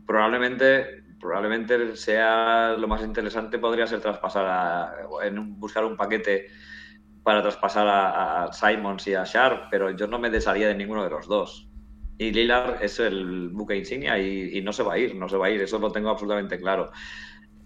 probablemente 0.05 1.04
probablemente 1.19 1.95
sea 1.95 2.75
lo 2.77 2.87
más 2.87 3.03
interesante 3.03 3.59
podría 3.59 3.87
ser 3.87 4.01
traspasar 4.01 4.45
a, 4.45 4.93
en 5.23 5.59
buscar 5.59 5.85
un 5.85 5.95
paquete 5.95 6.47
para 7.23 7.41
traspasar 7.41 7.87
a, 7.87 8.51
Simons 8.53 9.07
y 9.07 9.15
a 9.15 9.23
Sharp, 9.23 9.69
pero 9.71 9.89
yo 9.91 10.05
no 10.05 10.19
me 10.19 10.29
desharía 10.29 10.67
de 10.67 10.75
ninguno 10.75 11.03
de 11.03 11.09
los 11.09 11.27
dos. 11.27 11.67
Y 12.17 12.31
Lillard 12.31 12.81
es 12.83 12.99
el 12.99 13.49
buque 13.49 13.75
insignia 13.75 14.19
y, 14.19 14.61
no 14.61 14.71
se 14.71 14.83
va 14.83 14.93
a 14.93 14.99
ir, 14.99 15.15
no 15.15 15.27
se 15.27 15.35
va 15.35 15.47
a 15.47 15.49
ir, 15.49 15.61
eso 15.61 15.79
lo 15.79 15.91
tengo 15.91 16.09
absolutamente 16.09 16.59
claro. 16.59 16.91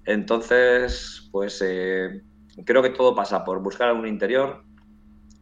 Entonces, 0.05 1.27
pues 1.31 1.61
eh, 1.61 2.21
creo 2.65 2.81
que 2.81 2.91
todo 2.91 3.13
pasa 3.13 3.43
por 3.43 3.61
buscar 3.61 3.93
un 3.93 4.07
interior 4.07 4.63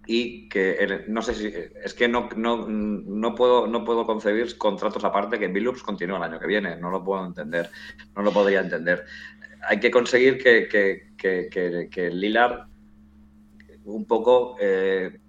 y 0.07 0.47
que 0.47 1.03
no 1.09 1.21
sé 1.21 1.33
si 1.35 1.53
es 1.83 1.93
que 1.93 2.07
no, 2.07 2.29
no, 2.35 3.35
puedo 3.35 3.67
no 3.67 3.83
puedo 3.83 4.05
concebir 4.05 4.57
contratos 4.57 5.03
aparte 5.03 5.37
que 5.37 5.49
Billups 5.49 5.83
continúe 5.83 6.15
el 6.15 6.23
año 6.23 6.39
que 6.39 6.47
viene, 6.47 6.77
no 6.77 6.89
lo 6.89 7.03
puedo 7.03 7.25
entender, 7.25 7.69
no 8.15 8.23
lo 8.23 8.31
podría 8.31 8.61
entender. 8.61 9.03
Hay 9.67 9.79
que 9.79 9.91
conseguir 9.91 10.41
que, 10.41 10.69
que, 10.69 11.11
que, 11.17 11.89
que 11.91 12.09
Lillard 12.09 12.67
un 13.83 14.05
poco 14.05 14.55
eh, 14.61 15.19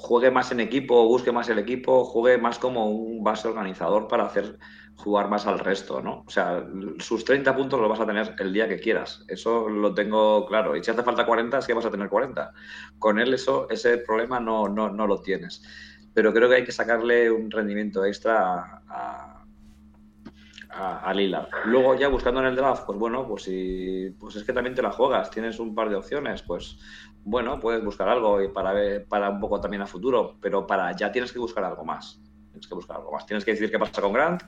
juegue 0.00 0.30
más 0.30 0.50
en 0.50 0.60
equipo, 0.60 1.06
busque 1.06 1.30
más 1.30 1.48
el 1.48 1.58
equipo, 1.58 2.04
juegue 2.04 2.38
más 2.38 2.58
como 2.58 2.90
un 2.90 3.22
base 3.22 3.48
organizador 3.48 4.08
para 4.08 4.24
hacer 4.24 4.58
jugar 4.96 5.28
más 5.28 5.46
al 5.46 5.58
resto, 5.58 6.02
¿no? 6.02 6.24
O 6.26 6.30
sea, 6.30 6.64
sus 6.98 7.24
30 7.24 7.54
puntos 7.56 7.80
los 7.80 7.88
vas 7.88 8.00
a 8.00 8.06
tener 8.06 8.34
el 8.38 8.52
día 8.52 8.68
que 8.68 8.78
quieras. 8.78 9.24
Eso 9.28 9.68
lo 9.68 9.94
tengo 9.94 10.46
claro. 10.46 10.76
Y 10.76 10.82
si 10.82 10.90
hace 10.90 11.02
falta 11.02 11.26
40, 11.26 11.58
es 11.58 11.66
que 11.66 11.74
vas 11.74 11.86
a 11.86 11.90
tener 11.90 12.08
40. 12.08 12.52
Con 12.98 13.18
él 13.18 13.32
eso, 13.32 13.68
ese 13.70 13.98
problema 13.98 14.40
no, 14.40 14.68
no, 14.68 14.90
no 14.90 15.06
lo 15.06 15.20
tienes. 15.20 15.62
Pero 16.12 16.32
creo 16.32 16.48
que 16.48 16.56
hay 16.56 16.64
que 16.64 16.72
sacarle 16.72 17.30
un 17.30 17.50
rendimiento 17.50 18.04
extra 18.04 18.82
a, 18.88 19.44
a, 20.70 21.12
Lila. 21.14 21.48
Luego 21.64 21.94
ya 21.94 22.08
buscando 22.08 22.40
en 22.40 22.46
el 22.46 22.56
draft, 22.56 22.84
pues 22.86 22.98
bueno, 22.98 23.26
pues 23.26 23.44
si 23.44 24.14
pues 24.18 24.36
es 24.36 24.44
que 24.44 24.52
también 24.52 24.74
te 24.74 24.82
la 24.82 24.90
juegas, 24.90 25.30
tienes 25.30 25.58
un 25.58 25.74
par 25.74 25.90
de 25.90 25.96
opciones, 25.96 26.42
pues 26.42 26.78
bueno, 27.24 27.60
puedes 27.60 27.84
buscar 27.84 28.08
algo 28.08 28.42
y 28.42 28.48
para 28.48 28.72
ver, 28.72 29.06
para 29.06 29.30
un 29.30 29.40
poco 29.40 29.60
también 29.60 29.82
a 29.82 29.86
futuro, 29.86 30.36
pero 30.40 30.66
para 30.66 30.94
ya 30.96 31.12
tienes 31.12 31.32
que 31.32 31.38
buscar 31.38 31.64
algo 31.64 31.84
más. 31.84 32.20
Tienes 32.50 32.66
que 32.66 32.74
buscar 32.74 32.96
algo 32.96 33.12
más. 33.12 33.26
Tienes 33.26 33.44
que 33.44 33.52
decir 33.52 33.70
qué 33.70 33.78
pasa 33.78 34.00
con 34.00 34.12
Grant 34.12 34.42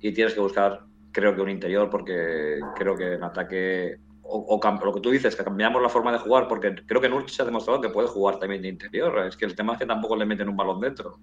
y 0.00 0.12
tienes 0.12 0.34
que 0.34 0.40
buscar, 0.40 0.84
creo 1.12 1.34
que 1.34 1.40
un 1.40 1.50
interior, 1.50 1.88
porque 1.88 2.60
creo 2.74 2.96
que 2.96 3.14
en 3.14 3.24
ataque 3.24 3.98
o, 4.24 4.60
lo 4.84 4.94
que 4.94 5.00
tú 5.00 5.10
dices, 5.10 5.36
que 5.36 5.44
cambiamos 5.44 5.82
la 5.82 5.88
forma 5.88 6.12
de 6.12 6.18
jugar, 6.18 6.48
porque 6.48 6.74
creo 6.86 7.00
que 7.00 7.08
Nurkic 7.08 7.38
ha 7.40 7.44
demostrado 7.44 7.80
que 7.80 7.90
puede 7.90 8.08
jugar 8.08 8.38
también 8.38 8.62
de 8.62 8.68
interior. 8.68 9.26
Es 9.26 9.36
que 9.36 9.44
el 9.44 9.54
tema 9.54 9.74
es 9.74 9.80
que 9.80 9.86
tampoco 9.86 10.16
le 10.16 10.24
meten 10.24 10.48
un 10.48 10.56
balón 10.56 10.80
dentro. 10.80 11.18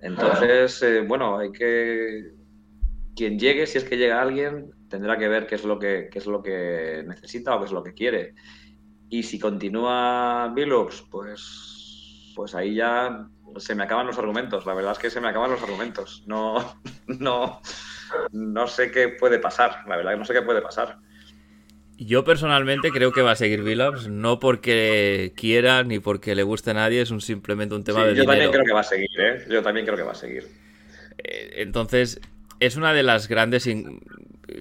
Entonces, 0.00 0.82
eh, 0.82 1.00
bueno, 1.00 1.38
hay 1.38 1.52
que. 1.52 2.32
Quien 3.14 3.38
llegue, 3.38 3.66
si 3.66 3.78
es 3.78 3.84
que 3.84 3.96
llega 3.96 4.20
alguien, 4.20 4.70
tendrá 4.88 5.18
que 5.18 5.28
ver 5.28 5.46
qué 5.46 5.54
es 5.56 5.64
lo 5.64 5.78
que, 5.78 6.08
qué 6.10 6.18
es 6.18 6.26
lo 6.26 6.42
que 6.42 7.04
necesita 7.06 7.56
o 7.56 7.60
qué 7.60 7.66
es 7.66 7.72
lo 7.72 7.82
que 7.82 7.94
quiere. 7.94 8.34
Y 9.10 9.24
si 9.24 9.38
continúa 9.38 10.52
Billups, 10.54 11.04
pues, 11.10 12.32
pues 12.36 12.54
ahí 12.54 12.76
ya 12.76 13.26
se 13.56 13.74
me 13.74 13.82
acaban 13.82 14.06
los 14.06 14.18
argumentos. 14.18 14.64
La 14.66 14.74
verdad 14.74 14.92
es 14.92 14.98
que 14.98 15.10
se 15.10 15.20
me 15.20 15.28
acaban 15.28 15.50
los 15.50 15.62
argumentos. 15.62 16.22
No, 16.26 16.76
no, 17.06 17.60
no 18.32 18.66
sé 18.68 18.92
qué 18.92 19.08
puede 19.08 19.40
pasar. 19.40 19.84
La 19.88 19.96
verdad 19.96 20.12
que 20.12 20.18
no 20.18 20.24
sé 20.24 20.32
qué 20.32 20.42
puede 20.42 20.62
pasar. 20.62 20.98
Yo 21.98 22.24
personalmente 22.24 22.90
creo 22.90 23.12
que 23.12 23.20
va 23.20 23.32
a 23.32 23.36
seguir 23.36 23.62
Billups, 23.62 24.08
no 24.08 24.38
porque 24.38 25.34
quiera 25.36 25.82
ni 25.82 25.98
porque 25.98 26.34
le 26.34 26.44
guste 26.44 26.70
a 26.70 26.74
nadie, 26.74 27.02
es 27.02 27.10
un, 27.10 27.20
simplemente 27.20 27.74
un 27.74 27.84
tema 27.84 28.06
de 28.06 28.14
yo 28.14 28.24
también 28.24 28.50
creo 28.50 28.64
que 28.64 28.72
va 28.72 28.80
a 28.80 28.84
seguir, 28.84 29.10
¿eh? 29.18 29.44
Yo 29.50 29.62
también 29.62 29.84
creo 29.84 29.98
que 29.98 30.04
va 30.04 30.12
a 30.12 30.14
seguir. 30.14 30.48
Eh, 31.18 31.56
entonces, 31.56 32.18
es 32.58 32.76
una 32.76 32.94
de 32.94 33.02
las 33.02 33.28
grandes, 33.28 33.68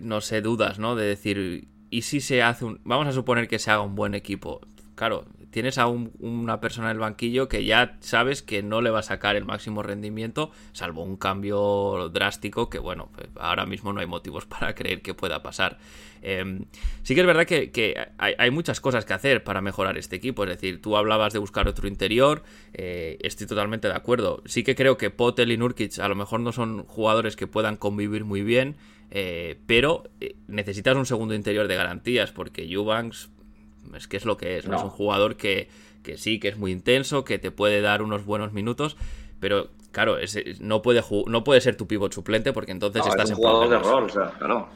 no 0.02 0.20
sé, 0.20 0.42
dudas, 0.42 0.80
¿no? 0.80 0.98
De 0.98 1.06
decir, 1.06 1.70
¿y 1.90 2.04
si 2.04 2.22
se 2.22 2.42
hace 2.44 2.66
un... 2.66 2.80
Vamos 2.84 3.08
a 3.08 3.12
suponer 3.12 3.48
que 3.48 3.60
se 3.60 3.72
haga 3.72 3.82
un 3.82 3.96
buen 3.96 4.14
equipo. 4.16 4.62
Claro, 4.96 5.26
tienes 5.52 5.78
a 5.78 5.88
una 5.88 6.60
persona 6.60 6.90
en 6.90 6.98
el 6.98 7.00
banquillo 7.00 7.48
que 7.48 7.64
ya 7.66 7.98
sabes 8.02 8.44
que 8.44 8.62
no 8.62 8.82
le 8.82 8.90
va 8.90 9.00
a 9.00 9.04
sacar 9.04 9.36
el 9.36 9.46
máximo 9.46 9.82
rendimiento, 9.82 10.52
salvo 10.74 11.04
un 11.04 11.16
cambio 11.16 12.10
drástico 12.10 12.70
que, 12.70 12.80
bueno, 12.80 13.10
pues 13.16 13.28
ahora 13.40 13.66
mismo 13.66 13.94
no 13.94 14.02
hay 14.02 14.06
motivos 14.06 14.46
para 14.46 14.76
creer 14.76 15.02
que 15.02 15.14
pueda 15.14 15.42
pasar. 15.42 15.78
Em, 16.22 16.66
sí 17.02 17.16
que 17.16 17.22
es 17.22 17.28
verdad 17.28 17.46
que, 17.46 18.12
hay, 18.18 18.52
muchas 18.52 18.82
cosas 18.82 19.06
que 19.06 19.14
hacer 19.14 19.44
para 19.44 19.62
mejorar 19.62 19.98
este 19.98 20.18
equipo, 20.18 20.44
es 20.44 20.50
decir, 20.50 20.82
tú 20.82 20.98
hablabas 20.98 21.34
de 21.34 21.40
buscar 21.40 21.68
otro 21.68 21.88
interior, 21.88 22.44
eh, 22.74 23.18
estoy 23.22 23.48
totalmente 23.48 23.88
de 23.88 23.94
acuerdo. 23.94 24.44
Sí 24.46 24.64
que 24.64 24.76
creo 24.76 24.98
que 24.98 25.10
Potel 25.10 25.52
y 25.52 25.58
Nurkic 25.58 26.00
a 26.00 26.08
lo 26.08 26.16
mejor 26.16 26.42
no 26.42 26.52
son 26.52 26.84
jugadores 26.84 27.36
que 27.36 27.48
puedan 27.48 27.78
convivir 27.78 28.26
muy 28.26 28.42
bien, 28.42 28.76
eh, 29.12 29.60
pero 29.66 30.04
eh, 30.20 30.36
necesitas 30.48 30.96
un 30.96 31.06
segundo 31.06 31.34
interior 31.34 31.68
de 31.68 31.76
garantías, 31.76 32.32
porque 32.32 32.64
Eubanks 32.64 33.30
es 33.96 34.08
que 34.08 34.18
es 34.18 34.26
lo 34.26 34.38
que 34.38 34.58
es, 34.58 34.68
¿no? 34.68 34.76
Es 34.78 34.84
un 34.84 34.90
jugador 34.90 35.36
que, 35.36 35.70
sí, 36.16 36.40
que 36.40 36.50
es 36.50 36.58
muy 36.58 36.72
intenso, 36.72 37.24
que 37.24 37.40
te 37.40 37.52
puede 37.52 37.82
dar 37.82 38.02
unos 38.02 38.26
buenos 38.26 38.54
minutos, 38.54 38.98
pero 39.40 39.70
claro, 39.92 40.18
no, 40.60 40.82
puede 40.82 41.02
no 41.28 41.44
puede 41.44 41.62
ser 41.62 41.76
tu 41.76 41.88
pivot 41.88 42.14
suplente 42.14 42.54
porque 42.54 42.72
entonces 42.72 43.06
estás 43.06 43.32
es 43.32 43.38
un 43.38 43.44
jugador 43.44 43.70
de 43.70 43.80
rol, 43.80 44.04
o 44.04 44.10
sea, 44.10 44.32
claro. 44.38 44.70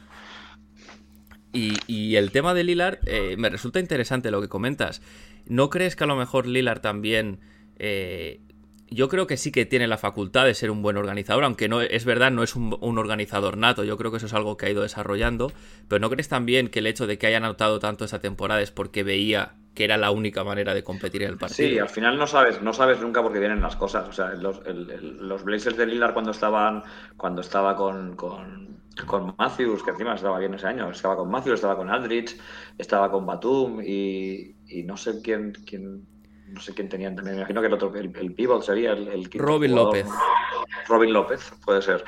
Y, 1.52 2.16
el 2.16 2.32
tema 2.32 2.52
de 2.52 2.64
Lilar 2.64 2.98
eh, 3.06 3.36
me 3.38 3.48
resulta 3.48 3.78
interesante 3.78 4.32
lo 4.32 4.40
que 4.40 4.48
comentas. 4.48 5.02
¿No 5.46 5.70
crees 5.70 5.94
que 5.94 6.02
a 6.02 6.08
lo 6.08 6.16
mejor 6.16 6.48
Lilar 6.48 6.80
también 6.80 7.38
eh, 7.76 8.40
yo 8.90 9.08
creo 9.08 9.26
que 9.26 9.36
sí 9.36 9.50
que 9.50 9.66
tiene 9.66 9.86
la 9.86 9.96
facultad 9.96 10.44
de 10.44 10.54
ser 10.54 10.70
un 10.70 10.82
buen 10.82 10.96
organizador, 10.96 11.44
aunque 11.44 11.68
no 11.68 11.80
es 11.80 12.04
verdad, 12.04 12.30
no 12.30 12.42
es 12.42 12.54
un, 12.54 12.98
organizador 12.98 13.56
nato. 13.56 13.84
Yo 13.84 13.96
creo 13.96 14.10
que 14.10 14.18
eso 14.18 14.26
es 14.26 14.34
algo 14.34 14.56
que 14.56 14.66
ha 14.66 14.70
ido 14.70 14.82
desarrollando. 14.82 15.50
Pero 15.88 16.00
¿no 16.00 16.10
crees 16.10 16.28
también 16.28 16.68
que 16.68 16.80
el 16.80 16.86
hecho 16.86 17.06
de 17.06 17.18
que 17.18 17.26
haya 17.26 17.38
anotado 17.38 17.78
tanto 17.78 18.04
esa 18.04 18.20
temporada 18.20 18.60
es 18.60 18.70
porque 18.70 19.02
veía 19.02 19.54
que 19.74 19.84
era 19.84 19.96
la 19.96 20.10
única 20.12 20.44
manera 20.44 20.74
de 20.74 20.84
competir 20.84 21.22
en 21.22 21.30
el 21.30 21.38
partido? 21.38 21.68
Sí, 21.68 21.78
al 21.78 21.88
final 21.88 22.16
no 22.16 22.26
sabes, 22.26 22.62
no 22.62 22.72
sabes 22.72 23.00
nunca 23.00 23.22
por 23.22 23.32
qué 23.32 23.40
vienen 23.40 23.60
las 23.60 23.74
cosas. 23.74 24.08
O 24.08 24.12
sea, 24.12 24.34
los, 24.34 24.60
los 24.66 25.42
Blazers 25.44 25.76
de 25.76 25.86
Lillard 25.86 26.12
cuando 26.12 26.30
estaban, 26.30 26.82
cuando 27.16 27.40
estaba 27.40 27.74
con, 27.74 28.14
con, 28.14 28.78
con, 29.06 29.34
Matthews, 29.36 29.82
que 29.82 29.90
encima 29.90 30.14
estaba 30.14 30.38
bien 30.38 30.54
ese 30.54 30.68
año, 30.68 30.90
estaba 30.90 31.16
con 31.16 31.30
Matthews, 31.30 31.54
estaba 31.54 31.76
con 31.76 31.90
Aldrich, 31.90 32.36
estaba 32.78 33.10
con 33.10 33.26
Batum 33.26 33.80
y, 33.80 34.54
y 34.68 34.82
no 34.84 34.96
sé 34.96 35.20
quién, 35.22 35.52
quién 35.66 36.06
no 36.54 36.60
sé 36.60 36.72
quién 36.72 36.88
tenían 36.88 37.16
también, 37.16 37.36
me 37.36 37.40
imagino 37.42 37.60
que 37.60 37.66
el 37.66 37.72
otro, 37.74 37.92
el, 37.94 38.34
pivot 38.34 38.62
sería 38.62 38.92
el, 38.92 39.28
Robin 39.34 39.74
López. 39.74 40.06
Robin 40.88 41.12
López, 41.12 41.52
puede 41.64 41.82
ser. 41.82 42.04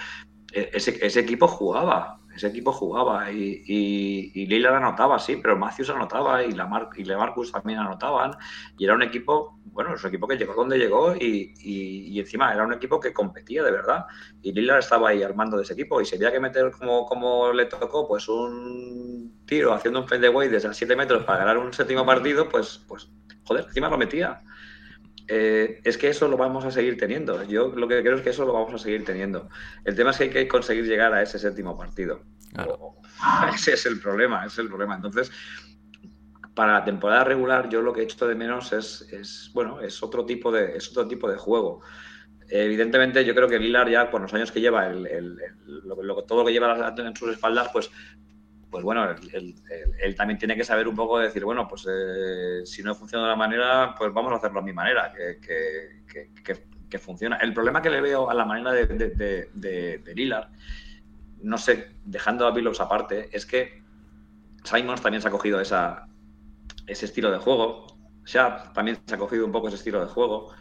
E, 0.53 0.70
ese, 0.72 0.99
ese, 1.05 1.20
equipo 1.20 1.49
jugaba, 1.49 2.20
ese 2.34 2.47
equipo 2.47 2.72
jugaba 2.72 3.30
y, 3.32 3.62
y, 3.66 4.47
Lillard 4.47 4.76
anotaba, 4.76 5.18
sí, 5.18 5.36
pero 5.42 5.57
Matthews 5.57 5.90
anotaba 5.90 6.44
y, 6.44 6.53
Lamar, 6.53 6.90
y 6.97 7.05
LeMarcus 7.05 7.51
también 7.51 7.80
anotaban 7.80 8.36
y 8.78 8.84
era 8.84 8.94
un 8.94 9.03
equipo, 9.03 9.59
bueno, 9.64 9.94
es 9.94 10.05
un 10.05 10.09
equipo 10.09 10.28
que 10.28 10.36
llegó 10.36 10.55
donde 10.55 10.78
llegó 10.78 11.14
y, 11.16 11.53
y, 11.59 12.20
encima 12.20 12.53
era 12.55 12.64
un 12.64 12.72
equipo 12.72 13.01
que 13.01 13.12
competía 13.12 13.64
de 13.64 13.72
verdad 13.72 14.07
y 14.42 14.53
Lillard 14.53 14.78
estaba 14.78 15.09
ahí 15.09 15.22
al 15.22 15.34
mando 15.34 15.57
de 15.57 15.64
ese 15.64 15.72
equipo 15.72 16.01
y 16.01 16.07
se 16.07 16.16
había 16.16 16.30
que 16.30 16.40
meter 16.40 16.70
como, 16.70 17.05
como 17.07 17.53
le 17.53 17.66
tocó 17.66 18.07
pues 18.07 18.28
un 18.28 19.42
tiro 19.47 19.72
haciendo 19.72 20.01
un 20.01 20.09
fadeaway 20.09 20.49
desde 20.49 20.68
a 20.68 20.74
7 20.74 20.94
metros 20.94 21.24
para 21.24 21.38
ganar 21.38 21.59
un 21.59 21.72
séptimo 21.72 22.05
partido, 22.05 22.49
pues, 22.49 22.84
pues 22.86 23.09
joder, 23.47 23.64
encima 23.66 23.88
lo 23.88 23.99
metía. 23.99 24.42
Eh, 25.28 25.80
es 25.82 25.99
que 25.99 26.09
eso 26.09 26.28
lo 26.28 26.36
vamos 26.36 26.64
a 26.64 26.70
seguir 26.70 26.97
teniendo. 26.97 27.42
Yo 27.44 27.68
lo 27.68 27.88
que 27.88 28.01
creo 28.03 28.16
es 28.16 28.22
que 28.22 28.30
eso 28.30 28.44
lo 28.44 28.53
vamos 28.53 28.74
a 28.74 28.78
seguir 28.78 29.05
teniendo. 29.05 29.49
El 29.84 29.97
tema 29.97 30.11
es 30.11 30.18
que 30.18 30.24
hay 30.24 30.30
que 30.30 30.49
conseguir 30.49 30.84
llegar 30.84 31.12
a 31.12 31.22
ese 31.22 31.38
séptimo 31.38 31.76
partido. 31.76 32.22
ese 33.55 33.74
es 33.74 33.86
el 33.86 34.01
problema, 34.01 34.47
es 34.47 34.57
el 34.59 34.68
problema. 34.68 34.94
Entonces, 34.97 35.32
para 36.55 36.74
la 36.74 36.84
temporada 36.84 37.24
regular, 37.24 37.68
yo 37.68 37.82
lo 37.82 37.92
que 37.92 38.01
he 38.01 38.05
hecho 38.05 38.26
de 38.26 38.34
menos 38.34 38.72
es, 38.72 39.51
bueno, 39.53 39.80
es 39.80 40.03
otro 40.03 40.24
tipo 40.24 40.53
de, 40.53 40.76
es 40.76 40.88
otro 40.90 41.07
tipo 41.09 41.28
de 41.28 41.36
juego. 41.36 41.82
Evidentemente, 42.49 43.24
yo 43.24 43.34
creo 43.34 43.49
que 43.49 43.59
Lilar 43.59 43.90
ya, 43.90 44.11
con 44.11 44.22
los 44.22 44.32
años 44.32 44.53
que 44.53 44.61
lleva, 44.61 44.88
todo 44.90 46.40
lo 46.40 46.44
que 46.44 46.53
lleva 46.53 46.94
en 46.97 47.16
sus 47.16 47.32
espaldas, 47.32 47.68
pues 47.72 47.90
pues 48.77 48.85
bueno, 48.85 49.09
él, 49.33 50.14
también 50.16 50.39
tiene 50.39 50.55
que 50.55 50.62
saber 50.62 50.87
un 50.87 50.95
poco 50.95 51.18
decir, 51.18 51.43
bueno, 51.47 51.66
pues 51.66 51.87
eh, 51.91 52.61
si 52.66 52.83
no 52.83 52.95
funciona 52.95 53.24
de 53.24 53.31
la 53.31 53.37
manera, 53.37 53.95
pues 53.97 54.12
vamos 54.12 54.35
a 54.35 54.37
hacerlo 54.37 54.61
a 54.61 54.62
mi 54.62 54.74
manera, 54.74 55.14
que, 55.14 56.99
funciona. 56.99 57.37
El 57.37 57.55
problema 57.55 57.81
que 57.81 57.89
le 57.89 58.03
veo 58.03 58.29
a 58.29 58.35
la 58.35 58.45
manera 58.45 58.72
de, 58.72 58.85
de, 58.85 60.12
Lillard, 60.14 60.51
no 61.41 61.57
sé, 61.57 61.93
dejando 62.05 62.47
a 62.47 62.51
Billups 62.51 62.81
aparte, 62.81 63.31
es 63.33 63.47
que 63.47 63.83
Simons 64.62 65.01
también 65.01 65.22
se 65.22 65.29
ha 65.29 65.31
cogido 65.31 65.59
esa, 65.59 66.07
ese 66.87 67.07
estilo 67.07 67.31
de 67.31 67.39
juego. 67.39 67.87
Sharp 68.27 68.74
también 68.74 68.99
se 69.07 69.14
ha 69.14 69.18
cogido 69.18 69.47
un 69.47 69.53
poco 69.53 69.68
ese 69.68 69.79
estilo 69.79 70.03
de 70.03 70.09
juego. 70.09 70.53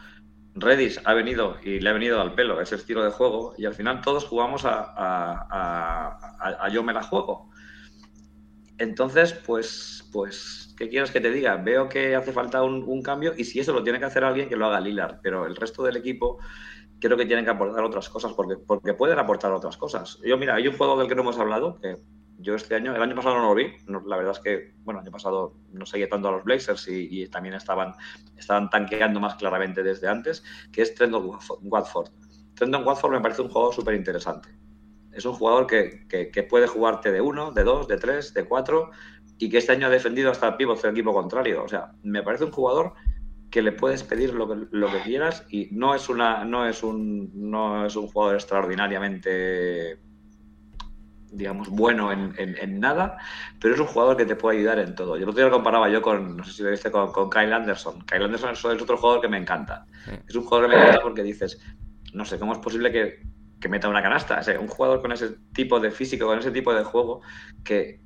Redis 0.54 1.02
ha 1.04 1.12
venido 1.12 1.58
y 1.62 1.80
le 1.80 1.90
ha 1.90 1.92
venido 1.92 2.18
al 2.18 2.34
pelo 2.34 2.62
ese 2.62 2.76
estilo 2.76 3.04
de 3.04 3.10
juego 3.10 3.52
y 3.58 3.66
al 3.66 3.74
final 3.74 4.00
todos 4.00 4.24
jugamos 4.24 4.64
a, 4.64 4.94
a, 4.96 6.68
yo 6.70 6.82
me 6.82 6.94
la 6.94 7.02
juego. 7.02 7.50
Entonces, 8.78 9.32
pues, 9.32 10.08
pues, 10.12 10.74
¿qué 10.76 10.88
quieres 10.88 11.10
que 11.10 11.20
te 11.20 11.30
diga? 11.30 11.56
Veo 11.56 11.88
que 11.88 12.14
hace 12.14 12.32
falta 12.32 12.62
un, 12.62 13.02
cambio 13.02 13.32
y 13.36 13.44
si 13.44 13.60
eso 13.60 13.72
lo 13.72 13.82
tiene 13.82 13.98
que 13.98 14.04
hacer 14.04 14.24
alguien, 14.24 14.48
que 14.48 14.56
lo 14.56 14.66
haga 14.66 14.80
Lilar, 14.80 15.20
pero 15.22 15.46
el 15.46 15.56
resto 15.56 15.82
del 15.82 15.96
equipo 15.96 16.38
creo 17.00 17.16
que 17.16 17.26
tienen 17.26 17.44
que 17.44 17.50
aportar 17.50 17.84
otras 17.84 18.08
cosas 18.08 18.32
porque, 18.34 18.56
porque 18.56 18.94
pueden 18.94 19.18
aportar 19.18 19.52
otras 19.52 19.76
cosas. 19.76 20.18
Yo, 20.24 20.36
mira, 20.36 20.54
hay 20.54 20.68
un 20.68 20.76
juego 20.76 20.98
del 20.98 21.08
que 21.08 21.14
no 21.14 21.22
hemos 21.22 21.38
hablado 21.38 21.78
que 21.80 21.98
yo 22.38 22.54
este 22.54 22.74
año, 22.74 22.94
el 22.94 23.02
año 23.02 23.14
pasado 23.14 23.36
no 23.36 23.48
lo 23.48 23.54
vi, 23.54 23.72
la 23.86 24.16
verdad 24.16 24.32
es 24.32 24.40
que, 24.40 24.74
bueno, 24.84 25.00
el 25.00 25.06
año 25.06 25.12
pasado 25.12 25.54
no 25.72 25.86
seguía 25.86 26.08
tanto 26.08 26.28
a 26.28 26.32
los 26.32 26.44
Blazers 26.44 26.86
y, 26.88 27.26
también 27.28 27.54
estaban, 27.54 27.94
estaban 28.36 28.68
tanqueando 28.68 29.20
más 29.20 29.36
claramente 29.36 29.82
desde 29.82 30.08
antes, 30.08 30.44
que 30.70 30.82
es 30.82 30.94
Trendon 30.94 31.30
Watford. 31.62 32.10
Trendon 32.54 32.86
Watford 32.86 33.12
me 33.12 33.20
parece 33.20 33.42
un 33.42 33.48
juego 33.48 33.72
súper 33.72 33.94
interesante. 33.94 34.50
Es 35.16 35.24
un 35.24 35.32
jugador 35.32 35.66
que, 35.66 36.06
que, 36.08 36.42
puede 36.42 36.66
jugarte 36.66 37.10
de 37.10 37.20
uno, 37.20 37.50
de 37.50 37.64
dos, 37.64 37.88
de 37.88 37.96
tres, 37.96 38.34
de 38.34 38.44
cuatro 38.44 38.90
y 39.38 39.48
que 39.48 39.58
este 39.58 39.72
año 39.72 39.86
ha 39.86 39.90
defendido 39.90 40.30
hasta 40.30 40.48
el 40.48 40.56
pívot 40.56 40.80
del 40.80 40.92
equipo 40.92 41.12
contrario. 41.12 41.64
O 41.64 41.68
sea, 41.68 41.92
me 42.02 42.22
parece 42.22 42.44
un 42.44 42.52
jugador 42.52 42.92
que 43.50 43.62
le 43.62 43.72
puedes 43.72 44.02
pedir 44.02 44.34
lo 44.34 44.48
que, 44.48 44.66
lo 44.70 44.90
que 44.90 45.00
quieras 45.00 45.46
y 45.48 45.68
no 45.72 45.94
es, 45.94 46.08
una, 46.08 46.44
no, 46.44 46.66
es 46.66 46.82
un, 46.82 47.30
no 47.34 47.86
es 47.86 47.96
un 47.96 48.08
jugador 48.08 48.34
extraordinariamente 48.34 49.98
digamos, 51.32 51.68
bueno 51.68 52.12
en, 52.12 52.80
nada, 52.80 53.18
pero 53.60 53.74
es 53.74 53.80
un 53.80 53.86
jugador 53.86 54.16
que 54.16 54.24
te 54.24 54.36
puede 54.36 54.58
ayudar 54.58 54.78
en 54.78 54.94
todo. 54.94 55.16
Yo 55.16 55.24
el 55.24 55.28
otro 55.28 55.36
día 55.36 55.46
lo 55.46 55.52
comparaba 55.52 55.88
yo 55.88 56.00
con, 56.00 56.36
no 56.36 56.44
sé 56.44 56.52
si 56.52 56.62
lo 56.62 56.70
viste, 56.70 56.90
con, 56.90 57.12
con 57.12 57.28
Kyle 57.28 57.52
Anderson. 57.52 58.00
Kyle 58.06 58.24
Anderson 58.24 58.52
es 58.52 58.64
otro 58.64 58.96
jugador 58.96 59.20
que 59.20 59.28
me 59.28 59.36
encanta. 59.36 59.86
Es 60.26 60.34
un 60.34 60.44
jugador 60.44 60.70
que 60.70 60.76
me 60.76 60.82
encanta 60.82 61.02
porque 61.02 61.22
dices, 61.22 61.60
no 62.14 62.24
sé, 62.24 62.38
¿cómo 62.38 62.52
es 62.52 62.58
posible 62.58 62.90
que, 62.90 63.22
que 63.60 63.68
meta 63.68 63.88
una 63.88 64.02
canasta? 64.02 64.40
Un 64.60 64.68
jugador 64.68 65.00
con 65.00 65.12
ese 65.12 65.36
tipo 65.52 65.80
de 65.80 65.90
físico, 65.90 66.26
con 66.26 66.38
ese 66.38 66.50
tipo 66.50 66.74
de 66.74 66.84
juego, 66.84 67.22
que, 67.64 68.00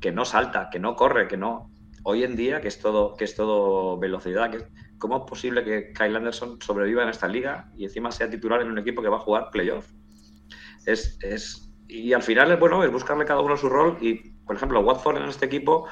que 0.00 0.12
no 0.12 0.24
salta, 0.24 0.68
que 0.70 0.78
no 0.78 0.96
corre, 0.96 1.28
que 1.28 1.36
no... 1.36 1.70
Hoy 2.02 2.24
en 2.24 2.34
día, 2.34 2.62
que 2.62 2.68
es 2.68 2.78
todo, 2.78 3.14
que 3.14 3.24
es 3.24 3.36
todo 3.36 3.98
velocidad, 3.98 4.50
¿cómo 4.96 5.18
es 5.18 5.22
posible 5.24 5.64
que 5.64 5.92
Kyle 5.92 6.16
Anderson 6.16 6.58
sobreviva 6.62 7.02
en 7.02 7.10
esta 7.10 7.28
liga 7.28 7.70
y 7.76 7.84
encima 7.84 8.10
sea 8.10 8.30
titular 8.30 8.62
en 8.62 8.70
un 8.70 8.78
equipo 8.78 9.02
que 9.02 9.10
va 9.10 9.18
a 9.18 9.20
jugar 9.20 9.50
playoff? 9.50 9.86
Es, 10.86 11.18
es, 11.20 11.70
y 11.88 12.14
al 12.14 12.22
final, 12.22 12.56
bueno, 12.56 12.82
es 12.84 12.90
buscarle 12.90 13.26
cada 13.26 13.40
uno 13.40 13.56
su 13.56 13.68
rol 13.68 13.98
y, 14.00 14.14
por 14.46 14.56
ejemplo, 14.56 14.80
Watford 14.80 15.18
en 15.18 15.28
este 15.28 15.44
equipo, 15.44 15.88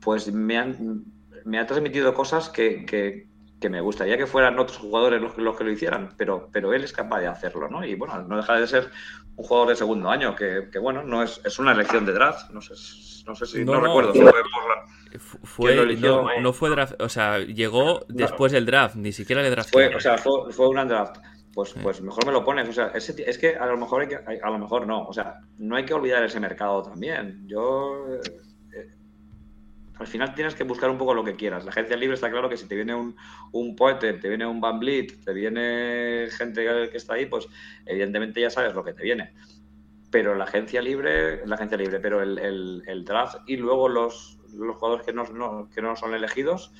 pues 0.00 0.32
me, 0.32 0.58
han, 0.58 1.04
me 1.44 1.58
ha 1.58 1.66
transmitido 1.66 2.14
cosas 2.14 2.48
que, 2.48 2.84
que, 2.84 3.28
me 3.68 3.80
gustaría 3.80 4.16
que 4.16 4.26
fueran 4.26 4.58
otros 4.58 4.78
jugadores 4.78 5.20
los, 5.20 5.36
los, 5.38 5.56
que 5.56 5.64
lo 5.64 5.70
hicieran, 5.70 6.14
pero, 6.16 6.48
pero 6.52 6.72
él 6.72 6.84
es 6.84 6.92
capaz 6.92 7.20
de 7.20 7.26
hacerlo, 7.26 7.68
¿no? 7.68 7.84
Y 7.84 7.94
bueno, 7.94 8.22
no 8.22 8.36
deja 8.36 8.58
de 8.58 8.66
ser 8.66 8.90
un 9.36 9.44
jugador 9.44 9.68
de 9.68 9.76
segundo 9.76 10.10
año, 10.10 10.34
que, 10.36 10.68
que 10.70 10.78
bueno, 10.78 11.02
no 11.02 11.22
es, 11.22 11.40
es, 11.44 11.58
una 11.58 11.72
elección 11.72 12.04
de 12.04 12.12
draft, 12.12 12.50
no 12.50 12.60
sé, 12.60 12.74
no 13.26 13.34
sé 13.34 13.46
si, 13.46 13.64
no, 13.64 13.80
recuerdo. 13.80 14.12
Fue, 15.44 15.96
no, 16.40 16.52
fue 16.52 16.70
draft, 16.70 17.00
o 17.00 17.08
sea, 17.08 17.38
llegó 17.38 18.04
después 18.08 18.52
del 18.52 18.66
draft, 18.66 18.96
ni 18.96 19.12
siquiera 19.12 19.42
le 19.42 19.50
draft. 19.50 19.70
Fue, 19.72 19.94
o 19.94 20.00
sea, 20.00 20.18
fue, 20.18 20.52
fue 20.52 20.68
un 20.68 20.88
draft 20.88 21.16
pues, 21.54 21.74
pues 21.82 22.00
mejor 22.00 22.26
me 22.26 22.32
lo 22.32 22.44
pones. 22.44 22.68
O 22.68 22.72
sea, 22.72 22.92
es 22.94 23.38
que 23.38 23.56
a 23.56 23.66
lo 23.66 23.76
mejor 23.76 24.02
hay 24.02 24.08
que, 24.08 24.16
a 24.16 24.50
lo 24.50 24.58
mejor 24.58 24.86
no. 24.86 25.06
O 25.06 25.12
sea, 25.12 25.40
no 25.58 25.76
hay 25.76 25.84
que 25.84 25.94
olvidar 25.94 26.22
ese 26.24 26.40
mercado 26.40 26.82
también. 26.82 27.46
Yo 27.46 28.06
eh, 28.08 28.20
eh, 28.24 28.40
al 30.02 30.08
final 30.08 30.34
tienes 30.34 30.56
que 30.56 30.64
buscar 30.64 30.90
un 30.90 30.98
poco 30.98 31.14
lo 31.14 31.22
que 31.22 31.36
quieras. 31.36 31.64
La 31.64 31.70
agencia 31.70 31.96
libre 31.96 32.14
está 32.14 32.28
claro 32.28 32.48
que 32.48 32.56
si 32.56 32.66
te 32.66 32.74
viene 32.74 32.92
un, 32.92 33.14
un 33.52 33.76
Poeter, 33.76 34.20
te 34.20 34.28
viene 34.28 34.44
un 34.44 34.60
Van 34.60 34.80
te 34.80 35.32
viene 35.32 36.26
gente 36.30 36.64
que 36.90 36.96
está 36.96 37.14
ahí, 37.14 37.26
pues 37.26 37.46
evidentemente 37.86 38.40
ya 38.40 38.50
sabes 38.50 38.74
lo 38.74 38.82
que 38.82 38.94
te 38.94 39.04
viene. 39.04 39.32
Pero 40.10 40.34
la 40.34 40.44
agencia 40.44 40.82
libre, 40.82 41.46
la 41.46 41.54
agencia 41.54 41.78
libre, 41.78 42.00
pero 42.00 42.20
el, 42.20 42.82
el, 42.84 43.04
draft 43.04 43.36
y 43.46 43.56
luego 43.56 43.88
los, 43.88 44.40
los 44.52 44.76
jugadores 44.76 45.06
que 45.06 45.12
no, 45.12 45.70
que 45.70 45.80
no 45.80 45.94
son 45.94 46.14
elegidos, 46.14 46.72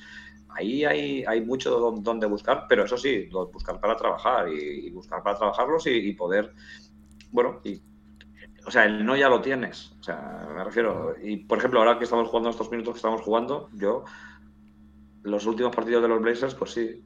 ahí 0.49 0.83
hay, 0.83 1.23
hay 1.25 1.39
mucho 1.39 1.79
donde 1.79 2.27
buscar, 2.27 2.65
pero 2.67 2.83
eso 2.83 2.97
sí, 2.97 3.29
buscar 3.31 3.79
para 3.79 3.95
trabajar 3.95 4.49
y, 4.49 4.89
buscar 4.91 5.23
para 5.23 5.37
trabajarlos 5.37 5.87
y, 5.87 6.11
poder, 6.11 6.53
bueno, 7.31 7.61
y, 7.63 7.81
o 8.65 8.71
sea, 8.71 8.85
el 8.85 9.05
no 9.05 9.15
ya 9.15 9.29
lo 9.29 9.41
tienes, 9.41 9.93
o 9.99 10.03
sea, 10.03 10.47
me 10.53 10.63
refiero, 10.63 11.15
y 11.21 11.37
por 11.37 11.57
ejemplo, 11.57 11.79
ahora 11.79 11.97
que 11.97 12.05
estamos 12.05 12.27
jugando 12.29 12.49
estos 12.49 12.71
minutos 12.71 12.93
que 12.93 12.97
estamos 12.97 13.21
jugando, 13.21 13.69
yo, 13.73 14.05
los 15.23 15.45
últimos 15.45 15.75
partidos 15.75 16.01
de 16.01 16.09
los 16.09 16.21
Blazers, 16.21 16.55
pues 16.55 16.71
sí, 16.71 17.03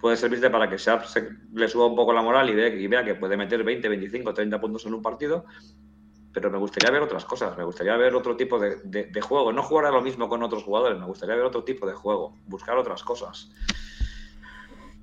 puede 0.00 0.16
servirte 0.16 0.50
para 0.50 0.68
que 0.68 0.76
Sharp 0.76 1.04
se, 1.04 1.28
le 1.52 1.68
suba 1.68 1.86
un 1.86 1.94
poco 1.94 2.12
la 2.12 2.22
moral 2.22 2.50
y, 2.50 2.82
y 2.82 2.86
vea 2.88 3.04
que 3.04 3.14
puede 3.14 3.36
meter 3.36 3.62
20, 3.62 3.88
25, 3.88 4.34
30 4.34 4.60
puntos 4.60 4.86
en 4.86 4.94
un 4.94 5.02
partido, 5.02 5.44
pero 6.34 6.50
me 6.50 6.58
gustaría 6.58 6.90
ver 6.90 7.02
otras 7.02 7.24
cosas, 7.24 7.56
me 7.56 7.64
gustaría 7.64 7.96
ver 7.96 8.14
otro 8.14 8.36
tipo 8.36 8.58
de, 8.58 9.20
juego, 9.22 9.52
no 9.52 9.62
jugar 9.62 9.86
a 9.86 9.90
lo 9.92 10.02
mismo 10.02 10.28
con 10.28 10.42
otros 10.42 10.64
jugadores, 10.64 10.98
me 10.98 11.06
gustaría 11.06 11.36
ver 11.36 11.44
otro 11.44 11.62
tipo 11.62 11.86
de 11.86 11.94
juego, 11.94 12.36
buscar 12.46 12.76
otras 12.76 13.04
cosas. 13.04 13.50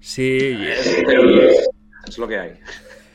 Sí, 0.01 0.57
es, 0.61 2.17
lo 2.17 2.27
que 2.27 2.37
hay. 2.37 2.59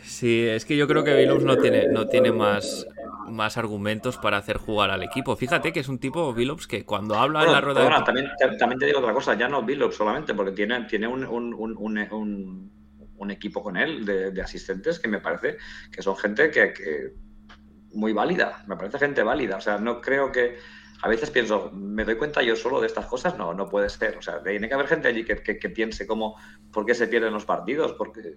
Sí, 0.07 0.47
es 0.47 0.65
que 0.65 0.77
yo 0.77 0.87
creo 0.87 1.05
que 1.05 1.15
Billups 1.15 1.45
no 1.45 1.59
tiene, 1.59 1.89
no 1.89 2.07
tiene 2.09 2.33
más, 2.33 2.87
más 3.29 3.57
argumentos 3.57 4.17
para 4.17 4.39
hacer 4.39 4.57
jugar 4.57 4.91
al 4.91 5.03
equipo. 5.03 5.37
Fíjate 5.37 5.73
que 5.73 5.81
es 5.81 5.89
un 5.89 5.99
tipo 5.99 6.33
Billups 6.33 6.67
que 6.67 6.85
cuando 6.85 7.17
habla 7.17 7.45
en 7.45 7.53
la 7.53 7.61
rueda. 7.61 8.05
también, 8.05 8.31
también, 8.59 8.79
te 8.79 8.87
digo 8.87 9.01
otra 9.01 9.13
cosa, 9.13 9.35
ya 9.35 9.49
no 9.49 9.63
Billups 9.63 9.97
solamente, 9.97 10.33
porque 10.33 10.53
tiene, 10.53 10.85
tiene 10.85 11.07
un, 11.07 11.25
un, 11.25 12.11
un, 13.19 13.31
equipo 13.31 13.63
con 13.63 13.77
él 13.77 14.05
de, 14.05 14.41
asistentes 14.41 15.01
que 15.01 15.09
me 15.09 15.19
parece 15.19 15.57
que 15.91 16.01
son 16.01 16.17
gente 16.17 16.51
que 16.51 16.73
muy 17.97 18.13
válida, 18.13 18.63
me 18.67 18.77
parece 18.77 18.99
gente 18.99 19.23
válida. 19.23 19.57
O 19.57 19.61
sea, 19.61 19.79
no 19.79 20.01
creo 20.01 20.31
que. 20.31 20.57
A 21.03 21.09
veces 21.09 21.31
pienso, 21.31 21.71
¿me 21.73 22.05
doy 22.05 22.17
cuenta 22.17 22.43
yo 22.43 22.57
solo 22.57 22.81
de 22.81 22.87
estas 22.87 23.05
cosas? 23.05 23.37
No, 23.37 23.53
no 23.53 23.69
puede 23.69 23.91
ser. 23.91 24.17
O 24.17 24.23
sea, 24.23 24.43
tiene 24.43 24.67
que 24.67 24.75
haber 24.75 24.89
gente 24.89 25.09
allí 25.09 25.25
que, 25.25 25.69
piense 25.69 26.07
cómo, 26.07 26.37
por 26.73 26.87
qué 26.87 26.95
se 26.95 27.07
pierden 27.07 27.35
los 27.35 27.45
partidos, 27.45 27.93
porque 27.93 28.37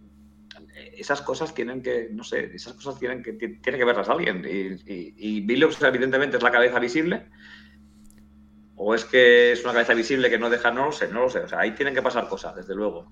esas 0.97 1.21
cosas 1.21 1.53
tienen 1.53 1.81
que, 1.81 2.09
no 2.11 2.23
sé, 2.23 2.51
esas 2.53 2.73
cosas 2.73 2.99
tienen 2.99 3.23
que, 3.23 3.33
tiene 3.33 3.77
que 3.77 3.85
verlas 3.85 4.09
alguien. 4.09 4.45
Y, 4.45 5.13
y, 5.17 5.41
Billups, 5.41 5.81
evidentemente, 5.81 6.37
es 6.37 6.43
la 6.43 6.51
cabeza 6.51 6.79
visible. 6.79 7.27
¿O 8.75 8.95
es 8.95 9.05
que 9.05 9.51
es 9.51 9.63
una 9.63 9.73
cabeza 9.73 9.93
visible 9.93 10.29
que 10.29 10.39
no 10.39 10.49
deja? 10.49 10.71
No 10.71 10.85
lo 10.85 10.91
sé, 10.91 11.09
no 11.09 11.21
lo 11.21 11.29
sé. 11.29 11.39
O 11.39 11.47
sea, 11.47 11.59
ahí 11.59 11.71
tienen 11.71 11.93
que 11.93 12.01
pasar 12.01 12.27
cosas, 12.27 12.55
desde 12.55 12.75
luego. 12.75 13.11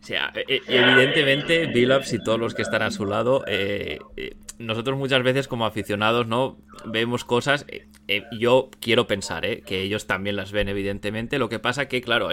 O 0.00 0.06
sea, 0.06 0.32
e, 0.34 0.44
e, 0.54 0.62
evidentemente, 0.68 1.66
Billups 1.66 2.12
y 2.12 2.22
todos 2.22 2.38
los 2.38 2.54
que 2.54 2.62
están 2.62 2.82
a 2.82 2.92
su 2.92 3.06
lado, 3.06 3.42
eh, 3.48 3.98
eh, 4.16 4.36
nosotros 4.58 4.96
muchas 4.96 5.22
veces 5.24 5.48
como 5.48 5.66
aficionados, 5.66 6.28
¿no? 6.28 6.58
Vemos 6.84 7.24
cosas, 7.24 7.66
eh, 7.68 8.22
yo 8.38 8.70
quiero 8.80 9.08
pensar, 9.08 9.42
Que 9.62 9.82
ellos 9.82 10.06
también 10.06 10.36
las 10.36 10.52
ven, 10.52 10.68
evidentemente. 10.68 11.38
Lo 11.38 11.48
que 11.48 11.58
pasa 11.58 11.88
que, 11.88 12.00
claro, 12.02 12.28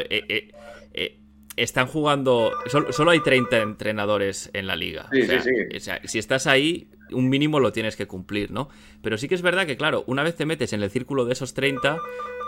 están 1.56 1.88
jugando. 1.88 2.52
Solo, 2.68 3.12
hay 3.12 3.20
30 3.20 3.58
entrenadores 3.62 4.50
en 4.54 4.68
la 4.68 4.76
liga. 4.76 5.10
o 5.12 5.80
sea, 5.80 6.02
si 6.06 6.20
estás 6.20 6.48
ahí, 6.48 6.88
un 7.12 7.30
mínimo 7.30 7.60
lo 7.60 7.72
tienes 7.72 7.96
que 7.96 8.08
cumplir, 8.08 8.52
¿no? 8.52 8.70
Pero 9.02 9.18
sí 9.18 9.28
que 9.28 9.36
es 9.36 9.42
verdad 9.42 9.66
que, 9.66 9.78
claro, 9.78 10.04
una 10.08 10.24
vez 10.24 10.36
te 10.36 10.46
metes 10.46 10.74
en 10.74 10.84
el 10.84 10.90
círculo 10.90 11.26
de 11.26 11.34
esos 11.34 11.54
30, 11.54 11.98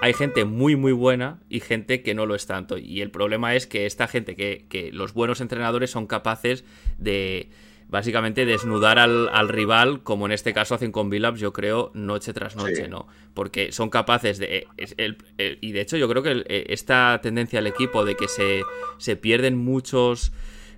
hay 0.01 0.13
gente 0.13 0.45
muy, 0.45 0.75
muy 0.75 0.91
buena 0.91 1.39
y 1.49 1.59
gente 1.59 2.01
que 2.01 2.13
no 2.13 2.25
lo 2.25 2.35
es 2.35 2.45
tanto. 2.45 2.77
Y 2.77 3.01
el 3.01 3.11
problema 3.11 3.55
es 3.55 3.67
que 3.67 3.85
esta 3.85 4.07
gente, 4.07 4.35
que, 4.35 4.89
los 4.91 5.13
buenos 5.13 5.41
entrenadores 5.41 5.91
son 5.91 6.07
capaces 6.07 6.63
de 6.97 7.49
básicamente 7.87 8.45
desnudar 8.45 8.99
al, 8.99 9.49
rival, 9.49 10.01
como 10.03 10.25
en 10.25 10.31
este 10.31 10.53
caso 10.53 10.75
hacen 10.75 10.91
con 10.91 11.09
Billups, 11.09 11.39
yo 11.39 11.53
creo, 11.53 11.91
noche 11.93 12.33
tras 12.33 12.55
noche, 12.55 12.87
¿no? 12.87 13.07
Porque 13.33 13.71
son 13.71 13.89
capaces 13.89 14.37
de... 14.37 14.67
y 15.61 15.71
de 15.71 15.81
hecho 15.81 15.97
yo 15.97 16.07
creo 16.09 16.23
que 16.23 16.43
eh, 16.47 16.65
esta 16.69 17.19
tendencia 17.21 17.59
al 17.59 17.67
equipo 17.67 18.05
de 18.05 18.15
que 18.15 18.27
se, 18.27 18.61
se 18.97 19.15
pierden 19.15 19.57
muchos, 19.57 20.31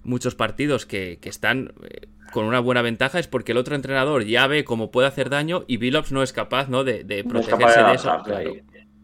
muchos 0.03 0.35
partidos 0.35 0.85
que, 0.85 1.19
que 1.21 1.29
están 1.29 1.73
eh, 1.83 2.07
con 2.31 2.45
una 2.45 2.59
buena 2.59 2.81
ventaja 2.81 3.19
es 3.19 3.27
porque 3.27 3.53
el 3.53 3.57
otro 3.57 3.75
entrenador 3.75 4.25
ya 4.25 4.47
ve 4.47 4.63
cómo 4.63 4.91
puede 4.91 5.07
hacer 5.07 5.29
daño 5.29 5.63
y 5.67 5.77
Billups 5.77 6.11
no 6.11 6.23
es 6.23 6.33
capaz 6.33 6.69
¿no? 6.69 6.83
de, 6.83 7.03
protegerse 7.27 7.83
de, 7.83 7.93
eso. 7.93 8.23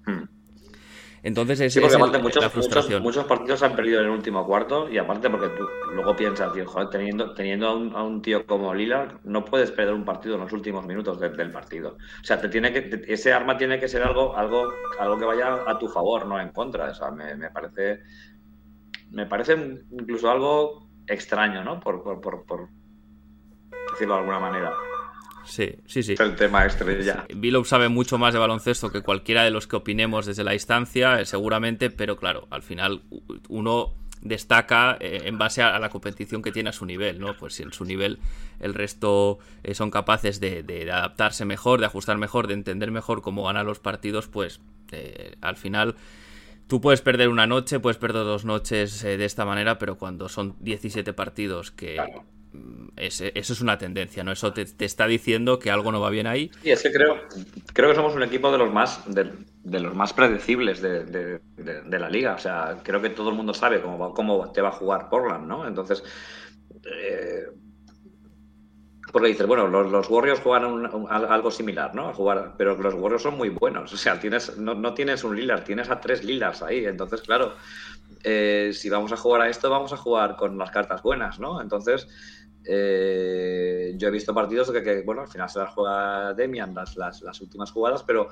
Hmm. 0.05 0.23
Entonces 1.23 1.61
es, 1.61 1.97
muchos, 2.21 2.43
la 2.43 2.49
frustración. 2.49 3.01
Muchos, 3.01 3.23
partidos 3.25 3.63
han 3.63 3.77
perdido 3.77 4.01
en 4.01 4.07
el 4.07 4.11
último 4.11 4.45
cuarto 4.45 4.89
y 4.89 4.97
aparte 4.97 5.29
porque 5.29 5.47
tú 5.57 5.65
luego 5.93 6.17
piensas, 6.17 6.51
joder, 6.65 6.89
teniendo, 6.89 7.33
teniendo 7.33 7.67
a, 7.67 8.03
un, 8.03 8.21
tío 8.21 8.45
como 8.45 8.73
Lillard, 8.73 9.21
no 9.23 9.45
puedes 9.45 9.71
perder 9.71 9.93
un 9.93 10.03
partido 10.03 10.35
en 10.35 10.41
los 10.41 10.51
últimos 10.51 10.85
minutos 10.85 11.21
del 11.21 11.49
partido. 11.49 11.97
O 12.21 12.23
sea, 12.23 12.41
te 12.41 12.49
tiene 12.49 12.73
que, 12.73 13.05
ese 13.07 13.31
arma 13.31 13.57
tiene 13.57 13.79
que 13.79 13.87
ser 13.87 14.03
algo, 14.03 14.35
algo, 14.35 14.67
algo 14.99 15.17
que 15.17 15.23
vaya 15.23 15.61
a 15.65 15.79
tu 15.79 15.87
favor, 15.87 16.25
no 16.25 16.37
en 16.41 16.49
contra. 16.49 16.89
O 16.89 16.93
sea, 16.93 17.09
me, 17.09 17.35
me 17.35 17.49
parece, 17.49 18.01
me 19.11 19.25
parece 19.25 19.53
incluso 19.91 20.29
algo 20.29 20.89
extraño, 21.07 21.63
¿no? 21.63 21.79
por, 21.79 22.03
por 22.19 22.67
decirlo 23.91 24.15
de 24.15 24.19
alguna 24.19 24.39
manera. 24.39 24.73
Sí, 25.45 25.75
sí, 25.85 26.03
sí. 26.03 26.13
Es 26.13 26.19
el 26.19 26.35
tema 26.35 26.65
estrella. 26.65 27.25
Billow 27.35 27.63
sabe 27.65 27.89
mucho 27.89 28.17
más 28.17 28.33
de 28.33 28.39
baloncesto 28.39 28.91
que 28.91 29.01
cualquiera 29.01 29.43
de 29.43 29.51
los 29.51 29.67
que 29.67 29.75
opinemos 29.75 30.25
desde 30.25 30.43
la 30.43 30.51
distancia, 30.51 31.19
eh, 31.19 31.25
seguramente, 31.25 31.89
pero 31.89 32.17
claro, 32.17 32.47
al 32.49 32.61
final 32.61 33.01
uno 33.49 33.93
destaca 34.21 34.97
eh, 34.99 35.23
en 35.25 35.37
base 35.37 35.61
a, 35.61 35.77
la 35.79 35.89
competición 35.89 36.41
que 36.41 36.51
tiene 36.51 36.69
a 36.69 36.73
su 36.73 36.85
nivel, 36.85 37.19
¿no? 37.19 37.35
Pues 37.35 37.55
si 37.55 37.63
en 37.63 37.73
su 37.73 37.83
nivel 37.83 38.19
el 38.59 38.73
resto 38.73 39.39
eh, 39.63 39.73
son 39.73 39.91
capaces 39.91 40.39
de, 40.39 40.89
adaptarse 40.91 41.45
mejor, 41.45 41.79
de 41.79 41.87
ajustar 41.87 42.17
mejor, 42.17 42.47
de 42.47 42.53
entender 42.53 42.91
mejor 42.91 43.21
cómo 43.21 43.43
ganar 43.43 43.65
los 43.65 43.79
partidos, 43.79 44.27
pues 44.27 44.61
al 45.41 45.57
final 45.57 45.95
tú 46.67 46.79
puedes 46.79 47.01
perder 47.01 47.29
una 47.29 47.47
noche, 47.47 47.79
puedes 47.79 47.97
perder 47.97 48.25
dos 48.25 48.45
noches 48.45 49.01
de 49.01 49.25
esta 49.25 49.43
manera, 49.43 49.79
pero 49.79 49.97
cuando 49.97 50.29
son 50.29 50.55
17 50.59 51.13
partidos 51.13 51.71
que 51.71 51.97
eso 52.95 53.25
es 53.33 53.61
una 53.61 53.77
tendencia, 53.77 54.23
¿no? 54.23 54.31
Eso 54.31 54.53
te, 54.53 54.65
está 54.79 55.07
diciendo 55.07 55.59
que 55.59 55.71
algo 55.71 55.91
no 55.91 55.99
va 55.99 56.09
bien 56.09 56.27
ahí. 56.27 56.51
Y 56.63 56.71
es 56.71 56.83
que 56.83 56.91
creo, 56.91 57.17
creo 57.73 57.89
que 57.89 57.95
somos 57.95 58.15
un 58.15 58.23
equipo 58.23 58.51
de 58.51 58.57
los 58.57 58.71
más, 58.71 59.03
de, 59.07 59.79
los 59.79 59.95
más 59.95 60.13
predecibles 60.13 60.81
de, 60.81 61.39
la 61.57 62.09
liga. 62.09 62.35
O 62.35 62.39
sea, 62.39 62.77
creo 62.83 63.01
que 63.01 63.09
todo 63.09 63.29
el 63.29 63.35
mundo 63.35 63.53
sabe 63.53 63.81
cómo, 63.81 64.13
cómo 64.13 64.51
te 64.51 64.61
va 64.61 64.69
a 64.69 64.73
jugar 64.73 65.09
Portland, 65.09 65.47
¿no? 65.47 65.67
Entonces, 65.67 66.03
eh, 66.85 67.47
porque 69.13 69.27
dices, 69.27 69.45
bueno, 69.45 69.67
los, 69.67 70.09
Warriors 70.09 70.39
juegan 70.39 70.89
algo 71.07 71.51
similar, 71.51 71.93
¿no? 71.93 72.11
Jugar, 72.13 72.55
pero 72.57 72.75
los 72.75 72.95
Warriors 72.95 73.21
son 73.21 73.37
muy 73.37 73.49
buenos. 73.49 73.93
O 73.93 73.97
sea, 73.97 74.19
tienes, 74.19 74.57
no, 74.57 74.93
tienes 74.95 75.23
un 75.23 75.35
Lillard, 75.35 75.63
tienes 75.63 75.91
a 75.91 76.01
tres 76.01 76.23
Lillards 76.23 76.63
ahí. 76.63 76.85
Entonces, 76.85 77.21
claro, 77.21 77.53
eh, 78.23 78.71
si 78.73 78.89
vamos 78.89 79.11
a 79.11 79.17
jugar 79.17 79.41
a 79.41 79.49
esto, 79.49 79.69
vamos 79.69 79.93
a 79.93 79.97
jugar 79.97 80.35
con 80.35 80.57
las 80.57 80.71
cartas 80.71 81.03
buenas, 81.03 81.39
¿no? 81.39 81.61
Entonces, 81.61 82.07
eh, 82.65 83.93
yo 83.97 84.07
he 84.07 84.11
visto 84.11 84.33
partidos 84.33 84.71
que, 84.71 85.01
bueno, 85.01 85.21
al 85.21 85.27
final 85.27 85.49
se 85.49 85.59
las 85.59 85.73
juega 85.73 86.33
Demian 86.33 86.73
las, 86.73 86.95
las, 86.95 87.41
últimas 87.41 87.71
jugadas, 87.71 88.03
pero, 88.03 88.29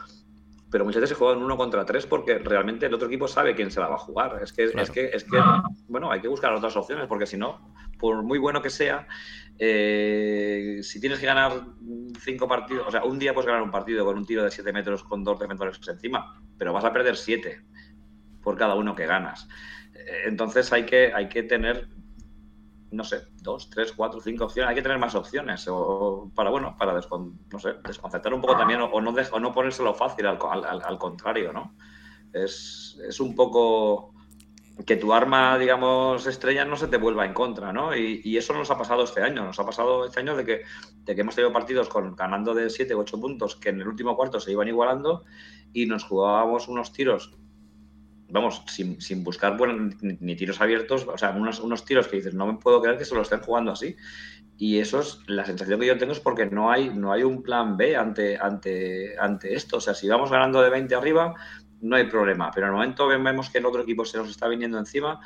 pero 0.69 0.85
muchas 0.85 1.01
veces 1.01 1.17
se 1.17 1.23
juegan 1.23 1.43
uno 1.43 1.57
contra 1.57 1.85
tres 1.85 2.05
porque 2.05 2.39
realmente 2.39 2.85
el 2.85 2.93
otro 2.93 3.07
equipo 3.07 3.27
sabe 3.27 3.55
quién 3.55 3.71
se 3.71 3.79
la 3.79 3.87
va 3.87 3.95
a 3.95 3.99
jugar. 3.99 4.39
Es 4.41 4.53
que, 4.53 4.65
es 4.65 4.91
que, 4.91 5.05
es 5.13 5.23
que 5.23 5.37
bueno, 5.87 6.11
hay 6.11 6.21
que 6.21 6.27
buscar 6.27 6.53
otras 6.53 6.75
opciones 6.75 7.07
porque 7.07 7.25
si 7.25 7.37
no, 7.37 7.73
por 7.99 8.23
muy 8.23 8.39
bueno 8.39 8.61
que 8.61 8.69
sea, 8.69 9.07
eh, 9.59 10.79
si 10.81 10.99
tienes 10.99 11.19
que 11.19 11.25
ganar 11.25 11.51
cinco 12.19 12.47
partidos, 12.47 12.87
o 12.87 12.91
sea, 12.91 13.03
un 13.03 13.19
día 13.19 13.33
puedes 13.33 13.47
ganar 13.47 13.61
un 13.61 13.71
partido 13.71 14.05
con 14.05 14.17
un 14.17 14.25
tiro 14.25 14.43
de 14.43 14.51
siete 14.51 14.73
metros 14.73 15.03
con 15.03 15.23
dos 15.23 15.39
defensores 15.39 15.79
encima, 15.87 16.41
pero 16.57 16.73
vas 16.73 16.85
a 16.85 16.93
perder 16.93 17.15
siete 17.17 17.61
por 18.41 18.57
cada 18.57 18.75
uno 18.75 18.95
que 18.95 19.05
ganas. 19.05 19.47
Eh, 19.93 20.23
entonces 20.25 20.71
hay 20.71 20.85
que, 20.85 21.13
hay 21.13 21.29
que 21.29 21.43
tener 21.43 21.87
no 22.91 23.05
sé, 23.05 23.21
dos, 23.41 23.69
tres, 23.69 23.93
cuatro, 23.93 24.19
cinco 24.19 24.45
opciones. 24.45 24.69
Hay 24.69 24.75
que 24.75 24.81
tener 24.81 24.99
más 24.99 25.15
opciones 25.15 25.65
o, 25.69 26.29
para, 26.35 26.49
bueno, 26.49 26.75
para 26.77 26.93
no 26.93 27.59
sé, 27.59 27.73
desconcertar 27.85 28.33
un 28.33 28.41
poco 28.41 28.57
también 28.57 28.81
o, 28.81 29.01
no, 29.01 29.11
o 29.11 29.39
no 29.39 29.53
ponérselo 29.53 29.93
fácil, 29.93 30.27
al, 30.27 30.37
al, 30.63 30.97
contrario, 30.97 31.53
¿no? 31.53 31.75
Es, 32.33 32.99
es, 33.07 33.19
un 33.19 33.33
poco 33.33 34.13
que 34.85 34.97
tu 34.97 35.13
arma, 35.13 35.57
digamos, 35.57 36.27
estrella 36.27 36.65
no 36.65 36.75
se 36.75 36.87
te 36.87 36.97
vuelva 36.97 37.25
en 37.25 37.33
contra, 37.33 37.71
¿no? 37.71 37.95
Y, 37.95 38.21
y, 38.25 38.37
eso 38.37 38.53
nos 38.53 38.71
ha 38.71 38.77
pasado 38.77 39.03
este 39.03 39.21
año. 39.21 39.45
Nos 39.45 39.59
ha 39.59 39.65
pasado 39.65 40.05
este 40.05 40.19
año 40.19 40.35
de 40.35 40.43
que, 40.43 40.61
de 41.05 41.15
que 41.15 41.21
hemos 41.21 41.35
tenido 41.35 41.53
partidos 41.53 41.87
con, 41.87 42.15
ganando 42.15 42.53
de 42.53 42.69
7 42.69 42.93
u 42.95 42.99
8 42.99 43.21
puntos 43.21 43.55
que 43.55 43.69
en 43.69 43.79
el 43.79 43.87
último 43.87 44.17
cuarto 44.17 44.39
se 44.39 44.51
iban 44.51 44.67
igualando 44.67 45.23
y 45.71 45.85
nos 45.85 46.03
jugábamos 46.03 46.67
unos 46.67 46.91
tiros 46.91 47.33
vamos, 48.31 48.63
sin, 48.67 48.99
sin 49.01 49.23
buscar 49.23 49.57
bueno, 49.57 49.89
ni, 50.01 50.35
tiros 50.35 50.61
abiertos, 50.61 51.07
o 51.07 51.17
sea, 51.17 51.31
unos, 51.31 51.59
unos 51.59 51.85
tiros 51.85 52.07
que 52.07 52.17
dices, 52.17 52.33
no 52.33 52.47
me 52.47 52.57
puedo 52.57 52.81
creer 52.81 52.97
que 52.97 53.05
se 53.05 53.15
lo 53.15 53.21
estén 53.21 53.41
jugando 53.41 53.71
así. 53.71 53.95
Y 54.57 54.77
eso 54.77 54.99
es 54.99 55.19
la 55.27 55.43
sensación 55.45 55.79
que 55.79 55.87
yo 55.87 55.97
tengo 55.97 56.13
es 56.13 56.19
porque 56.19 56.45
no 56.45 56.71
hay, 56.71 56.89
no 56.89 57.11
hay 57.11 57.23
un 57.23 57.41
plan 57.41 57.77
B 57.77 57.95
ante, 57.95 58.37
ante, 58.37 59.17
ante 59.19 59.55
esto. 59.55 59.77
O 59.77 59.81
sea, 59.81 59.95
si 59.95 60.07
vamos 60.07 60.31
ganando 60.31 60.61
de 60.61 60.69
20 60.69 60.93
arriba, 60.93 61.33
no 61.81 61.95
hay 61.95 62.05
problema. 62.05 62.51
Pero 62.53 62.67
en 62.67 62.73
el 62.73 62.75
momento 62.75 63.07
vemos 63.07 63.49
que 63.49 63.57
el 63.57 63.65
otro 63.65 63.81
equipo 63.81 64.05
se 64.05 64.17
nos 64.17 64.29
está 64.29 64.47
viniendo 64.47 64.77
encima, 64.77 65.19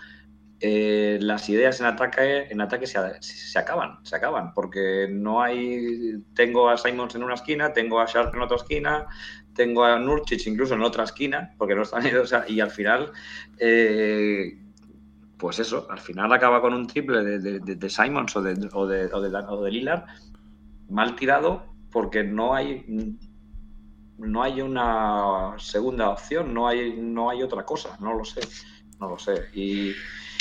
eh, 0.62 1.18
las 1.22 1.50
ideas 1.50 1.80
en 1.82 1.88
ataque, 1.88 2.48
en 2.50 2.62
ataque 2.62 2.88
se, 2.88 3.00
se, 3.22 3.60
acaban, 3.60 4.00
se 4.04 4.16
acaban, 4.16 4.54
porque 4.54 5.08
no 5.12 5.42
hay, 5.42 6.24
tengo 6.34 6.70
a 6.70 6.78
Simons 6.78 7.16
en 7.16 7.24
una 7.24 7.34
esquina, 7.34 7.74
tengo 7.74 8.00
a 8.00 8.06
Sharp 8.06 8.34
en 8.34 8.42
otra 8.42 8.58
esquina, 8.58 9.06
tengo 9.54 9.84
a 9.84 10.00
Nurcic 10.00 10.48
incluso 10.48 10.76
en 10.76 10.82
otra 10.82 11.04
esquina, 11.04 11.54
porque 11.58 11.76
no 11.76 11.82
están 11.82 12.06
o 12.18 12.26
sea, 12.26 12.46
y 12.48 12.62
al 12.62 12.72
final, 12.72 13.12
eh, 13.60 14.58
pues 15.38 15.60
eso, 15.60 15.88
al 15.90 16.00
final 16.00 16.32
acaba 16.32 16.62
con 16.62 16.74
un 16.74 16.88
triple 16.88 17.24
de, 17.24 17.60
de, 17.60 17.90
Simons 17.90 18.36
o 18.38 18.42
de, 18.42 18.70
o, 18.72 18.88
de, 18.88 19.10
o, 19.14 19.62
de, 19.62 19.72
Lillard 19.72 20.06
mal 20.90 21.16
tirado 21.16 21.66
porque 21.92 22.24
no 22.24 22.54
hay 22.54 23.18
no 24.18 24.42
hay 24.42 24.62
una 24.62 25.56
segunda 25.58 26.10
opción, 26.10 26.54
no 26.54 26.68
hay, 26.68 26.96
no 26.98 27.30
hay 27.30 27.44
otra 27.44 27.66
cosa, 27.66 27.98
no 28.00 28.14
lo 28.14 28.24
sé, 28.24 28.40
no 29.00 29.10
lo 29.10 29.20
sé. 29.20 29.50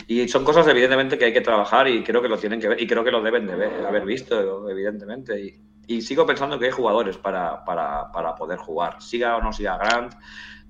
Y 0.07 0.29
son 0.29 0.45
cosas 0.45 0.67
evidentemente 0.69 1.19
que 1.19 1.27
hay 1.27 1.33
que 1.33 1.41
trabajar 1.41 1.89
y 1.89 2.03
creo 2.03 2.21
que 2.21 2.29
lo 2.29 2.39
tienen 2.39 2.61
que 2.61 2.69
ver 2.69 2.83
y 2.83 2.87
creo 2.87 3.05
que 3.05 3.11
lo 3.11 3.23
deben 3.23 3.47
de 3.47 3.53
haber 3.87 4.05
visto, 4.05 4.69
evidentemente. 4.69 5.59
Y, 5.87 6.01
sigo 6.01 6.25
pensando 6.25 6.59
que 6.59 6.67
hay 6.67 6.71
jugadores 6.71 7.19
para, 7.19 7.63
para, 7.65 8.11
para 8.11 8.35
poder 8.35 8.59
jugar. 8.59 9.03
Siga 9.03 9.37
o 9.37 9.43
no 9.43 9.53
siga 9.53 9.77
Grant, 9.77 10.15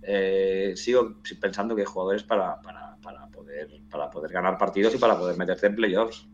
eh, 0.02 0.74
sigo 0.76 1.16
pensando 1.40 1.74
que 1.74 1.82
hay 1.82 1.86
jugadores 1.86 2.22
para, 2.24 2.60
para, 2.60 3.26
poder, 3.28 3.68
para 3.90 4.10
poder 4.10 4.32
ganar 4.32 4.58
partidos 4.58 4.94
y 4.94 4.98
para 4.98 5.16
poder 5.16 5.36
meterte 5.36 5.66
en 5.66 5.76
playoffs. 5.76 6.26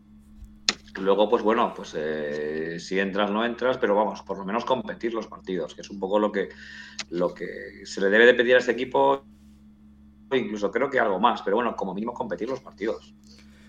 Luego, 0.99 1.29
pues 1.29 1.41
bueno, 1.41 1.73
pues 1.73 1.93
eh, 1.95 2.77
si 2.79 2.99
entras, 2.99 3.31
no 3.31 3.45
entras, 3.45 3.77
pero 3.77 3.95
vamos, 3.95 4.21
por 4.23 4.37
lo 4.37 4.45
menos 4.45 4.65
competir 4.65 5.13
los 5.13 5.27
partidos, 5.27 5.73
que 5.73 5.81
es 5.81 5.89
un 5.89 5.99
poco 5.99 6.19
lo 6.19 6.31
que, 6.31 6.49
lo 7.09 7.33
que 7.33 7.85
se 7.85 8.01
le 8.01 8.09
debe 8.09 8.25
de 8.25 8.33
pedir 8.33 8.55
a 8.55 8.59
este 8.59 8.73
equipo, 8.73 9.23
incluso 10.37 10.71
creo 10.71 10.89
que 10.89 10.99
algo 10.99 11.19
más, 11.19 11.41
pero 11.41 11.57
bueno, 11.57 11.75
como 11.75 11.93
mínimo 11.93 12.13
competir 12.13 12.49
los 12.49 12.59
partidos. 12.59 13.13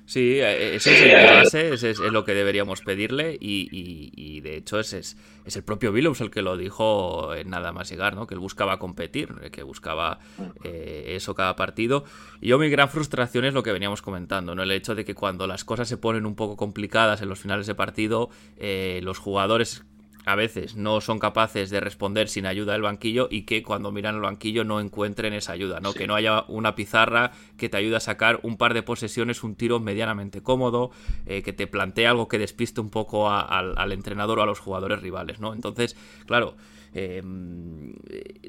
Sí, 0.04 0.40
eh, 0.40 0.74
eso 0.74 0.90
es 0.90 1.82
es, 1.84 1.98
lo 1.98 2.24
que 2.24 2.34
deberíamos 2.34 2.82
pedirle 2.82 3.36
y, 3.40 4.40
de 4.40 4.56
hecho 4.56 4.80
es, 4.80 4.92
es, 4.92 5.16
el 5.56 5.62
propio 5.62 5.92
Billows 5.92 6.20
el 6.20 6.30
que 6.30 6.42
lo 6.42 6.56
dijo 6.56 7.34
en 7.34 7.50
nada 7.50 7.72
más 7.72 7.88
llegar, 7.88 8.14
¿no? 8.14 8.26
que 8.26 8.34
él 8.34 8.40
buscaba 8.40 8.78
competir, 8.78 9.28
que 9.52 9.62
buscaba 9.62 10.18
eh, 10.64 11.14
eso 11.16 11.34
cada 11.34 11.54
partido. 11.56 12.04
Y 12.40 12.48
yo 12.48 12.58
mi 12.58 12.68
gran 12.68 12.88
frustración 12.88 13.44
es 13.44 13.54
lo 13.54 13.62
que 13.62 13.72
veníamos 13.72 14.02
comentando, 14.02 14.54
¿no? 14.54 14.62
el 14.64 14.72
hecho 14.72 14.94
de 14.94 15.04
que 15.04 15.14
cuando 15.14 15.46
las 15.46 15.64
cosas 15.64 15.88
se 15.88 15.96
ponen 15.96 16.26
un 16.26 16.34
poco 16.34 16.56
complicadas 16.56 17.22
en 17.22 17.28
los 17.28 17.38
finales 17.38 17.66
de 17.66 17.74
partido, 17.74 18.28
eh, 18.56 19.00
los 19.02 19.18
jugadores 19.18 19.84
a 20.24 20.34
veces 20.34 20.76
no 20.76 21.00
son 21.00 21.18
capaces 21.18 21.70
de 21.70 21.80
responder 21.80 22.28
sin 22.28 22.46
ayuda 22.46 22.72
del 22.72 22.82
banquillo 22.82 23.28
y 23.30 23.42
que 23.42 23.62
cuando 23.62 23.90
miran 23.92 24.16
el 24.16 24.20
banquillo 24.20 24.64
no 24.64 24.80
encuentren 24.80 25.32
esa 25.32 25.52
ayuda, 25.52 25.80
¿no? 25.80 25.92
Que 25.92 26.06
no 26.06 26.14
haya 26.14 26.44
una 26.48 26.74
pizarra 26.74 27.32
que 27.56 27.68
te 27.68 27.76
ayude 27.76 27.96
a 27.96 28.00
sacar 28.00 28.40
un 28.42 28.56
par 28.56 28.74
de 28.74 28.82
posesiones, 28.82 29.42
un 29.42 29.54
tiro 29.54 29.80
medianamente 29.80 30.42
cómodo, 30.42 30.90
eh, 31.26 31.42
que 31.42 31.52
te 31.52 31.66
plantee 31.66 32.06
algo 32.06 32.28
que 32.28 32.38
despiste 32.38 32.80
un 32.80 32.90
poco 32.90 33.30
al 33.30 33.92
entrenador 33.92 34.38
o 34.38 34.42
a 34.42 34.46
los 34.46 34.60
jugadores 34.60 35.00
rivales, 35.00 35.40
¿no? 35.40 35.54
Entonces, 35.54 35.96
claro, 36.26 36.56
em, 36.94 37.94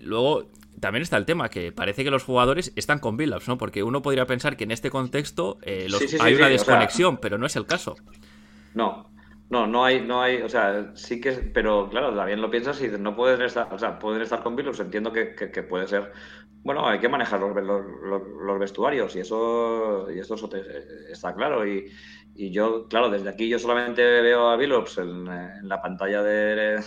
luego 0.04 0.50
también 0.80 1.02
está 1.02 1.18
el 1.18 1.26
tema 1.26 1.50
que 1.50 1.72
parece 1.72 2.04
que 2.04 2.12
los 2.12 2.24
jugadores 2.24 2.74
están 2.76 3.00
con 3.00 3.18
Billups, 3.18 3.48
¿no? 3.48 3.58
Porque 3.58 3.84
uno 3.84 4.02
podría 4.02 4.26
pensar 4.26 4.58
que 4.58 4.66
en 4.66 4.72
este 4.72 4.90
contexto 4.90 5.58
eh, 5.64 5.88
hay 6.20 6.36
una 6.36 6.50
desconexión, 6.50 7.18
pero 7.18 7.38
no 7.38 7.46
es 7.46 7.56
el 7.56 7.66
caso. 7.66 7.96
No, 8.74 9.10
no, 9.50 9.68
no 9.68 9.86
hay, 9.86 10.02
no 10.02 10.22
hay, 10.22 10.42
o 10.42 10.50
sea, 10.50 10.92
sí 10.96 11.22
que, 11.22 11.32
pero 11.32 11.90
claro, 11.90 12.16
también 12.16 12.42
lo 12.42 12.50
piensas 12.50 12.82
y 12.82 12.88
no 12.88 13.16
pueden 13.16 13.42
estar, 13.42 13.72
o 13.74 13.78
sea, 13.78 14.00
pueden 14.00 14.22
estar 14.22 14.42
con 14.42 14.56
virus, 14.56 14.80
entiendo 14.80 15.12
que, 15.12 15.64
puede 15.70 15.88
ser, 15.88 16.12
bueno, 16.64 16.88
hay 16.88 17.00
que 17.00 17.10
manejar 17.10 17.40
los, 17.40 17.56
los, 17.56 18.60
vestuarios 18.60 19.16
y 19.16 19.20
eso, 19.20 20.08
y 20.12 20.20
eso 20.20 20.36
está 21.10 21.36
claro 21.36 21.68
y, 21.68 21.92
yo, 22.36 22.88
claro, 22.88 23.10
desde 23.12 23.30
aquí 23.30 23.48
yo 23.48 23.60
solamente 23.60 24.02
veo 24.02 24.50
a 24.50 24.58
Billups 24.58 24.98
en, 24.98 25.26
la 25.68 25.82
pantalla 25.82 26.24
de, 26.24 26.82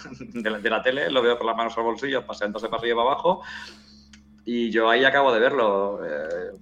la, 0.70 0.82
tele, 0.82 1.10
lo 1.10 1.22
veo 1.22 1.38
con 1.38 1.46
las 1.46 1.56
manos 1.56 1.78
al 1.78 1.84
bolsillo, 1.84 2.26
paseándose 2.26 2.66
y 2.66 2.70
para 2.70 2.92
abajo 2.92 3.42
y 4.46 4.70
yo 4.70 4.88
ahí 4.88 5.04
acabo 5.04 5.34
de 5.34 5.40
verlo. 5.40 6.00
Eh, 6.06 6.52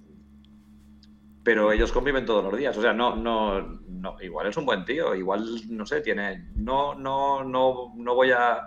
pero 1.45 1.71
ellos 1.71 1.91
conviven 1.91 2.25
todos 2.25 2.43
los 2.43 2.57
días. 2.57 2.75
O 2.75 2.81
sea, 2.81 2.91
no, 2.91 3.15
no, 3.15 3.61
no, 3.87 4.17
igual 4.19 4.47
es 4.47 4.57
un 4.57 4.65
buen 4.65 4.83
tío, 4.83 5.13
igual, 5.13 5.45
no 5.69 5.85
sé, 5.85 6.01
tiene, 6.01 6.49
no, 6.55 6.95
no, 6.95 7.43
no, 7.43 7.93
no 7.95 8.15
voy 8.15 8.31
a 8.31 8.65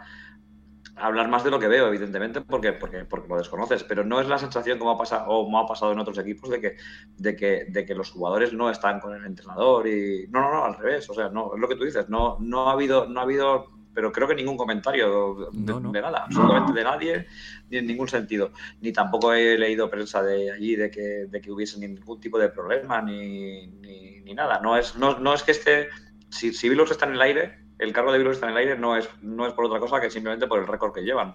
hablar 0.94 1.28
más 1.28 1.42
de 1.42 1.50
lo 1.50 1.58
que 1.58 1.66
veo, 1.66 1.88
evidentemente, 1.88 2.40
porque, 2.40 2.72
porque, 2.74 3.04
porque 3.04 3.28
lo 3.28 3.36
desconoces, 3.36 3.82
pero 3.82 4.04
no 4.04 4.20
es 4.20 4.28
la 4.28 4.38
sensación 4.38 4.78
como 4.78 4.92
ha 4.92 4.96
pasado, 4.96 5.28
o 5.28 5.44
como 5.44 5.58
ha 5.58 5.66
pasado 5.66 5.90
en 5.90 5.98
otros 5.98 6.18
equipos 6.18 6.50
de 6.50 6.60
que, 6.60 6.76
de 7.16 7.34
que, 7.34 7.66
de 7.68 7.84
que 7.84 7.96
los 7.96 8.12
jugadores 8.12 8.52
no 8.52 8.70
están 8.70 9.00
con 9.00 9.12
el 9.12 9.24
entrenador 9.24 9.88
y. 9.88 10.28
No, 10.28 10.40
no, 10.40 10.52
no, 10.52 10.64
al 10.64 10.76
revés. 10.76 11.10
O 11.10 11.14
sea, 11.14 11.30
no, 11.30 11.56
es 11.56 11.60
lo 11.60 11.68
que 11.68 11.74
tú 11.74 11.82
dices, 11.82 12.08
no, 12.08 12.36
no 12.38 12.68
ha 12.68 12.74
habido, 12.74 13.08
no 13.08 13.18
ha 13.18 13.24
habido 13.24 13.77
pero 13.98 14.12
creo 14.12 14.28
que 14.28 14.36
ningún 14.36 14.56
comentario 14.56 15.50
de, 15.50 16.00
nada, 16.00 16.18
absolutamente 16.18 16.72
de 16.72 16.84
nadie, 16.84 17.26
ni 17.68 17.78
en 17.78 17.86
ningún 17.88 18.06
sentido. 18.06 18.52
Ni 18.80 18.92
tampoco 18.92 19.32
he 19.32 19.58
leído 19.58 19.90
prensa 19.90 20.22
de 20.22 20.52
allí 20.52 20.76
de 20.76 20.88
que, 20.88 21.26
de 21.28 21.40
que 21.40 21.50
hubiese 21.50 21.80
ningún 21.80 22.20
tipo 22.20 22.38
de 22.38 22.48
problema, 22.48 23.02
ni, 23.02 23.66
ni, 23.66 24.34
nada. 24.34 24.60
No 24.60 24.76
es, 24.76 24.94
no, 24.94 25.18
no, 25.18 25.34
es 25.34 25.42
que 25.42 25.50
esté, 25.50 25.88
si, 26.30 26.52
si 26.52 26.68
está 26.68 27.06
en 27.06 27.14
el 27.14 27.20
aire, 27.20 27.58
el 27.80 27.92
cargo 27.92 28.12
de 28.12 28.18
Bilus 28.18 28.34
está 28.34 28.46
en 28.46 28.52
el 28.52 28.58
aire 28.58 28.78
no 28.78 28.96
es, 28.96 29.10
no 29.20 29.48
es 29.48 29.52
por 29.52 29.64
otra 29.64 29.80
cosa 29.80 30.00
que 30.00 30.10
simplemente 30.10 30.46
por 30.46 30.60
el 30.60 30.68
récord 30.68 30.92
que 30.92 31.02
llevan. 31.02 31.34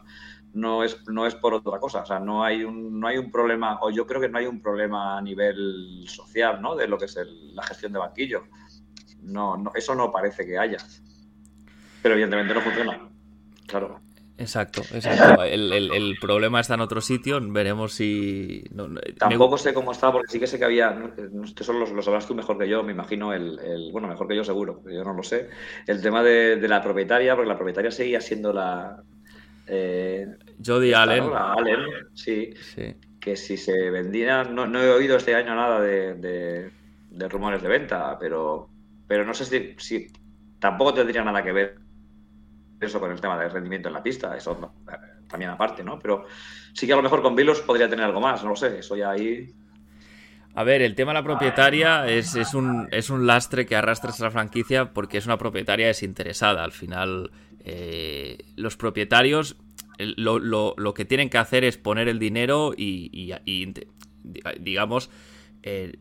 No 0.54 0.86
es, 0.86 1.06
no 1.10 1.28
es 1.28 1.36
por 1.36 1.54
otra 1.54 1.82
cosa. 1.82 2.04
O 2.04 2.06
sea, 2.06 2.22
no 2.22 2.46
hay, 2.46 2.64
un, 2.64 2.98
no 2.98 3.08
hay 3.10 3.18
un 3.18 3.30
problema, 3.30 3.78
o 3.82 3.90
yo 3.90 4.08
creo 4.08 4.22
que 4.22 4.30
no 4.30 4.38
hay 4.38 4.46
un 4.46 4.62
problema 4.62 5.18
a 5.18 5.22
nivel 5.22 6.06
social, 6.08 6.62
¿no? 6.62 6.78
De 6.78 6.88
lo 6.88 6.98
que 6.98 7.06
es 7.06 7.20
la 7.54 7.64
gestión 7.64 7.92
de 7.92 8.00
banquillo. 8.00 8.44
No, 9.22 9.58
no, 9.58 9.74
eso 9.76 9.96
no 9.96 10.14
parece 10.14 10.46
que 10.46 10.58
haya. 10.58 10.78
Pero 12.04 12.14
evidentemente 12.14 12.54
no 12.54 12.62
funciona. 12.62 13.10
Claro. 13.66 14.00
Exacto, 14.38 14.82
exacto. 14.94 15.44
El, 15.44 16.18
problema 16.20 16.60
está 16.60 16.74
en 16.74 16.82
otro 16.82 17.02
sitio, 17.02 17.40
veremos 17.42 17.94
si... 17.94 18.64
Tampoco 19.18 19.58
sé 19.58 19.74
cómo 19.74 19.92
está, 19.92 20.12
porque 20.12 20.32
sí 20.32 20.40
que 20.40 20.48
sé 20.48 20.58
que 20.58 20.66
había, 20.66 21.12
esto 21.44 21.64
solo 21.64 21.86
los, 21.86 22.08
hablas 22.08 22.28
tú 22.28 22.34
mejor 22.34 22.58
que 22.58 22.68
yo, 22.68 22.84
me 22.84 22.94
imagino, 22.94 23.32
el, 23.32 23.90
bueno, 23.92 24.08
mejor 24.08 24.28
que 24.28 24.36
yo 24.36 24.44
seguro, 24.44 24.82
yo 24.86 25.04
no 25.04 25.14
lo 25.14 25.24
sé, 25.24 25.50
el 25.86 26.02
tema 26.02 26.24
de, 26.24 26.58
la 26.68 26.82
propietaria, 26.82 27.36
porque 27.36 27.50
la 27.50 27.58
propietaria 27.58 27.92
seguía 27.92 28.22
siendo 28.22 28.52
la... 28.52 29.04
Eh, 29.68 30.28
Jodie 30.66 30.96
Allen. 30.96 31.26
Allen, 31.34 31.80
sí, 32.14 32.54
Que 33.20 33.36
si 33.36 33.56
se 33.56 33.92
vendía, 33.92 34.44
no, 34.44 34.66
he 34.82 34.90
oído 34.90 35.18
este 35.18 35.36
año 35.36 35.54
nada 35.54 35.80
de, 35.80 36.72
rumores 37.30 37.62
de 37.62 37.70
venta, 37.70 38.18
pero, 38.20 38.68
pero 39.08 39.26
no 39.26 39.34
sé 39.36 39.46
si, 39.46 39.76
si 39.78 40.08
tampoco 40.60 40.96
tendría 40.96 41.24
nada 41.24 41.44
que 41.44 41.52
ver 41.52 41.83
eso 42.84 43.00
con 43.00 43.12
el 43.12 43.20
tema 43.20 43.38
del 43.38 43.52
rendimiento 43.52 43.90
en 43.90 43.94
la 43.94 44.04
pista, 44.04 44.36
eso 44.36 44.74
también 45.28 45.52
aparte, 45.52 45.84
¿no? 45.84 46.00
Pero 46.00 46.26
sí 46.74 46.86
que 46.86 46.94
a 46.94 46.96
lo 46.96 47.02
mejor 47.02 47.22
con 47.22 47.36
Vilos 47.36 47.62
podría 47.62 47.90
tener 47.90 48.06
algo 48.06 48.22
más, 48.22 48.44
no 48.44 48.52
lo 48.52 48.56
sé, 48.56 48.80
eso 48.80 48.96
ya 48.96 49.12
ahí... 49.12 49.54
A 50.56 50.64
ver, 50.64 50.84
el 50.84 50.94
tema 50.94 51.12
de 51.12 51.20
la 51.20 51.24
propietaria 51.24 52.08
es, 52.08 52.36
un, 52.54 52.88
es 52.92 53.10
un 53.10 53.26
lastre 53.26 53.66
que 53.66 53.76
arrastra 53.76 54.12
la 54.20 54.30
franquicia 54.30 54.94
porque 54.94 55.18
es 55.18 55.26
una 55.26 55.40
propietaria 55.40 55.88
desinteresada. 55.88 56.64
Al 56.64 56.72
final, 56.72 57.32
eh, 57.66 58.38
los 58.56 58.78
propietarios 58.78 59.58
lo, 59.98 60.40
lo, 60.40 60.94
que 60.94 61.06
tienen 61.06 61.30
que 61.30 61.38
hacer 61.38 61.64
es 61.64 61.78
poner 61.78 62.08
el 62.08 62.20
dinero 62.20 62.74
y, 62.76 63.34
digamos, 64.60 65.10
eh, 65.64 65.98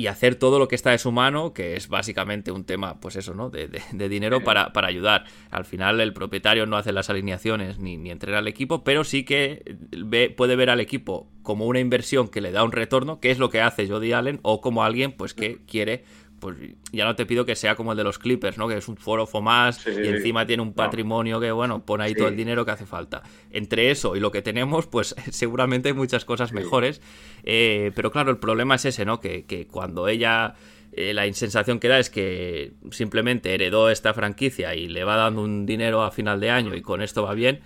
y 0.00 0.06
hacer 0.06 0.34
todo 0.34 0.58
lo 0.58 0.66
que 0.66 0.76
está 0.76 0.92
de 0.92 0.98
su 0.98 1.12
mano, 1.12 1.52
que 1.52 1.76
es 1.76 1.88
básicamente 1.88 2.50
un 2.52 2.64
tema, 2.64 3.00
pues 3.00 3.16
eso, 3.16 3.34
¿no? 3.34 3.50
De, 3.50 3.68
dinero 4.08 4.42
para, 4.42 4.72
para, 4.72 4.88
ayudar. 4.88 5.26
Al 5.50 5.66
final 5.66 6.00
el 6.00 6.14
propietario 6.14 6.64
no 6.64 6.78
hace 6.78 6.90
las 6.90 7.10
alineaciones 7.10 7.78
ni, 7.78 7.98
ni 7.98 8.10
entrena 8.10 8.38
al 8.38 8.48
equipo, 8.48 8.82
pero 8.82 9.04
sí 9.04 9.24
que 9.24 9.76
ve, 9.90 10.32
puede 10.34 10.56
ver 10.56 10.70
al 10.70 10.80
equipo 10.80 11.28
como 11.42 11.66
una 11.66 11.80
inversión 11.80 12.28
que 12.28 12.40
le 12.40 12.50
da 12.50 12.64
un 12.64 12.72
retorno, 12.72 13.20
que 13.20 13.30
es 13.30 13.38
lo 13.38 13.50
que 13.50 13.60
hace 13.60 13.86
Jody 13.86 14.14
Allen, 14.14 14.40
o 14.40 14.62
como 14.62 14.84
alguien 14.84 15.12
pues 15.12 15.34
que 15.34 15.58
quiere 15.66 16.04
pues 16.40 16.56
ya 16.90 17.04
no 17.04 17.14
te 17.14 17.26
pido 17.26 17.44
que 17.44 17.54
sea 17.54 17.76
como 17.76 17.92
el 17.92 17.98
de 17.98 18.04
los 18.04 18.18
Clippers, 18.18 18.58
¿no? 18.58 18.66
Que 18.66 18.78
es 18.78 18.88
un 18.88 18.96
forofo 18.96 19.40
más 19.40 19.86
y 19.86 20.08
encima 20.08 20.46
tiene 20.46 20.62
un 20.62 20.72
patrimonio 20.72 21.38
que, 21.38 21.52
bueno, 21.52 21.84
pone 21.84 22.04
ahí 22.04 22.14
todo 22.14 22.28
el 22.28 22.36
dinero 22.36 22.64
que 22.64 22.72
hace 22.72 22.86
falta. 22.86 23.22
Entre 23.50 23.90
eso 23.90 24.16
y 24.16 24.20
lo 24.20 24.32
que 24.32 24.42
tenemos, 24.42 24.86
pues 24.86 25.14
seguramente 25.30 25.90
hay 25.90 25.94
muchas 25.94 26.24
cosas 26.24 26.52
mejores. 26.52 27.00
Eh, 27.44 27.92
pero 27.94 28.10
claro, 28.10 28.30
el 28.30 28.38
problema 28.38 28.76
es 28.76 28.86
ese, 28.86 29.04
¿no? 29.04 29.20
Que, 29.20 29.68
cuando 29.70 30.08
ella... 30.08 30.54
Eh, 30.92 31.14
la 31.14 31.24
insensación 31.24 31.78
que 31.78 31.86
da 31.86 32.00
es 32.00 32.10
que 32.10 32.72
simplemente 32.90 33.54
heredó 33.54 33.90
esta 33.90 34.12
franquicia 34.12 34.74
y 34.74 34.88
le 34.88 35.04
va 35.04 35.14
dando 35.14 35.40
un 35.40 35.64
dinero 35.64 36.02
a 36.02 36.10
final 36.10 36.40
de 36.40 36.50
año 36.50 36.74
y 36.74 36.82
con 36.82 37.00
esto 37.00 37.22
va 37.22 37.32
bien. 37.34 37.60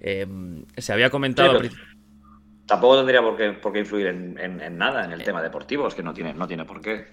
Eh, 0.00 0.26
se 0.76 0.92
había 0.92 1.08
comentado... 1.08 1.60
tampoco 2.66 2.96
tendría 2.96 3.22
por 3.22 3.36
qué, 3.36 3.52
por 3.52 3.72
qué 3.72 3.78
influir 3.78 4.08
en, 4.08 4.78
nada 4.78 5.04
en 5.04 5.12
el 5.12 5.22
tema 5.22 5.40
deportivo, 5.42 5.86
es 5.86 5.94
que 5.94 6.02
no 6.02 6.12
tiene, 6.12 6.34
no 6.34 6.48
tiene 6.48 6.64
por 6.64 6.80
qué 6.80 7.06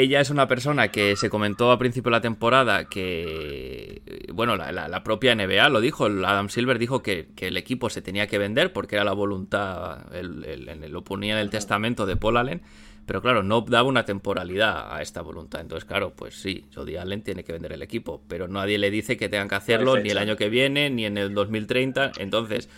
ella 0.00 0.20
es 0.20 0.30
una 0.30 0.46
persona 0.46 0.88
que 0.88 1.16
se 1.16 1.30
comentó 1.30 1.70
a 1.70 1.78
principio 1.78 2.10
de 2.10 2.16
la 2.16 2.20
temporada 2.20 2.88
que, 2.88 4.02
bueno, 4.32 4.56
la, 4.56 5.04
propia 5.04 5.34
NBA 5.34 5.68
lo 5.68 5.80
dijo, 5.80 6.06
Adam 6.06 6.48
Silver 6.48 6.78
dijo 6.78 7.02
que, 7.02 7.28
el 7.38 7.56
equipo 7.56 7.90
se 7.90 8.02
tenía 8.02 8.26
que 8.26 8.38
vender 8.38 8.72
porque 8.72 8.96
era 8.96 9.04
la 9.04 9.12
voluntad, 9.12 10.04
lo 10.12 11.04
ponía 11.04 11.34
en 11.34 11.40
el 11.40 11.50
testamento 11.50 12.06
de 12.06 12.16
Paul 12.16 12.36
Allen, 12.36 12.62
pero 13.06 13.22
claro, 13.22 13.42
no 13.42 13.60
daba 13.62 13.88
una 13.88 14.04
temporalidad 14.04 14.94
a 14.94 15.00
esta 15.00 15.22
voluntad. 15.22 15.60
Entonces, 15.60 15.84
claro, 15.84 16.12
pues 16.14 16.34
sí, 16.34 16.64
Jody 16.74 16.96
Allen 16.96 17.22
tiene 17.22 17.44
que 17.44 17.52
vender 17.52 17.72
el 17.72 17.82
equipo, 17.82 18.22
pero 18.28 18.48
nadie 18.48 18.78
le 18.78 18.90
dice 18.90 19.16
que 19.16 19.28
tengan 19.28 19.48
que 19.48 19.54
hacerlo 19.54 19.96
ni 19.98 20.10
el 20.10 20.18
año 20.18 20.36
que 20.36 20.48
viene, 20.48 20.90
ni 20.90 21.06
en 21.06 21.16
el 21.16 21.32
2030. 21.32 22.12
Entonces, 22.18 22.68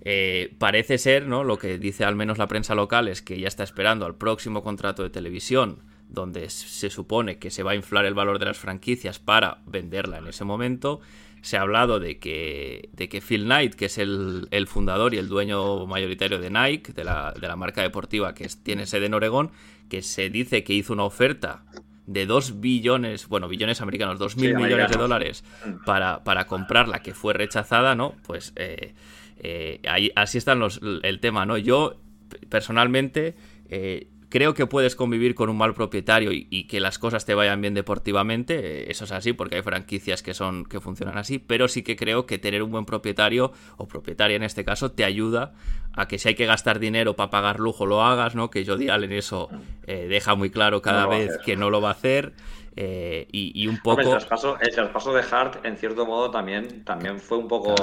eh, 0.00 0.54
parece 0.58 0.96
ser, 0.96 1.26
¿no? 1.26 1.44
Lo 1.44 1.58
que 1.58 1.78
dice 1.78 2.04
al 2.04 2.16
menos 2.16 2.38
la 2.38 2.48
prensa 2.48 2.74
local 2.74 3.08
es 3.08 3.20
que 3.20 3.38
ya 3.38 3.48
está 3.48 3.62
esperando 3.62 4.06
al 4.06 4.16
próximo 4.16 4.62
contrato 4.62 5.02
de 5.02 5.10
televisión 5.10 5.82
donde 6.14 6.48
se 6.50 6.90
supone 6.90 7.38
que 7.38 7.50
se 7.50 7.62
va 7.62 7.72
a 7.72 7.74
inflar 7.74 8.04
el 8.04 8.14
valor 8.14 8.38
de 8.38 8.46
las 8.46 8.58
franquicias 8.58 9.18
para 9.18 9.58
venderla 9.66 10.18
en 10.18 10.28
ese 10.28 10.44
momento. 10.44 11.00
Se 11.42 11.58
ha 11.58 11.60
hablado 11.60 12.00
de 12.00 12.18
que, 12.18 12.88
de 12.92 13.08
que 13.10 13.20
Phil 13.20 13.44
Knight, 13.44 13.74
que 13.74 13.86
es 13.86 13.98
el, 13.98 14.48
fundador 14.66 15.12
y 15.12 15.18
el 15.18 15.28
dueño 15.28 15.86
mayoritario 15.86 16.38
de 16.38 16.48
Nike, 16.48 16.92
de 16.92 17.04
la, 17.04 17.56
marca 17.56 17.82
deportiva 17.82 18.34
que 18.34 18.48
tiene 18.62 18.86
sede 18.86 19.06
en 19.06 19.14
Oregón, 19.14 19.50
que 19.90 20.00
se 20.00 20.30
dice 20.30 20.64
que 20.64 20.72
hizo 20.72 20.94
una 20.94 21.04
oferta 21.04 21.64
de 22.06 22.24
2 22.24 22.60
billones, 22.60 23.28
bueno, 23.28 23.48
billones 23.48 23.82
americanos, 23.82 24.18
2 24.18 24.36
mil 24.36 24.54
millones 24.54 24.90
de 24.90 24.96
dólares 24.96 25.44
para, 25.84 26.24
para 26.24 26.46
comprarla, 26.46 27.00
que 27.00 27.12
fue 27.12 27.34
rechazada, 27.34 27.94
¿no? 27.94 28.14
Pues 28.26 28.52
eh, 28.56 28.94
eh, 29.38 29.80
ahí, 29.88 30.10
así 30.16 30.38
está 30.38 30.56
el 31.02 31.20
tema, 31.20 31.44
¿no? 31.44 31.58
Yo, 31.58 32.00
personalmente, 32.48 33.34
eh, 33.68 34.08
Creo 34.34 34.52
que 34.52 34.66
puedes 34.66 34.96
convivir 34.96 35.36
con 35.36 35.48
un 35.48 35.56
mal 35.56 35.74
propietario 35.74 36.32
y, 36.32 36.66
que 36.66 36.80
las 36.80 36.98
cosas 36.98 37.24
te 37.24 37.34
vayan 37.34 37.60
bien 37.60 37.72
deportivamente. 37.72 38.80
Eh, 38.80 38.90
eso 38.90 39.04
es 39.04 39.12
así 39.12 39.32
porque 39.32 39.54
hay 39.54 39.62
franquicias 39.62 40.24
que 40.24 40.34
son 40.34 40.64
que 40.64 40.80
funcionan 40.80 41.16
así, 41.18 41.38
pero 41.38 41.68
sí 41.68 41.84
que 41.84 41.94
creo 41.94 42.26
que 42.26 42.38
tener 42.38 42.64
un 42.64 42.72
buen 42.72 42.84
propietario 42.84 43.52
o 43.76 43.86
propietaria 43.86 44.34
en 44.34 44.42
este 44.42 44.64
caso 44.64 44.90
te 44.90 45.04
ayuda 45.04 45.52
a 45.92 46.08
que 46.08 46.18
si 46.18 46.30
hay 46.30 46.34
que 46.34 46.46
gastar 46.46 46.80
dinero 46.80 47.14
para 47.14 47.30
pagar 47.30 47.60
lujo 47.60 47.86
lo 47.86 48.02
hagas, 48.02 48.34
¿no? 48.34 48.50
Que 48.50 48.66
Jody 48.66 48.88
Allen 48.88 49.12
eso 49.12 49.50
eh, 49.86 50.08
deja 50.08 50.34
muy 50.34 50.50
claro 50.50 50.82
cada 50.82 51.06
vez 51.06 51.38
que 51.44 51.54
no 51.54 51.70
lo 51.70 51.80
va 51.80 51.90
a 51.90 51.92
hacer. 51.92 52.32
Eh, 52.74 53.28
y, 53.30 53.68
un 53.68 53.78
poco. 53.78 54.00
el, 54.00 54.08
traspaso, 54.08 55.14
de 55.14 55.22
Hart, 55.30 55.64
en 55.64 55.76
cierto 55.76 56.06
modo, 56.06 56.32
también, 56.32 56.82
también 56.82 57.20
fue 57.20 57.38
un 57.38 57.46
poco 57.46 57.76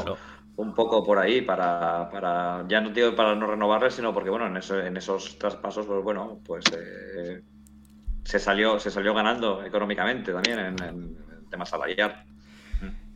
un 0.61 0.73
poco 0.73 1.03
por 1.03 1.17
ahí 1.19 1.41
para, 1.41 2.09
para 2.09 2.65
ya 2.67 2.81
no 2.81 2.89
digo 2.91 3.15
para 3.15 3.35
no 3.35 3.47
renovarle, 3.47 3.91
sino 3.91 4.13
porque 4.13 4.29
bueno, 4.29 4.47
en, 4.47 4.57
en 4.85 4.97
esos 4.97 5.37
traspasos, 5.37 5.85
pues 5.87 6.03
bueno, 6.03 6.41
pues 6.45 6.71
eh, 6.73 7.41
se 8.23 8.39
salió, 8.39 8.79
se 8.79 8.91
salió 8.91 9.13
ganando 9.13 9.63
económicamente 9.63 10.33
también 10.33 10.59
en, 10.59 10.81
en 10.83 11.49
tema 11.49 11.65
salarial. 11.65 12.25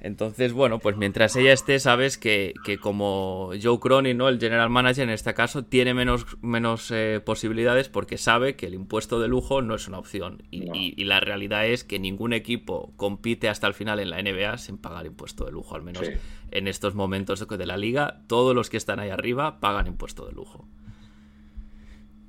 Entonces, 0.05 0.53
bueno, 0.53 0.77
pues 0.77 0.97
mientras 0.97 1.35
ella 1.35 1.51
esté, 1.51 1.79
sabes 1.79 2.19
que, 2.19 2.53
como 2.79 3.49
Joe 3.59 3.79
Cronin, 3.79 4.15
¿no? 4.15 4.29
El 4.29 4.39
general 4.39 4.69
manager 4.69 5.05
en 5.05 5.09
este 5.09 5.33
caso, 5.33 5.65
tiene 5.65 5.95
menos, 5.95 6.27
menos 6.43 6.91
eh, 6.91 7.19
posibilidades 7.25 7.89
porque 7.89 8.19
sabe 8.19 8.55
que 8.55 8.67
el 8.67 8.75
impuesto 8.75 9.19
de 9.19 9.27
lujo 9.27 9.63
no 9.63 9.73
es 9.73 9.87
una 9.87 9.97
opción. 9.97 10.43
Y, 10.51 11.03
la 11.05 11.19
realidad 11.21 11.65
es 11.65 11.83
que 11.83 11.97
ningún 11.97 12.33
equipo 12.33 12.93
compite 12.97 13.49
hasta 13.49 13.65
el 13.65 13.73
final 13.73 13.99
en 13.99 14.11
la 14.11 14.21
NBA 14.21 14.59
sin 14.59 14.77
pagar 14.77 15.07
impuesto 15.07 15.43
de 15.45 15.51
lujo, 15.51 15.75
al 15.75 15.81
menos 15.81 16.07
en 16.51 16.67
estos 16.67 16.93
momentos 16.93 17.47
de 17.47 17.65
la 17.65 17.77
liga. 17.77 18.21
Todos 18.27 18.53
los 18.53 18.69
que 18.69 18.77
están 18.77 18.99
ahí 18.99 19.09
arriba 19.09 19.59
pagan 19.59 19.87
impuesto 19.87 20.27
de 20.27 20.33
lujo. 20.33 20.67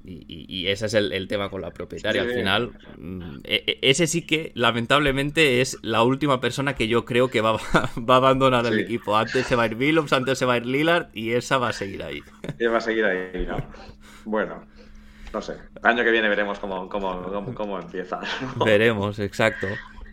Y, 0.08 0.68
ese 0.68 0.86
es 0.86 0.94
el, 0.94 1.26
tema 1.26 1.50
con 1.50 1.60
la 1.60 1.72
propietaria. 1.72 2.22
Al 2.22 2.30
final, 2.30 2.70
mm, 2.96 3.40
e, 3.42 3.64
e, 3.66 3.78
ese 3.82 4.06
sí 4.06 4.22
que 4.22 4.52
lamentablemente 4.54 5.60
es 5.60 5.78
la 5.82 6.02
última 6.02 6.40
persona 6.40 6.74
que 6.74 6.86
yo 6.86 7.04
creo 7.04 7.28
que 7.28 7.40
va, 7.40 7.54
va 7.96 8.14
a 8.14 8.18
abandonar 8.18 8.66
el 8.66 8.78
equipo. 8.78 9.16
Antes 9.16 9.46
se 9.46 9.56
va 9.56 9.64
a 9.64 9.66
ir 9.66 9.74
Billups, 9.74 10.12
antes 10.12 10.38
se 10.38 10.44
va 10.44 10.54
a 10.54 10.56
ir 10.58 10.66
Lillard 10.66 11.08
y 11.12 11.32
esa 11.32 11.58
va 11.58 11.70
a 11.70 11.72
seguir 11.72 12.02
ahí. 12.02 12.22
Y 12.58 12.66
va 12.66 12.78
a 12.78 12.80
seguir 12.80 13.04
ahí, 13.04 13.46
¿no? 13.46 13.56
Bueno, 14.24 14.64
no 15.32 15.42
sé. 15.42 15.54
El 15.82 15.86
año 15.90 16.04
que 16.04 16.10
viene 16.10 16.28
veremos 16.28 16.58
cómo, 16.58 16.88
cómo, 16.88 17.54
cómo, 17.54 17.78
empieza. 17.78 18.20
Veremos, 18.64 19.18
exacto. 19.18 19.66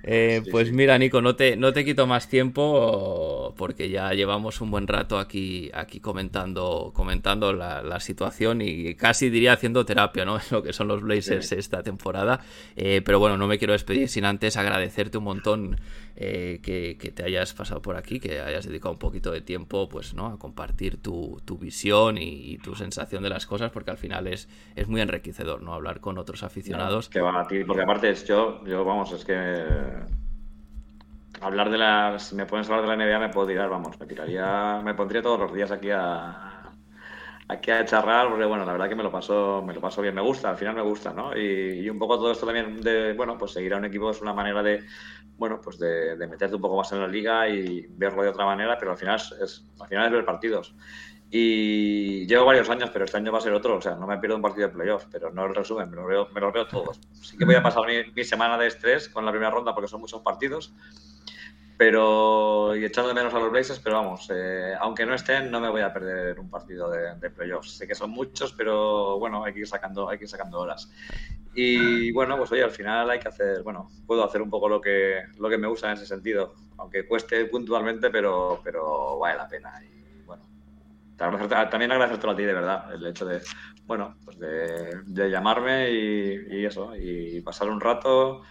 Eh, 0.06 0.44
pues 0.52 0.74
mira, 0.74 0.98
Nico, 0.98 1.22
no 1.22 1.38
te, 1.38 1.56
no 1.56 1.72
te 1.72 1.86
quito 1.86 2.06
más 2.06 2.28
tiempo 2.28 3.54
porque 3.56 3.90
ya 3.90 4.12
llevamos 4.12 4.60
un 4.60 4.70
buen 4.70 4.86
rato 4.86 5.18
aquí, 5.18 5.72
aquí 5.74 6.02
comentando, 6.02 6.92
comentando 6.94 7.54
la, 7.54 8.00
situación 8.02 8.62
y 8.62 8.96
casi 8.96 9.30
diría 9.30 9.54
haciendo 9.54 9.86
terapia, 9.86 10.26
¿no? 10.26 10.40
Lo 10.52 10.62
que 10.62 10.74
son 10.74 10.90
los 10.90 11.02
Blazers 11.02 11.54
esta 11.54 11.84
temporada. 11.84 12.42
Eh, 12.76 13.02
pero 13.06 13.20
bueno, 13.20 13.38
no 13.38 13.48
me 13.48 13.58
quiero 13.58 13.72
despedir 13.72 14.10
sin 14.10 14.26
antes 14.26 14.58
agradecerte 14.58 15.18
un 15.18 15.24
montón 15.24 15.80
eh, 16.16 16.60
que, 16.62 16.96
te 17.12 17.24
hayas 17.24 17.54
pasado 17.54 17.82
por 17.82 17.96
aquí, 17.96 18.20
que 18.20 18.40
hayas 18.40 18.66
dedicado 18.66 18.92
un 18.92 19.00
poquito 19.00 19.32
de 19.32 19.42
tiempo 19.42 19.90
pues, 19.90 20.14
¿no? 20.14 20.28
a 20.28 20.38
compartir 20.38 21.02
tu, 21.02 21.42
visión 21.60 22.18
y, 22.18 22.58
tu 22.60 22.76
sensación 22.76 23.24
de 23.24 23.30
las 23.30 23.46
cosas, 23.46 23.72
porque 23.72 23.92
al 23.92 23.98
final 23.98 24.28
es, 24.28 24.48
es 24.76 24.88
muy 24.88 25.02
enriquecedor 25.02 25.62
¿no? 25.62 25.74
hablar 25.74 26.00
con 26.00 26.18
otros 26.18 26.44
aficionados. 26.44 27.10
que 27.10 27.22
van 27.22 27.36
a 27.36 27.48
ti, 27.48 27.64
porque 27.64 27.84
aparte 27.84 28.10
es 28.10 28.26
yo, 28.26 28.64
yo, 28.66 28.86
vamos, 28.86 29.12
es 29.12 29.26
que 29.26 29.64
hablar 31.44 31.70
de 31.70 31.78
las. 31.78 32.24
Si 32.30 32.36
me 32.36 32.46
pones 32.46 32.70
hablar 32.70 32.88
de 32.88 32.96
la 32.96 33.06
NBA, 33.06 33.20
me 33.20 33.30
puedo 33.30 33.48
tirar, 33.48 33.70
vamos, 33.70 34.00
me 34.00 34.06
tiraría. 34.06 34.82
Me 34.84 34.94
pondría 34.94 35.22
todos 35.22 35.40
los 35.40 35.54
días 35.54 35.72
aquí 35.72 35.90
a, 35.92 36.53
aquí 37.48 37.72
a 37.72 37.86
charrar, 37.86 38.30
porque 38.30 38.46
bueno, 38.46 38.66
la 38.66 38.72
verdad 38.72 38.90
que 38.90 38.96
me 38.96 39.04
lo 39.04 39.12
paso, 39.12 39.62
me 39.66 39.74
lo 39.74 39.82
paso 39.82 40.02
bien, 40.02 40.16
me 40.16 40.22
gusta, 40.22 40.50
al 40.50 40.58
final 40.58 40.76
me 40.76 40.82
gusta, 40.82 41.14
¿no? 41.14 41.38
Y, 41.38 41.90
un 41.90 42.00
poco 42.00 42.18
todo 42.18 42.32
esto 42.32 42.46
también 42.46 42.82
de, 42.82 43.14
bueno, 43.14 43.38
pues 43.38 43.52
seguir 43.52 43.74
a 43.74 43.78
un 43.78 43.86
equipo 43.86 44.10
es 44.12 44.22
una 44.22 44.34
manera 44.34 44.64
de, 44.64 44.84
bueno, 45.38 45.60
pues 45.62 45.78
de, 45.80 46.16
meterte 46.28 46.56
un 46.56 46.62
poco 46.62 46.78
más 46.78 46.92
en 46.92 47.02
la 47.02 47.08
liga 47.08 47.48
y 47.50 47.86
verlo 47.90 48.24
de 48.24 48.30
otra 48.30 48.46
manera, 48.46 48.78
pero 48.78 48.92
al 48.92 48.98
final 48.98 49.16
es, 49.16 49.66
al 49.80 49.88
final 49.88 50.06
es 50.06 50.12
ver 50.12 50.26
partidos. 50.26 50.76
Y 51.36 52.28
llevo 52.28 52.46
varios 52.46 52.70
años, 52.70 52.92
pero 52.94 53.06
este 53.06 53.18
año 53.18 53.32
va 53.32 53.40
a 53.40 53.42
ser 53.42 53.54
otro. 53.54 53.78
O 53.78 53.82
sea, 53.82 53.96
no 53.96 54.06
me 54.06 54.20
pierdo 54.20 54.36
un 54.36 54.44
partido 54.44 54.68
de 54.68 54.74
playoffs, 54.74 55.08
pero 55.12 55.32
no 55.32 55.48
el 55.48 55.56
resumen, 55.56 55.90
me 55.90 55.96
lo 55.96 56.06
veo, 56.06 56.28
me 56.32 56.40
lo 56.40 56.52
veo 56.52 56.68
todos. 56.68 57.00
Sí 57.12 57.36
que 57.38 57.46
voy 57.46 57.56
a 57.56 57.64
pasar 57.64 57.88
mi, 57.88 58.12
mi, 58.14 58.24
semana 58.24 58.56
de 58.56 58.68
estrés 58.68 59.10
con 59.10 59.26
la 59.26 59.32
primera 59.32 59.50
ronda 59.50 59.74
porque 59.74 59.88
son 59.88 60.00
muchos 60.00 60.22
partidos, 60.22 60.76
pero 61.78 62.76
y 62.76 62.86
echando 62.86 63.10
de 63.10 63.16
menos 63.16 63.34
a 63.34 63.40
los 63.40 63.52
Blazers, 63.52 63.80
pero 63.80 63.98
vamos, 63.98 64.30
eh, 64.34 64.74
aunque 64.80 65.06
no 65.06 65.14
estén, 65.14 65.50
no 65.50 65.60
me 65.60 65.70
voy 65.70 65.82
a 65.82 65.92
perder 65.92 66.40
un 66.40 66.50
partido 66.50 66.90
de, 66.90 67.30
playoffs. 67.30 67.78
Sé 67.78 67.88
que 67.88 67.96
son 67.96 68.12
muchos, 68.12 68.54
pero 68.54 69.18
bueno, 69.20 69.44
hay 69.44 69.54
que 69.54 69.62
ir 69.62 69.68
sacando, 69.68 70.10
hay 70.10 70.18
que 70.18 70.26
ir 70.26 70.30
sacando 70.30 70.60
horas. 70.60 70.92
Y 71.56 72.12
bueno, 72.12 72.38
pues 72.38 72.52
oye, 72.52 72.64
al 72.64 72.72
final 72.72 73.10
hay 73.10 73.20
que 73.20 73.28
hacer, 73.28 73.64
bueno, 73.64 73.90
puedo 74.08 74.24
hacer 74.24 74.42
un 74.42 74.50
poco 74.50 74.68
lo 74.68 74.82
que, 74.82 75.22
lo 75.40 75.50
que 75.50 75.58
me 75.58 75.68
gusta 75.68 75.88
en 75.88 75.94
ese 75.94 76.06
sentido, 76.06 76.54
aunque 76.78 77.08
cueste 77.08 77.46
puntualmente, 77.46 78.10
pero, 78.10 78.60
pero 78.64 79.18
vale 79.20 79.38
la 79.38 79.48
pena. 79.48 79.74
Y 79.84 80.24
bueno, 80.26 80.44
también 81.16 81.92
agradecerte 81.92 82.30
a 82.30 82.36
ti 82.36 82.44
de 82.44 82.54
verdad, 82.54 82.94
el 82.94 83.06
hecho 83.06 83.26
de, 83.26 83.42
bueno, 83.86 84.16
pues 84.26 84.40
de, 84.40 85.30
llamarme 85.30 85.92
y, 85.92 86.58
y 86.58 86.66
eso, 86.66 86.96
y 86.96 87.42
pasar 87.42 87.70
un 87.70 87.82
rato 87.82 88.44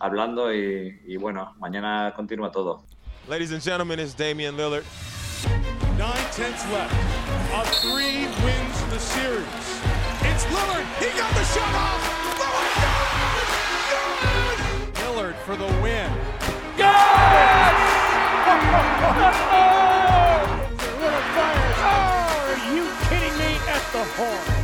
hablando 0.00 0.52
y, 0.54 1.00
y 1.06 1.16
bueno, 1.16 1.54
mañana 1.58 2.12
continúa 2.16 2.50
todo. 2.50 2.82
Ladies 3.28 3.52
and 3.52 3.62
gentlemen, 3.62 3.98
it's 4.00 4.14
Damian 4.14 4.56
Lillard. 4.56 4.84
Nine 5.98 6.24
tenths 6.32 6.64
left. 6.72 6.92
A 7.54 7.64
three 7.80 8.26
wins 8.44 8.82
the 8.90 8.98
series. 8.98 9.46
It's 10.22 10.44
Lillard. 10.46 10.84
He 10.98 11.06
got 11.18 11.32
the 11.34 11.44
shot 11.44 11.74
off. 11.74 12.02
Lillard! 12.40 12.72
Lillard 15.02 15.36
for 15.46 15.56
the 15.56 15.66
win. 15.80 16.10
Lillard 20.84 21.26
fires. 21.34 21.78
Oh, 21.80 22.50
are 22.50 22.62
you 22.74 22.84
kidding 23.08 23.34
me? 23.38 23.50
At 23.68 23.84
the 23.92 24.04
horn. 24.16 24.63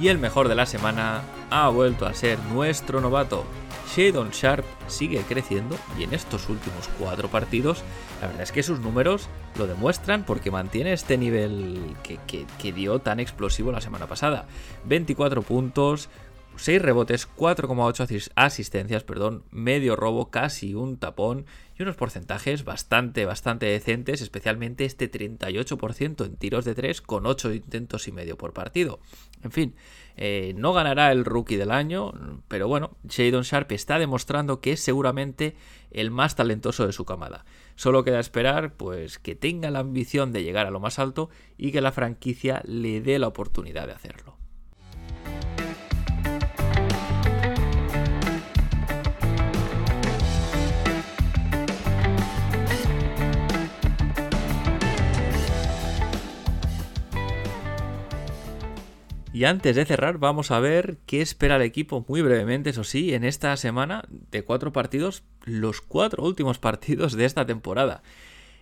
Y 0.00 0.08
el 0.08 0.18
mejor 0.18 0.48
de 0.48 0.54
la 0.54 0.66
semana 0.66 1.22
ha 1.50 1.68
vuelto 1.68 2.06
a 2.06 2.14
ser 2.14 2.38
nuestro 2.52 3.00
novato. 3.00 3.44
Shadon 3.94 4.30
Sharp 4.30 4.64
sigue 4.86 5.22
creciendo 5.22 5.76
y 5.98 6.04
en 6.04 6.14
estos 6.14 6.48
últimos 6.48 6.88
cuatro 6.98 7.28
partidos, 7.28 7.82
la 8.20 8.28
verdad 8.28 8.42
es 8.42 8.52
que 8.52 8.62
sus 8.62 8.80
números 8.80 9.28
lo 9.56 9.66
demuestran 9.66 10.24
porque 10.24 10.50
mantiene 10.50 10.92
este 10.92 11.16
nivel 11.16 11.96
que, 12.02 12.18
que 12.26 12.72
dio 12.72 12.98
tan 13.00 13.18
explosivo 13.18 13.72
la 13.72 13.80
semana 13.80 14.06
pasada. 14.06 14.46
24 14.84 15.42
puntos, 15.42 16.10
6 16.58 16.82
rebotes, 16.82 17.28
4,8 17.36 18.30
asistencias, 18.34 19.04
perdón, 19.04 19.44
medio 19.50 19.94
robo, 19.94 20.30
casi 20.30 20.74
un 20.74 20.98
tapón 20.98 21.46
y 21.78 21.82
unos 21.82 21.96
porcentajes 21.96 22.64
bastante, 22.64 23.24
bastante 23.24 23.66
decentes, 23.66 24.20
especialmente 24.20 24.84
este 24.84 25.10
38% 25.10 26.26
en 26.26 26.36
tiros 26.36 26.64
de 26.64 26.74
3 26.74 27.00
con 27.00 27.26
8 27.26 27.54
intentos 27.54 28.08
y 28.08 28.12
medio 28.12 28.36
por 28.36 28.52
partido. 28.52 28.98
En 29.44 29.52
fin, 29.52 29.74
eh, 30.16 30.52
no 30.56 30.72
ganará 30.72 31.12
el 31.12 31.24
rookie 31.24 31.56
del 31.56 31.70
año, 31.70 32.12
pero 32.48 32.66
bueno, 32.66 32.96
Shadon 33.08 33.44
Sharp 33.44 33.70
está 33.70 34.00
demostrando 34.00 34.60
que 34.60 34.72
es 34.72 34.80
seguramente 34.80 35.54
el 35.92 36.10
más 36.10 36.34
talentoso 36.34 36.86
de 36.86 36.92
su 36.92 37.04
camada. 37.04 37.44
Solo 37.76 38.02
queda 38.02 38.18
esperar 38.18 38.74
pues 38.74 39.20
que 39.20 39.36
tenga 39.36 39.70
la 39.70 39.78
ambición 39.78 40.32
de 40.32 40.42
llegar 40.42 40.66
a 40.66 40.72
lo 40.72 40.80
más 40.80 40.98
alto 40.98 41.30
y 41.56 41.70
que 41.70 41.80
la 41.80 41.92
franquicia 41.92 42.62
le 42.64 43.00
dé 43.00 43.20
la 43.20 43.28
oportunidad 43.28 43.86
de 43.86 43.92
hacerlo. 43.92 44.37
Y 59.38 59.44
antes 59.44 59.76
de 59.76 59.84
cerrar, 59.84 60.18
vamos 60.18 60.50
a 60.50 60.58
ver 60.58 60.98
qué 61.06 61.20
espera 61.20 61.54
el 61.54 61.62
equipo 61.62 62.04
muy 62.08 62.22
brevemente, 62.22 62.70
eso 62.70 62.82
sí, 62.82 63.14
en 63.14 63.22
esta 63.22 63.56
semana 63.56 64.02
de 64.32 64.42
cuatro 64.42 64.72
partidos, 64.72 65.22
los 65.44 65.80
cuatro 65.80 66.24
últimos 66.24 66.58
partidos 66.68 67.12
de 67.12 67.24
esta 67.24 67.46
temporada. 67.46 68.02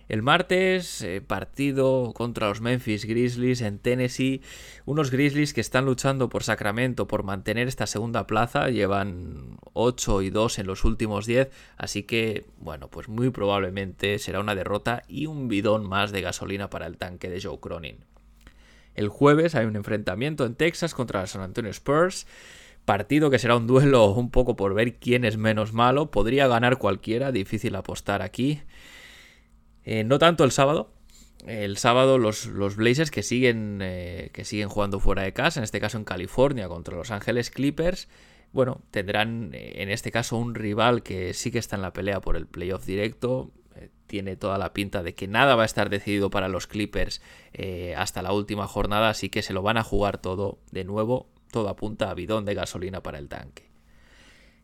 El 0.07 0.21
martes, 0.21 1.01
eh, 1.01 1.19
partido 1.19 2.13
contra 2.13 2.49
los 2.49 2.61
Memphis 2.61 3.05
Grizzlies 3.05 3.61
en 3.61 3.79
Tennessee. 3.79 4.43
Unos 4.85 5.09
Grizzlies 5.09 5.55
que 5.55 5.61
están 5.61 5.85
luchando 5.85 6.29
por 6.29 6.43
Sacramento, 6.43 7.07
por 7.07 7.23
mantener 7.23 7.67
esta 7.67 7.87
segunda 7.87 8.27
plaza. 8.27 8.69
Llevan 8.69 9.57
8 9.73 10.21
y 10.21 10.29
2 10.29 10.59
en 10.59 10.67
los 10.67 10.85
últimos 10.85 11.25
10. 11.25 11.49
Así 11.77 12.03
que, 12.03 12.45
bueno, 12.59 12.87
pues 12.87 13.09
muy 13.09 13.31
probablemente 13.31 14.19
será 14.19 14.41
una 14.41 14.53
derrota 14.53 15.01
y 15.07 15.25
un 15.25 15.47
bidón 15.47 15.89
más 15.89 16.11
de 16.11 16.21
gasolina 16.21 16.69
para 16.69 16.85
el 16.85 16.97
tanque 16.97 17.31
de 17.31 17.41
Joe 17.41 17.59
Cronin. 17.59 18.05
El 18.97 19.09
jueves 19.09 19.53
hay 19.53 19.67
un 19.67 19.75
enfrentamiento 19.75 20.43
en 20.43 20.55
Texas 20.55 20.95
contra 20.95 21.21
los 21.21 21.29
San 21.29 21.43
Antonio 21.43 21.69
Spurs. 21.69 22.25
Partido 22.83 23.29
que 23.29 23.37
será 23.37 23.55
un 23.55 23.67
duelo 23.67 24.07
un 24.11 24.31
poco 24.31 24.55
por 24.55 24.73
ver 24.73 24.95
quién 24.95 25.23
es 25.23 25.37
menos 25.37 25.71
malo. 25.71 26.09
Podría 26.09 26.47
ganar 26.47 26.77
cualquiera, 26.77 27.31
difícil 27.31 27.75
apostar 27.75 28.23
aquí. 28.23 28.61
Eh, 29.83 30.03
no 30.03 30.17
tanto 30.17 30.43
el 30.43 30.51
sábado. 30.51 30.91
El 31.45 31.77
sábado 31.77 32.17
los, 32.17 32.47
los 32.47 32.75
Blazers 32.75 33.11
que 33.11 33.21
siguen, 33.21 33.79
eh, 33.83 34.31
que 34.33 34.43
siguen 34.43 34.67
jugando 34.67 34.99
fuera 34.99 35.21
de 35.21 35.31
casa, 35.31 35.59
en 35.59 35.63
este 35.63 35.79
caso 35.79 35.99
en 35.99 36.03
California 36.03 36.67
contra 36.67 36.97
Los 36.97 37.11
Ángeles 37.11 37.51
Clippers. 37.51 38.09
Bueno, 38.51 38.81
tendrán 38.89 39.51
eh, 39.53 39.83
en 39.83 39.91
este 39.91 40.11
caso 40.11 40.37
un 40.37 40.55
rival 40.55 41.03
que 41.03 41.35
sí 41.35 41.51
que 41.51 41.59
está 41.59 41.75
en 41.75 41.83
la 41.83 41.93
pelea 41.93 42.19
por 42.19 42.35
el 42.35 42.47
playoff 42.47 42.85
directo 42.85 43.51
tiene 44.07 44.35
toda 44.35 44.57
la 44.57 44.73
pinta 44.73 45.03
de 45.03 45.13
que 45.13 45.27
nada 45.27 45.55
va 45.55 45.63
a 45.63 45.65
estar 45.65 45.89
decidido 45.89 46.29
para 46.29 46.47
los 46.47 46.65
Clippers 46.65 47.21
eh, 47.53 47.93
hasta 47.97 48.21
la 48.21 48.31
última 48.31 48.67
jornada, 48.67 49.09
así 49.09 49.29
que 49.29 49.41
se 49.41 49.53
lo 49.53 49.61
van 49.61 49.77
a 49.77 49.83
jugar 49.83 50.17
todo 50.17 50.59
de 50.71 50.83
nuevo, 50.83 51.27
todo 51.51 51.69
apunta 51.69 52.09
a 52.09 52.13
bidón 52.13 52.45
de 52.45 52.55
gasolina 52.55 53.03
para 53.03 53.19
el 53.19 53.27
tanque. 53.27 53.67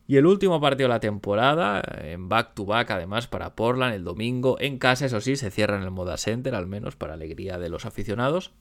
Y 0.06 0.18
el 0.18 0.26
último 0.26 0.60
partido 0.60 0.90
de 0.90 0.96
la 0.96 1.00
temporada, 1.00 1.82
en 2.02 2.28
back 2.28 2.56
to 2.56 2.66
back 2.66 2.92
además 2.92 3.28
para 3.28 3.56
Portland 3.56 3.94
el 3.94 4.04
domingo, 4.04 4.58
en 4.60 4.78
casa 4.78 5.06
eso 5.06 5.22
sí, 5.22 5.36
se 5.36 5.50
cierra 5.50 5.78
en 5.78 5.84
el 5.84 5.92
Moda 5.92 6.18
Center, 6.18 6.56
al 6.56 6.68
menos 6.68 6.96
para 6.96 7.14
alegría 7.14 7.58
de 7.58 7.70
los 7.70 7.86
aficionados. 7.86 8.52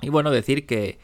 Y 0.00 0.08
bueno, 0.10 0.30
decir 0.30 0.66
que 0.66 0.98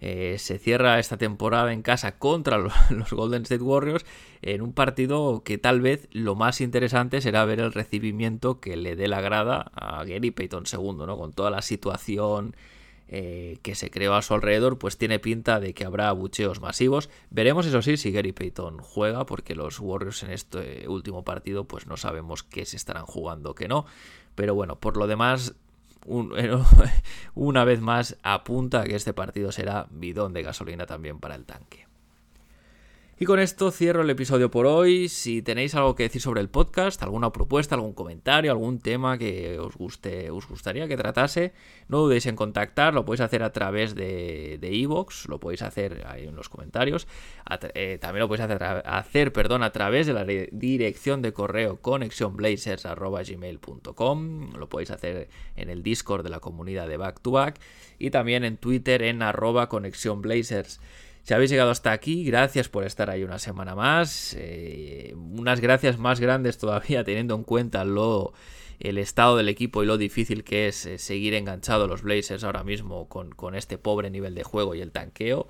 eh, 0.00 0.36
se 0.38 0.58
cierra 0.58 1.00
esta 1.00 1.16
temporada 1.16 1.72
en 1.72 1.82
casa 1.82 2.18
contra 2.18 2.58
los, 2.90 3.10
Golden 3.10 3.42
State 3.42 3.62
Warriors 3.62 4.06
en 4.42 4.62
un 4.62 4.72
partido 4.72 5.42
que 5.44 5.58
tal 5.58 5.80
vez 5.80 6.08
lo 6.12 6.36
más 6.36 6.60
interesante 6.60 7.20
será 7.20 7.44
ver 7.44 7.60
el 7.60 7.72
recibimiento 7.72 8.60
que 8.60 8.76
le 8.76 8.94
dé 8.94 9.08
la 9.08 9.20
grada 9.20 9.72
a 9.74 10.04
Gary 10.04 10.30
Payton 10.30 10.64
II, 10.72 11.06
¿no? 11.06 11.18
Con 11.18 11.32
toda 11.32 11.50
la 11.50 11.62
situación 11.62 12.54
eh, 13.08 13.58
que 13.62 13.74
se 13.74 13.90
creó 13.90 14.14
a 14.14 14.22
su 14.22 14.34
alrededor, 14.34 14.78
pues 14.78 14.98
tiene 14.98 15.18
pinta 15.18 15.58
de 15.58 15.74
que 15.74 15.84
habrá 15.84 16.12
bucheos 16.12 16.60
masivos. 16.60 17.10
Veremos 17.30 17.66
eso 17.66 17.82
sí 17.82 17.96
si 17.96 18.12
Gary 18.12 18.32
Payton 18.32 18.78
juega, 18.78 19.26
porque 19.26 19.54
los 19.56 19.80
Warriors 19.80 20.22
en 20.22 20.30
este 20.30 20.86
último 20.86 21.24
partido 21.24 21.64
pues 21.64 21.86
no 21.86 21.96
sabemos 21.96 22.44
qué 22.44 22.66
se 22.66 22.76
estarán 22.76 23.06
jugando, 23.06 23.54
que 23.54 23.66
no. 23.66 23.86
Pero 24.34 24.54
bueno, 24.54 24.78
por 24.78 24.96
lo 24.96 25.08
demás 25.08 25.56
una 27.34 27.64
vez 27.64 27.80
más 27.80 28.16
apunta 28.22 28.82
a 28.82 28.84
que 28.84 28.94
este 28.94 29.12
partido 29.12 29.52
será 29.52 29.86
bidón 29.90 30.32
de 30.32 30.42
gasolina 30.42 30.86
también 30.86 31.18
para 31.18 31.34
el 31.34 31.44
tanque. 31.44 31.87
Y 33.20 33.24
con 33.24 33.40
esto 33.40 33.72
cierro 33.72 34.02
el 34.02 34.10
episodio 34.10 34.48
por 34.48 34.66
hoy. 34.66 35.08
Si 35.08 35.42
tenéis 35.42 35.74
algo 35.74 35.96
que 35.96 36.04
decir 36.04 36.22
sobre 36.22 36.40
el 36.40 36.48
podcast, 36.48 37.02
alguna 37.02 37.32
propuesta, 37.32 37.74
algún 37.74 37.92
comentario, 37.92 38.52
algún 38.52 38.78
tema 38.78 39.18
que 39.18 39.58
os 39.58 39.74
guste, 39.74 40.30
os 40.30 40.46
gustaría 40.46 40.86
que 40.86 40.96
tratase, 40.96 41.52
no 41.88 41.98
dudéis 41.98 42.26
en 42.26 42.36
contactar. 42.36 42.94
Lo 42.94 43.04
podéis 43.04 43.22
hacer 43.22 43.42
a 43.42 43.50
través 43.50 43.96
de 43.96 44.60
Evox, 44.62 45.28
lo 45.28 45.40
podéis 45.40 45.62
hacer 45.62 46.06
ahí 46.06 46.28
en 46.28 46.36
los 46.36 46.48
comentarios. 46.48 47.08
Eh, 47.74 47.98
también 48.00 48.20
lo 48.20 48.28
podéis 48.28 48.44
hacer, 48.44 48.62
hacer 48.62 49.32
perdón, 49.32 49.64
a 49.64 49.72
través 49.72 50.06
de 50.06 50.12
la 50.12 50.24
dirección 50.24 51.20
de 51.20 51.32
correo 51.32 51.80
conexionblazers.gmail.com. 51.80 54.52
Lo 54.52 54.68
podéis 54.68 54.92
hacer 54.92 55.28
en 55.56 55.70
el 55.70 55.82
Discord 55.82 56.22
de 56.22 56.30
la 56.30 56.38
comunidad 56.38 56.86
de 56.86 56.96
Back 56.96 57.20
to 57.20 57.32
Back 57.32 57.58
y 57.98 58.10
también 58.10 58.44
en 58.44 58.58
Twitter 58.58 59.02
en 59.02 59.22
arroba. 59.22 59.68
Si 61.28 61.34
habéis 61.34 61.50
llegado 61.50 61.70
hasta 61.70 61.92
aquí, 61.92 62.24
gracias 62.24 62.70
por 62.70 62.84
estar 62.84 63.10
ahí 63.10 63.22
una 63.22 63.38
semana 63.38 63.74
más. 63.74 64.34
Eh, 64.38 65.12
unas 65.14 65.60
gracias 65.60 65.98
más 65.98 66.20
grandes 66.20 66.56
todavía 66.56 67.04
teniendo 67.04 67.34
en 67.34 67.44
cuenta 67.44 67.84
lo 67.84 68.32
el 68.80 68.96
estado 68.96 69.36
del 69.36 69.50
equipo 69.50 69.82
y 69.82 69.86
lo 69.86 69.98
difícil 69.98 70.42
que 70.42 70.68
es 70.68 70.86
eh, 70.86 70.96
seguir 70.96 71.34
enganchado 71.34 71.86
los 71.86 72.00
Blazers 72.00 72.44
ahora 72.44 72.64
mismo 72.64 73.10
con, 73.10 73.28
con, 73.32 73.54
este 73.54 73.76
pobre 73.76 74.08
nivel 74.08 74.34
de 74.34 74.42
juego 74.42 74.74
y 74.74 74.80
el 74.80 74.90
tanqueo. 74.90 75.48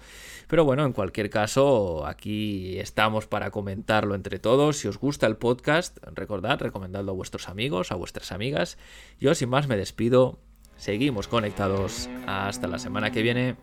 Pero 0.49 0.65
bueno, 0.65 0.85
en 0.85 0.93
cualquier 0.93 1.31
caso, 1.31 2.09
aquí 2.09 2.81
estamos 2.81 3.29
para 3.29 3.53
comentarlo 3.53 4.17
entre 4.17 4.41
todos. 4.41 4.79
Si 4.79 4.89
os 4.89 4.99
gusta 4.99 5.29
el 5.29 5.37
podcast, 5.37 5.99
recordad, 6.13 6.59
recomendadlo 6.59 7.13
a 7.13 7.15
vuestros 7.15 7.49
amigos, 7.49 7.93
a 7.93 7.95
vuestras 7.95 8.33
amigas. 8.33 8.79
Yo 9.21 9.33
sin 9.37 9.49
más 9.49 9.69
me 9.69 9.77
despido. 9.77 10.41
Seguimos 10.77 11.29
conectados. 11.29 12.11
Hasta 12.27 12.67
la 12.67 12.81
semana 12.81 13.13
que 13.13 13.23
viene. 13.23 13.57